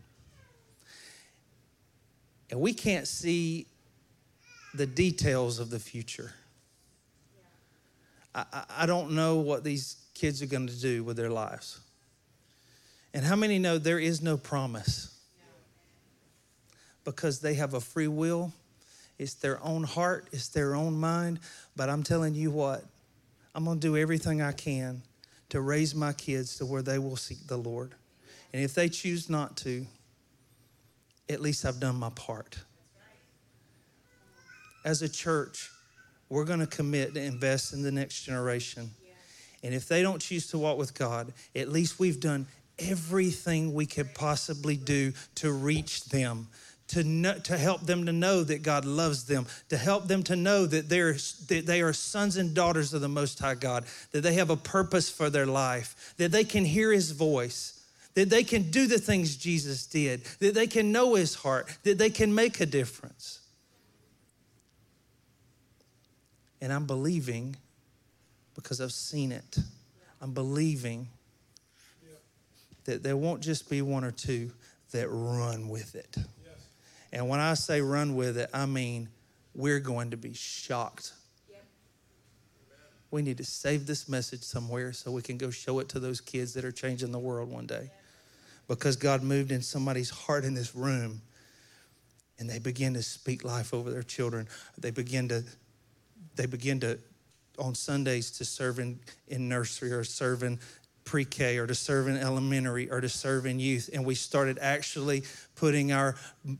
And 2.49 2.59
we 2.59 2.73
can't 2.73 3.07
see 3.07 3.67
the 4.73 4.85
details 4.85 5.59
of 5.59 5.69
the 5.69 5.79
future. 5.79 6.33
I, 8.33 8.63
I 8.69 8.85
don't 8.85 9.11
know 9.11 9.37
what 9.37 9.63
these 9.63 9.97
kids 10.13 10.41
are 10.41 10.47
going 10.47 10.67
to 10.67 10.79
do 10.79 11.03
with 11.03 11.17
their 11.17 11.29
lives. 11.29 11.79
And 13.13 13.25
how 13.25 13.35
many 13.35 13.57
know 13.57 13.77
there 13.77 13.99
is 13.99 14.21
no 14.21 14.37
promise? 14.37 15.15
Because 17.03 17.39
they 17.39 17.55
have 17.55 17.73
a 17.73 17.81
free 17.81 18.07
will, 18.07 18.53
it's 19.17 19.33
their 19.33 19.61
own 19.63 19.83
heart, 19.83 20.27
it's 20.31 20.49
their 20.49 20.75
own 20.75 20.99
mind. 20.99 21.39
But 21.75 21.89
I'm 21.89 22.03
telling 22.03 22.35
you 22.35 22.51
what, 22.51 22.83
I'm 23.55 23.65
going 23.65 23.79
to 23.79 23.87
do 23.87 23.97
everything 23.97 24.41
I 24.41 24.51
can 24.51 25.01
to 25.49 25.61
raise 25.61 25.95
my 25.95 26.13
kids 26.13 26.57
to 26.57 26.65
where 26.65 26.83
they 26.83 26.99
will 26.99 27.15
seek 27.15 27.47
the 27.47 27.57
Lord. 27.57 27.95
And 28.53 28.63
if 28.63 28.75
they 28.75 28.89
choose 28.89 29.29
not 29.29 29.57
to, 29.57 29.85
at 31.29 31.41
least 31.41 31.65
I've 31.65 31.79
done 31.79 31.95
my 31.95 32.09
part. 32.09 32.57
As 34.83 35.01
a 35.01 35.09
church, 35.09 35.69
we're 36.29 36.45
going 36.45 36.59
to 36.59 36.67
commit 36.67 37.13
to 37.13 37.21
invest 37.21 37.73
in 37.73 37.83
the 37.83 37.91
next 37.91 38.23
generation. 38.23 38.91
And 39.63 39.73
if 39.73 39.87
they 39.87 40.01
don't 40.01 40.21
choose 40.21 40.47
to 40.47 40.57
walk 40.57 40.77
with 40.77 40.93
God, 40.93 41.33
at 41.55 41.69
least 41.69 41.99
we've 41.99 42.19
done 42.19 42.47
everything 42.79 43.73
we 43.73 43.85
could 43.85 44.13
possibly 44.15 44.77
do 44.77 45.11
to 45.35 45.51
reach 45.51 46.05
them, 46.05 46.47
to, 46.87 47.03
know, 47.03 47.37
to 47.39 47.57
help 47.57 47.81
them 47.81 48.05
to 48.05 48.13
know 48.13 48.43
that 48.43 48.63
God 48.63 48.85
loves 48.85 49.25
them, 49.25 49.45
to 49.67 49.75
help 49.75 50.07
them 50.07 50.23
to 50.23 50.35
know 50.35 50.65
that, 50.65 50.87
they're, 50.87 51.13
that 51.49 51.63
they 51.65 51.81
are 51.81 51.91
sons 51.91 52.37
and 52.37 52.53
daughters 52.55 52.93
of 52.93 53.01
the 53.01 53.09
Most 53.09 53.37
High 53.39 53.55
God, 53.55 53.85
that 54.11 54.21
they 54.21 54.35
have 54.35 54.49
a 54.49 54.55
purpose 54.55 55.09
for 55.09 55.29
their 55.29 55.45
life, 55.45 56.13
that 56.17 56.31
they 56.31 56.45
can 56.45 56.63
hear 56.63 56.93
His 56.93 57.11
voice 57.11 57.78
that 58.15 58.29
they 58.29 58.43
can 58.43 58.69
do 58.71 58.87
the 58.87 58.97
things 58.97 59.35
Jesus 59.35 59.85
did, 59.85 60.25
that 60.39 60.53
they 60.53 60.67
can 60.67 60.91
know 60.91 61.15
his 61.15 61.35
heart, 61.35 61.77
that 61.83 61.97
they 61.97 62.09
can 62.09 62.33
make 62.33 62.59
a 62.59 62.65
difference. 62.65 63.39
And 66.61 66.73
I'm 66.73 66.85
believing 66.85 67.55
because 68.55 68.81
I've 68.81 68.91
seen 68.91 69.31
it. 69.31 69.57
I'm 70.21 70.33
believing 70.33 71.07
that 72.85 73.03
there 73.03 73.15
won't 73.15 73.41
just 73.41 73.69
be 73.69 73.81
one 73.81 74.03
or 74.03 74.11
two 74.11 74.51
that 74.91 75.07
run 75.07 75.69
with 75.69 75.95
it. 75.95 76.17
And 77.13 77.29
when 77.29 77.39
I 77.39 77.53
say 77.53 77.81
run 77.81 78.15
with 78.15 78.37
it, 78.37 78.49
I 78.53 78.65
mean 78.65 79.09
we're 79.55 79.79
going 79.79 80.11
to 80.11 80.17
be 80.17 80.33
shocked. 80.33 81.13
We 83.11 83.21
need 83.21 83.37
to 83.37 83.45
save 83.45 83.87
this 83.87 84.07
message 84.07 84.41
somewhere 84.41 84.93
so 84.93 85.11
we 85.11 85.21
can 85.21 85.37
go 85.37 85.49
show 85.49 85.79
it 85.79 85.89
to 85.89 85.99
those 85.99 86.21
kids 86.21 86.53
that 86.53 86.65
are 86.65 86.71
changing 86.71 87.11
the 87.11 87.17
world 87.17 87.49
one 87.49 87.65
day 87.65 87.89
because 88.69 88.95
God 88.95 89.23
moved 89.23 89.51
in 89.51 89.61
somebody's 89.61 90.11
heart 90.11 90.45
in 90.45 90.53
this 90.53 90.75
room 90.75 91.21
and 92.37 92.49
they 92.49 92.59
begin 92.59 92.93
to 92.93 93.03
speak 93.03 93.43
life 93.43 93.73
over 93.73 93.91
their 93.91 94.03
children. 94.03 94.47
They 94.77 94.91
begin 94.91 95.27
to, 95.29 95.43
they 96.35 96.45
begin 96.45 96.79
to, 96.81 96.99
on 97.57 97.75
Sundays, 97.75 98.31
to 98.37 98.45
serve 98.45 98.79
in, 98.79 98.99
in 99.27 99.49
nursery 99.49 99.91
or 99.91 100.03
serve 100.03 100.43
in 100.43 100.59
pre-K 101.03 101.57
or 101.57 101.65
to 101.65 101.73
serve 101.73 102.07
in 102.07 102.15
elementary 102.15 102.91
or 102.91 103.01
to 103.01 103.09
serve 103.09 103.47
in 103.47 103.59
youth. 103.59 103.89
And 103.91 104.05
we 104.05 104.13
started 104.13 104.59
actually 104.61 105.23
putting 105.55 105.91
our 105.91 106.15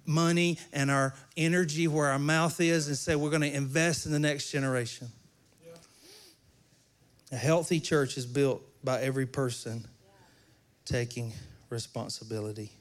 money 0.07 0.57
and 0.74 0.89
our 0.89 1.14
energy 1.38 1.88
where 1.88 2.07
our 2.07 2.20
mouth 2.20 2.60
is 2.60 2.88
and 2.88 2.97
say 2.97 3.16
we're 3.16 3.30
going 3.30 3.43
to 3.43 3.53
invest 3.55 4.07
in 4.07 4.12
the 4.12 4.20
next 4.20 4.49
generation. 4.49 5.10
Yeah. 5.64 5.74
A 7.34 7.36
healthy 7.38 7.80
church 7.80 8.18
is 8.18 8.26
built 8.26 8.64
by 8.84 8.99
every 9.01 9.28
person 9.28 9.88
taking 10.86 11.34
responsibility. 11.70 12.72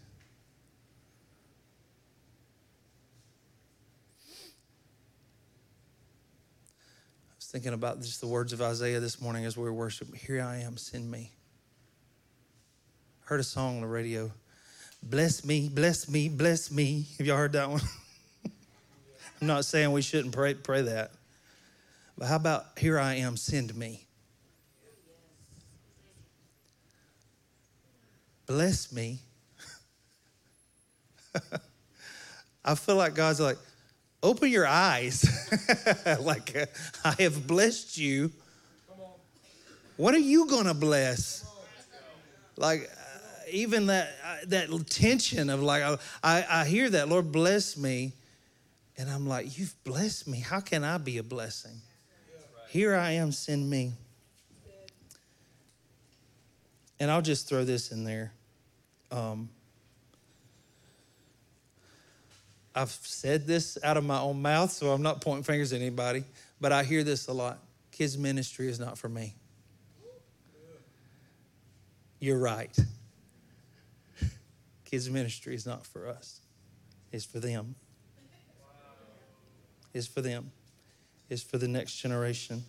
I 7.31 7.37
was 7.37 7.47
thinking 7.47 7.73
about 7.73 8.01
just 8.01 8.21
the 8.21 8.27
words 8.27 8.53
of 8.53 8.63
Isaiah 8.63 9.01
this 9.01 9.21
morning 9.21 9.45
as 9.45 9.57
we 9.57 9.65
were 9.65 9.73
worshiping. 9.73 10.19
Here 10.19 10.43
I 10.43 10.57
am, 10.63 10.77
send 10.77 11.11
me. 11.11 11.33
Heard 13.25 13.41
a 13.41 13.45
song 13.45 13.77
on 13.77 13.81
the 13.83 13.87
radio. 13.87 14.31
Bless 15.03 15.45
me, 15.45 15.69
bless 15.69 16.09
me, 16.09 16.29
bless 16.29 16.71
me. 16.71 17.07
Have 17.19 17.27
y'all 17.27 17.37
heard 17.37 17.53
that 17.53 17.69
one? 17.71 17.83
I'm 19.41 19.47
not 19.47 19.65
saying 19.65 19.93
we 19.93 20.03
shouldn't 20.03 20.35
pray, 20.35 20.55
pray 20.55 20.83
that. 20.83 21.13
But 22.17 22.27
how 22.27 22.37
about, 22.37 22.67
here 22.79 22.99
I 22.99 23.15
am, 23.15 23.37
send 23.37 23.77
me? 23.77 24.08
Bless 28.49 28.91
me. 28.91 29.21
I 32.65 32.75
feel 32.75 32.97
like 32.97 33.15
God's 33.15 33.39
like, 33.39 33.59
open 34.23 34.51
your 34.51 34.67
eyes. 34.67 35.25
like, 36.21 36.57
uh, 36.57 36.67
I 37.05 37.23
have 37.23 37.47
blessed 37.47 37.97
you. 37.97 38.33
What 39.97 40.15
are 40.15 40.19
you 40.19 40.47
going 40.47 40.67
to 40.67 40.75
bless? 40.75 41.45
Like, 42.57 42.91
uh, 42.91 43.19
even 43.51 43.87
that, 43.87 44.09
uh, 44.25 44.37
that 44.47 44.87
tension 44.91 45.51
of 45.51 45.63
like, 45.63 45.83
I, 46.25 46.45
I 46.49 46.65
hear 46.65 46.91
that, 46.91 47.09
Lord, 47.09 47.31
bless 47.31 47.77
me. 47.77 48.13
And 48.97 49.09
I'm 49.09 49.29
like, 49.29 49.57
you've 49.59 49.75
blessed 49.85 50.27
me. 50.27 50.41
How 50.41 50.61
can 50.61 50.83
I 50.83 50.99
be 50.99 51.19
a 51.19 51.23
blessing? 51.23 51.81
Here 52.71 52.97
I 52.97 53.13
am, 53.13 53.31
send 53.31 53.69
me. 53.69 53.93
And 56.99 57.11
I'll 57.11 57.23
just 57.23 57.49
throw 57.49 57.65
this 57.65 57.93
in 57.93 58.03
there. 58.05 58.33
Um, 59.11 59.49
I've 62.75 62.91
said 62.91 63.47
this 63.47 63.77
out 63.83 63.97
of 63.97 64.05
my 64.05 64.21
own 64.21 64.41
mouth, 64.41 64.71
so 64.71 64.93
I'm 64.93 65.03
not 65.03 65.21
pointing 65.21 65.43
fingers 65.43 65.73
at 65.73 65.81
anybody, 65.81 66.25
but 66.61 66.71
I 66.71 66.85
hear 66.85 67.03
this 67.03 67.27
a 67.27 67.33
lot. 67.33 67.59
Kids' 67.91 68.17
ministry 68.17 68.69
is 68.69 68.79
not 68.79 68.97
for 68.97 69.09
me. 69.09 69.35
You're 72.21 72.39
right. 72.39 72.77
Kids' 74.85 75.11
ministry 75.11 75.55
is 75.55 75.67
not 75.67 75.87
for 75.87 76.09
us, 76.09 76.41
it's 77.11 77.25
for 77.25 77.41
them. 77.41 77.75
It's 79.95 80.07
for 80.07 80.21
them, 80.21 80.53
it's 81.29 81.43
for 81.43 81.59
the 81.59 81.67
next 81.67 81.97
generation. 81.97 82.63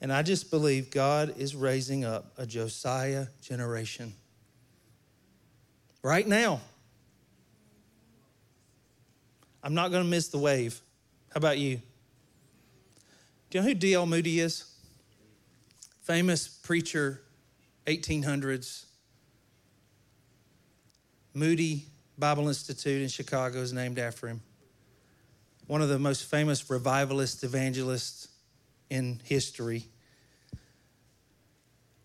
And 0.00 0.12
I 0.12 0.22
just 0.22 0.50
believe 0.50 0.90
God 0.90 1.34
is 1.38 1.56
raising 1.56 2.04
up 2.04 2.32
a 2.36 2.44
Josiah 2.46 3.26
generation 3.40 4.12
right 6.02 6.26
now. 6.26 6.60
I'm 9.62 9.74
not 9.74 9.90
going 9.90 10.02
to 10.02 10.08
miss 10.08 10.28
the 10.28 10.38
wave. 10.38 10.80
How 11.32 11.38
about 11.38 11.58
you? 11.58 11.80
Do 13.50 13.58
you 13.58 13.60
know 13.60 13.68
who 13.68 13.74
D.L. 13.74 14.06
Moody 14.06 14.40
is? 14.40 14.64
Famous 16.02 16.48
preacher, 16.48 17.20
1800s. 17.86 18.86
Moody 21.34 21.86
Bible 22.18 22.48
Institute 22.48 23.02
in 23.02 23.08
Chicago 23.08 23.60
is 23.60 23.72
named 23.72 23.98
after 23.98 24.26
him. 24.26 24.40
One 25.68 25.80
of 25.80 25.88
the 25.88 25.98
most 25.98 26.24
famous 26.24 26.68
revivalist 26.68 27.44
evangelists 27.44 28.28
in 28.90 29.20
history. 29.24 29.84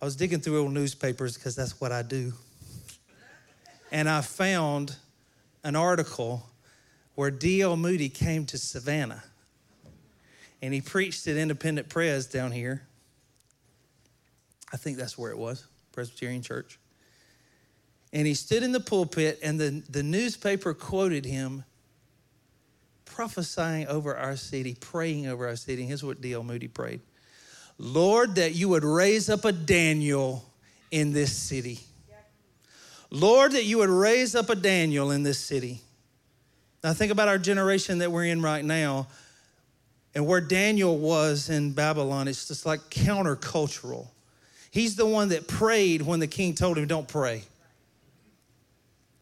I 0.02 0.06
was 0.06 0.16
digging 0.16 0.40
through 0.40 0.62
old 0.62 0.74
newspapers 0.74 1.36
because 1.36 1.56
that's 1.56 1.82
what 1.82 1.92
I 1.92 2.04
do 2.04 2.34
and 3.92 4.10
I 4.10 4.22
found 4.22 4.96
an 5.64 5.76
article 5.76 6.50
where 7.16 7.32
D.L. 7.32 7.78
Moody 7.78 8.10
came 8.10 8.46
to 8.48 8.58
Savannah 8.58 9.24
and 10.62 10.74
he 10.74 10.82
preached 10.82 11.28
at 11.28 11.38
Independent 11.38 11.90
Pres 11.90 12.26
down 12.28 12.52
here. 12.52 12.84
I 14.74 14.78
think 14.78 14.98
that's 14.98 15.18
where 15.18 15.32
it 15.32 15.38
was, 15.38 15.66
Presbyterian 15.92 16.42
Church. 16.42 16.80
And 18.14 18.26
he 18.26 18.34
stood 18.34 18.64
in 18.64 18.72
the 18.72 18.80
pulpit, 18.80 19.40
and 19.44 19.60
the, 19.60 19.84
the 19.90 20.04
newspaper 20.04 20.74
quoted 20.74 21.26
him 21.26 21.64
prophesying 23.06 23.88
over 23.88 24.16
our 24.16 24.36
city, 24.36 24.76
praying 24.80 25.28
over 25.28 25.48
our 25.48 25.56
city. 25.56 25.82
And 25.82 25.90
here's 25.90 26.04
what 26.04 26.22
D.L. 26.22 26.44
Moody 26.44 26.68
prayed 26.68 27.02
Lord, 27.78 28.36
that 28.36 28.56
you 28.56 28.70
would 28.70 28.84
raise 28.84 29.30
up 29.30 29.46
a 29.46 29.52
Daniel 29.52 30.46
in 30.92 31.14
this 31.14 31.36
city. 31.36 31.80
Lord, 33.10 33.54
that 33.54 33.64
you 33.64 33.78
would 33.78 33.90
raise 33.90 34.36
up 34.36 34.50
a 34.50 34.56
Daniel 34.56 35.12
in 35.12 35.24
this 35.24 35.40
city. 35.40 35.82
Now, 36.84 36.94
think 36.94 37.12
about 37.12 37.28
our 37.28 37.38
generation 37.38 38.00
that 38.00 38.12
we're 38.12 38.26
in 38.26 38.42
right 38.42 38.64
now 38.64 39.08
and 40.14 40.26
where 40.26 40.42
Daniel 40.42 40.98
was 40.98 41.50
in 41.50 41.74
Babylon. 41.74 42.28
It's 42.28 42.48
just 42.48 42.66
like 42.66 42.80
countercultural. 42.90 44.08
He's 44.72 44.96
the 44.96 45.06
one 45.06 45.30
that 45.30 45.48
prayed 45.48 46.02
when 46.02 46.20
the 46.20 46.28
king 46.28 46.54
told 46.54 46.78
him, 46.78 46.88
Don't 46.88 47.08
pray. 47.08 47.44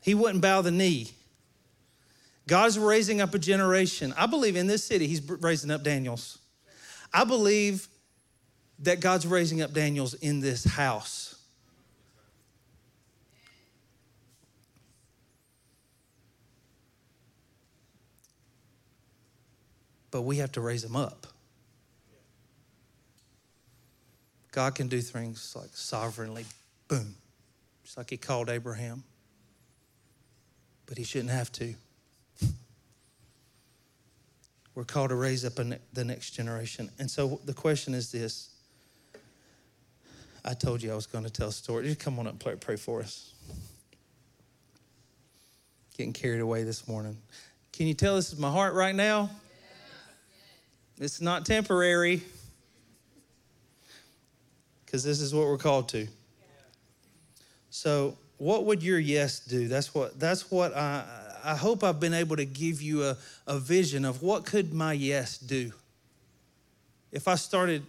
He 0.02 0.14
wouldn't 0.14 0.42
bow 0.42 0.62
the 0.62 0.72
knee. 0.72 1.12
God's 2.48 2.78
raising 2.78 3.22
up 3.22 3.34
a 3.34 3.40
generation. 3.40 4.14
I 4.18 4.28
believe 4.28 4.56
in 4.56 4.68
this 4.68 4.84
city, 4.84 5.08
He's 5.08 5.22
raising 5.28 5.72
up 5.72 5.84
Daniels. 5.84 6.38
I 7.14 7.24
believe 7.24 7.88
that 8.80 9.00
God's 9.00 9.26
raising 9.26 9.62
up 9.62 9.74
Daniels 9.74 10.14
in 10.16 10.42
this 10.42 10.64
house. 10.64 11.25
But 20.16 20.22
we 20.22 20.38
have 20.38 20.54
to 20.54 20.62
raise 20.62 20.82
them 20.82 20.96
up. 20.96 21.28
God 24.54 24.74
can 24.74 24.88
do 24.88 25.02
things 25.02 25.54
like 25.60 25.72
sovereignly, 25.74 26.46
boom, 26.88 27.16
just 27.84 27.98
like 27.98 28.12
He 28.12 28.16
called 28.16 28.50
Abraham. 28.50 29.04
But 30.86 30.98
He 30.98 31.04
shouldn't 31.04 31.32
have 31.32 31.52
to. 31.52 31.76
We're 34.74 34.86
called 34.86 35.10
to 35.10 35.16
raise 35.16 35.44
up 35.44 35.56
the 35.56 36.06
next 36.06 36.30
generation. 36.30 36.90
And 36.98 37.12
so 37.12 37.42
the 37.44 37.54
question 37.54 37.94
is 37.94 38.10
this 38.10 38.52
I 40.46 40.54
told 40.54 40.82
you 40.82 40.94
I 40.94 40.96
was 40.96 41.08
going 41.08 41.26
to 41.26 41.30
tell 41.30 41.50
a 41.50 41.52
story. 41.52 41.88
Just 41.88 42.00
come 42.00 42.18
on 42.20 42.28
up 42.28 42.40
pray, 42.40 42.56
pray 42.56 42.78
for 42.78 43.02
us. 43.02 43.34
Getting 45.98 46.14
carried 46.14 46.40
away 46.40 46.64
this 46.64 46.88
morning. 46.88 47.18
Can 47.74 47.86
you 47.88 47.94
tell 47.94 48.16
this 48.16 48.32
is 48.32 48.40
my 48.40 48.50
heart 48.50 48.76
right 48.76 48.96
now? 48.96 49.30
It's 51.00 51.20
not 51.20 51.46
temporary 51.46 52.24
because 54.86 55.04
this 55.04 55.20
is 55.20 55.34
what 55.34 55.46
we're 55.46 55.58
called 55.58 55.90
to. 55.90 56.08
So, 57.70 58.18
what 58.38 58.66
would 58.66 58.82
your 58.82 59.00
yes 59.00 59.40
do? 59.40 59.68
That's 59.68 59.94
what 59.94 60.20
that's 60.20 60.50
what 60.50 60.76
I 60.76 61.04
I 61.46 61.56
hope 61.56 61.84
I've 61.84 62.00
been 62.00 62.16
able 62.16 62.36
to 62.38 62.46
give 62.46 62.82
you 62.82 63.04
a, 63.04 63.18
a 63.46 63.60
vision 63.60 64.04
of 64.04 64.24
what 64.24 64.46
could 64.46 64.74
my 64.74 64.94
yes 64.94 65.38
do. 65.38 65.72
If 67.12 67.28
I 67.28 67.36
started 67.36 67.86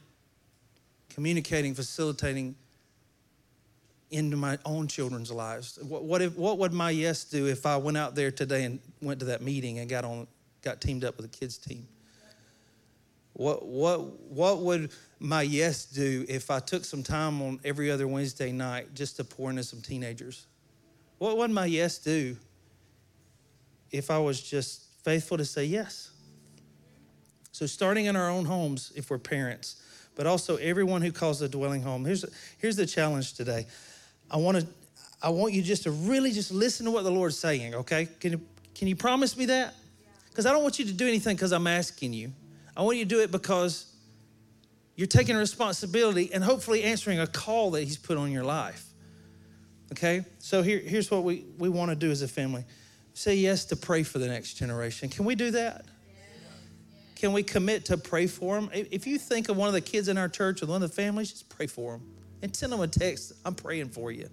communicating, 1.08 1.74
facilitating 1.74 2.54
into 4.10 4.36
my 4.36 4.58
own 4.66 4.88
children's 4.88 5.32
lives, 5.32 5.78
what, 5.82 6.04
what, 6.04 6.20
if, 6.20 6.36
what 6.36 6.58
would 6.58 6.74
my 6.74 6.90
yes 6.90 7.24
do 7.24 7.46
if 7.46 7.64
I 7.64 7.78
went 7.78 7.96
out 7.96 8.14
there 8.14 8.30
today 8.30 8.64
and 8.64 8.78
went 9.00 9.20
to 9.20 9.26
that 9.26 9.40
meeting 9.40 9.78
and 9.78 9.88
got 9.88 10.04
on, 10.04 10.26
got 10.62 10.82
teamed 10.82 11.02
up 11.02 11.16
with 11.16 11.24
a 11.24 11.30
kids 11.30 11.56
team? 11.56 11.88
What, 13.36 13.66
what, 13.66 14.00
what 14.30 14.60
would 14.60 14.90
my 15.18 15.42
yes 15.42 15.84
do 15.84 16.24
if 16.28 16.50
I 16.50 16.58
took 16.58 16.84
some 16.84 17.02
time 17.02 17.42
on 17.42 17.60
every 17.64 17.90
other 17.90 18.08
Wednesday 18.08 18.50
night 18.50 18.94
just 18.94 19.16
to 19.16 19.24
pour 19.24 19.50
into 19.50 19.62
some 19.62 19.80
teenagers? 19.80 20.46
What 21.18 21.36
would 21.38 21.50
my 21.50 21.66
yes 21.66 21.98
do 21.98 22.36
if 23.90 24.10
I 24.10 24.18
was 24.18 24.40
just 24.40 24.86
faithful 25.02 25.38
to 25.38 25.44
say 25.44 25.64
yes. 25.64 26.10
So, 27.52 27.66
starting 27.66 28.06
in 28.06 28.16
our 28.16 28.28
own 28.28 28.44
homes, 28.44 28.92
if 28.96 29.08
we're 29.08 29.18
parents, 29.18 29.82
but 30.14 30.26
also 30.26 30.56
everyone 30.56 31.00
who 31.00 31.12
calls 31.12 31.38
the 31.38 31.48
dwelling 31.48 31.82
home. 31.82 32.04
Here's, 32.04 32.24
here's 32.58 32.76
the 32.76 32.86
challenge 32.86 33.34
today. 33.34 33.66
I 34.30 34.36
want 34.36 34.60
to, 34.60 34.66
I 35.22 35.30
want 35.30 35.52
you 35.52 35.62
just 35.62 35.84
to 35.84 35.90
really 35.90 36.32
just 36.32 36.50
listen 36.50 36.86
to 36.86 36.92
what 36.92 37.04
the 37.04 37.10
Lord's 37.10 37.38
saying. 37.38 37.74
Okay? 37.74 38.08
Can 38.20 38.32
you, 38.32 38.40
can 38.74 38.88
you 38.88 38.96
promise 38.96 39.36
me 39.36 39.46
that? 39.46 39.74
Because 40.28 40.44
I 40.44 40.52
don't 40.52 40.62
want 40.62 40.78
you 40.78 40.84
to 40.86 40.92
do 40.92 41.06
anything 41.06 41.36
because 41.36 41.52
I'm 41.52 41.66
asking 41.66 42.12
you. 42.12 42.32
I 42.76 42.82
want 42.82 42.98
you 42.98 43.04
to 43.04 43.08
do 43.08 43.20
it 43.20 43.30
because 43.30 43.92
you're 44.96 45.06
taking 45.06 45.36
responsibility 45.36 46.30
and 46.32 46.42
hopefully 46.42 46.82
answering 46.82 47.20
a 47.20 47.26
call 47.26 47.70
that 47.72 47.82
He's 47.84 47.96
put 47.96 48.18
on 48.18 48.30
your 48.32 48.44
life. 48.44 48.84
Okay? 49.92 50.24
So 50.38 50.62
here, 50.62 50.78
here's 50.78 51.10
what 51.10 51.24
we, 51.24 51.44
we 51.58 51.68
want 51.68 51.90
to 51.90 51.96
do 51.96 52.10
as 52.10 52.22
a 52.22 52.28
family 52.28 52.64
say 53.14 53.34
yes 53.34 53.64
to 53.64 53.76
pray 53.76 54.02
for 54.02 54.18
the 54.18 54.28
next 54.28 54.54
generation. 54.54 55.08
Can 55.08 55.24
we 55.24 55.34
do 55.34 55.50
that? 55.52 55.86
Can 57.14 57.32
we 57.32 57.42
commit 57.42 57.86
to 57.86 57.96
pray 57.96 58.26
for 58.26 58.60
them? 58.60 58.68
If 58.74 59.06
you 59.06 59.18
think 59.18 59.48
of 59.48 59.56
one 59.56 59.68
of 59.68 59.72
the 59.72 59.80
kids 59.80 60.08
in 60.08 60.18
our 60.18 60.28
church 60.28 60.62
or 60.62 60.66
one 60.66 60.82
of 60.82 60.90
the 60.90 60.94
families, 60.94 61.30
just 61.30 61.48
pray 61.48 61.66
for 61.66 61.92
them 61.92 62.06
and 62.42 62.54
send 62.54 62.72
them 62.72 62.80
a 62.82 62.86
text. 62.86 63.32
I'm 63.42 63.54
praying 63.54 63.88
for 63.88 64.12
you. 64.12 64.28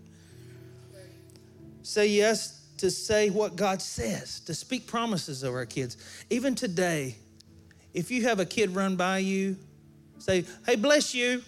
Say 1.81 2.07
yes 2.07 2.67
to 2.79 2.91
say 2.91 3.29
what 3.29 3.55
God 3.55 3.81
says, 3.81 4.41
to 4.41 4.53
speak 4.53 4.85
promises 4.85 5.45
over 5.45 5.59
our 5.59 5.65
kids. 5.65 5.95
Even 6.29 6.53
today, 6.53 7.15
if 7.93 8.11
you 8.11 8.23
have 8.23 8.39
a 8.39 8.45
kid 8.45 8.71
run 8.71 8.95
by 8.95 9.19
you, 9.19 9.57
say, 10.17 10.45
hey, 10.65 10.75
bless 10.75 11.13
you. 11.13 11.41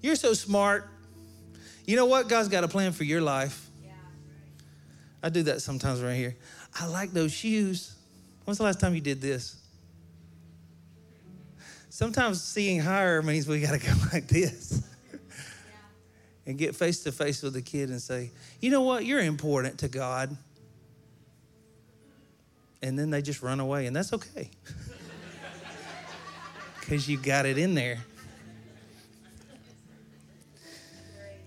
You're 0.00 0.16
so 0.16 0.34
smart. 0.34 0.88
You 1.86 1.96
know 1.96 2.06
what? 2.06 2.28
God's 2.28 2.48
got 2.48 2.64
a 2.64 2.68
plan 2.68 2.92
for 2.92 3.04
your 3.04 3.20
life. 3.20 3.68
I 5.22 5.30
do 5.30 5.42
that 5.44 5.62
sometimes 5.62 6.02
right 6.02 6.14
here. 6.14 6.36
I 6.78 6.86
like 6.86 7.12
those 7.12 7.32
shoes. 7.32 7.94
When's 8.44 8.58
the 8.58 8.64
last 8.64 8.80
time 8.80 8.94
you 8.94 9.00
did 9.00 9.22
this? 9.22 9.56
Sometimes 11.88 12.42
seeing 12.42 12.80
higher 12.80 13.22
means 13.22 13.48
we 13.48 13.60
got 13.60 13.80
to 13.80 13.86
go 13.86 13.94
like 14.12 14.28
this 14.28 14.82
and 16.46 16.58
get 16.58 16.76
face 16.76 17.02
to 17.04 17.12
face 17.12 17.42
with 17.42 17.54
the 17.54 17.62
kid 17.62 17.88
and 17.88 18.02
say, 18.02 18.30
you 18.60 18.70
know 18.70 18.82
what? 18.82 19.06
You're 19.06 19.20
important 19.20 19.78
to 19.78 19.88
God. 19.88 20.36
And 22.84 22.98
then 22.98 23.08
they 23.08 23.22
just 23.22 23.42
run 23.42 23.60
away, 23.60 23.86
and 23.86 23.96
that's 23.96 24.12
okay. 24.12 24.50
Because 26.80 27.08
you 27.08 27.16
got 27.16 27.46
it 27.46 27.56
in 27.56 27.74
there. 27.74 27.96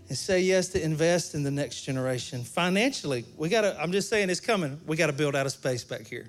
and 0.09 0.17
say 0.17 0.39
yes 0.41 0.69
to 0.69 0.83
invest 0.83 1.35
in 1.35 1.43
the 1.43 1.51
next 1.51 1.83
generation. 1.83 2.43
Financially 2.43 3.23
we 3.38 3.47
got 3.47 3.61
to 3.61 3.79
i'm 3.79 3.91
just 3.91 4.09
saying 4.09 4.31
it's 4.31 4.39
coming. 4.39 4.79
We 4.88 4.95
got 4.97 5.07
to 5.07 5.13
build 5.13 5.35
out 5.35 5.45
a 5.45 5.51
space 5.51 5.83
back 5.83 6.07
here. 6.07 6.25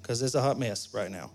Because 0.00 0.22
it's 0.22 0.34
a 0.34 0.40
hot 0.40 0.58
mess 0.58 0.94
right 0.94 1.10
now. 1.10 1.30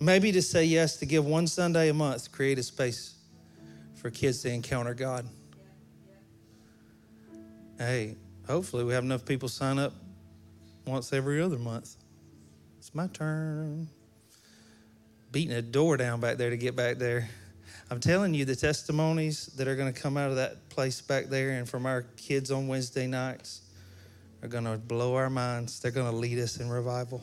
Maybe 0.00 0.32
to 0.32 0.42
say 0.42 0.66
yes 0.66 0.98
to 0.98 1.06
give 1.06 1.24
one 1.24 1.46
sunday 1.46 1.88
a 1.88 1.94
month 1.94 2.30
create 2.30 2.58
a 2.58 2.62
space 2.62 3.14
for 3.94 4.10
kids 4.10 4.42
to 4.42 4.52
encounter 4.52 4.92
god 4.92 5.24
hey 7.78 8.16
hopefully 8.46 8.84
we 8.84 8.92
have 8.92 9.04
enough 9.04 9.24
people 9.24 9.48
sign 9.48 9.78
up 9.78 9.92
once 10.86 11.12
every 11.12 11.40
other 11.40 11.58
month 11.58 11.96
it's 12.78 12.94
my 12.94 13.06
turn 13.08 13.88
beating 15.32 15.56
a 15.56 15.62
door 15.62 15.96
down 15.96 16.20
back 16.20 16.36
there 16.36 16.50
to 16.50 16.56
get 16.56 16.76
back 16.76 16.98
there. 16.98 17.28
I'm 17.90 18.00
telling 18.00 18.34
you, 18.34 18.44
the 18.44 18.56
testimonies 18.56 19.46
that 19.56 19.66
are 19.66 19.76
going 19.76 19.92
to 19.92 19.98
come 19.98 20.16
out 20.16 20.30
of 20.30 20.36
that 20.36 20.68
place 20.68 21.00
back 21.00 21.26
there 21.26 21.50
and 21.50 21.68
from 21.68 21.86
our 21.86 22.02
kids 22.16 22.50
on 22.50 22.68
Wednesday 22.68 23.06
nights 23.06 23.62
are 24.42 24.48
going 24.48 24.64
to 24.64 24.76
blow 24.76 25.14
our 25.14 25.30
minds. 25.30 25.80
They're 25.80 25.90
going 25.90 26.10
to 26.10 26.16
lead 26.16 26.38
us 26.38 26.58
in 26.58 26.68
revival. 26.68 27.22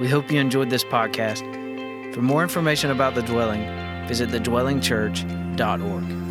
We 0.00 0.08
hope 0.08 0.30
you 0.30 0.40
enjoyed 0.40 0.70
this 0.70 0.84
podcast. 0.84 2.14
For 2.14 2.22
more 2.22 2.42
information 2.42 2.90
about 2.90 3.14
the 3.14 3.22
dwelling, 3.22 3.66
visit 4.06 4.30
thedwellingchurch.org. 4.30 6.29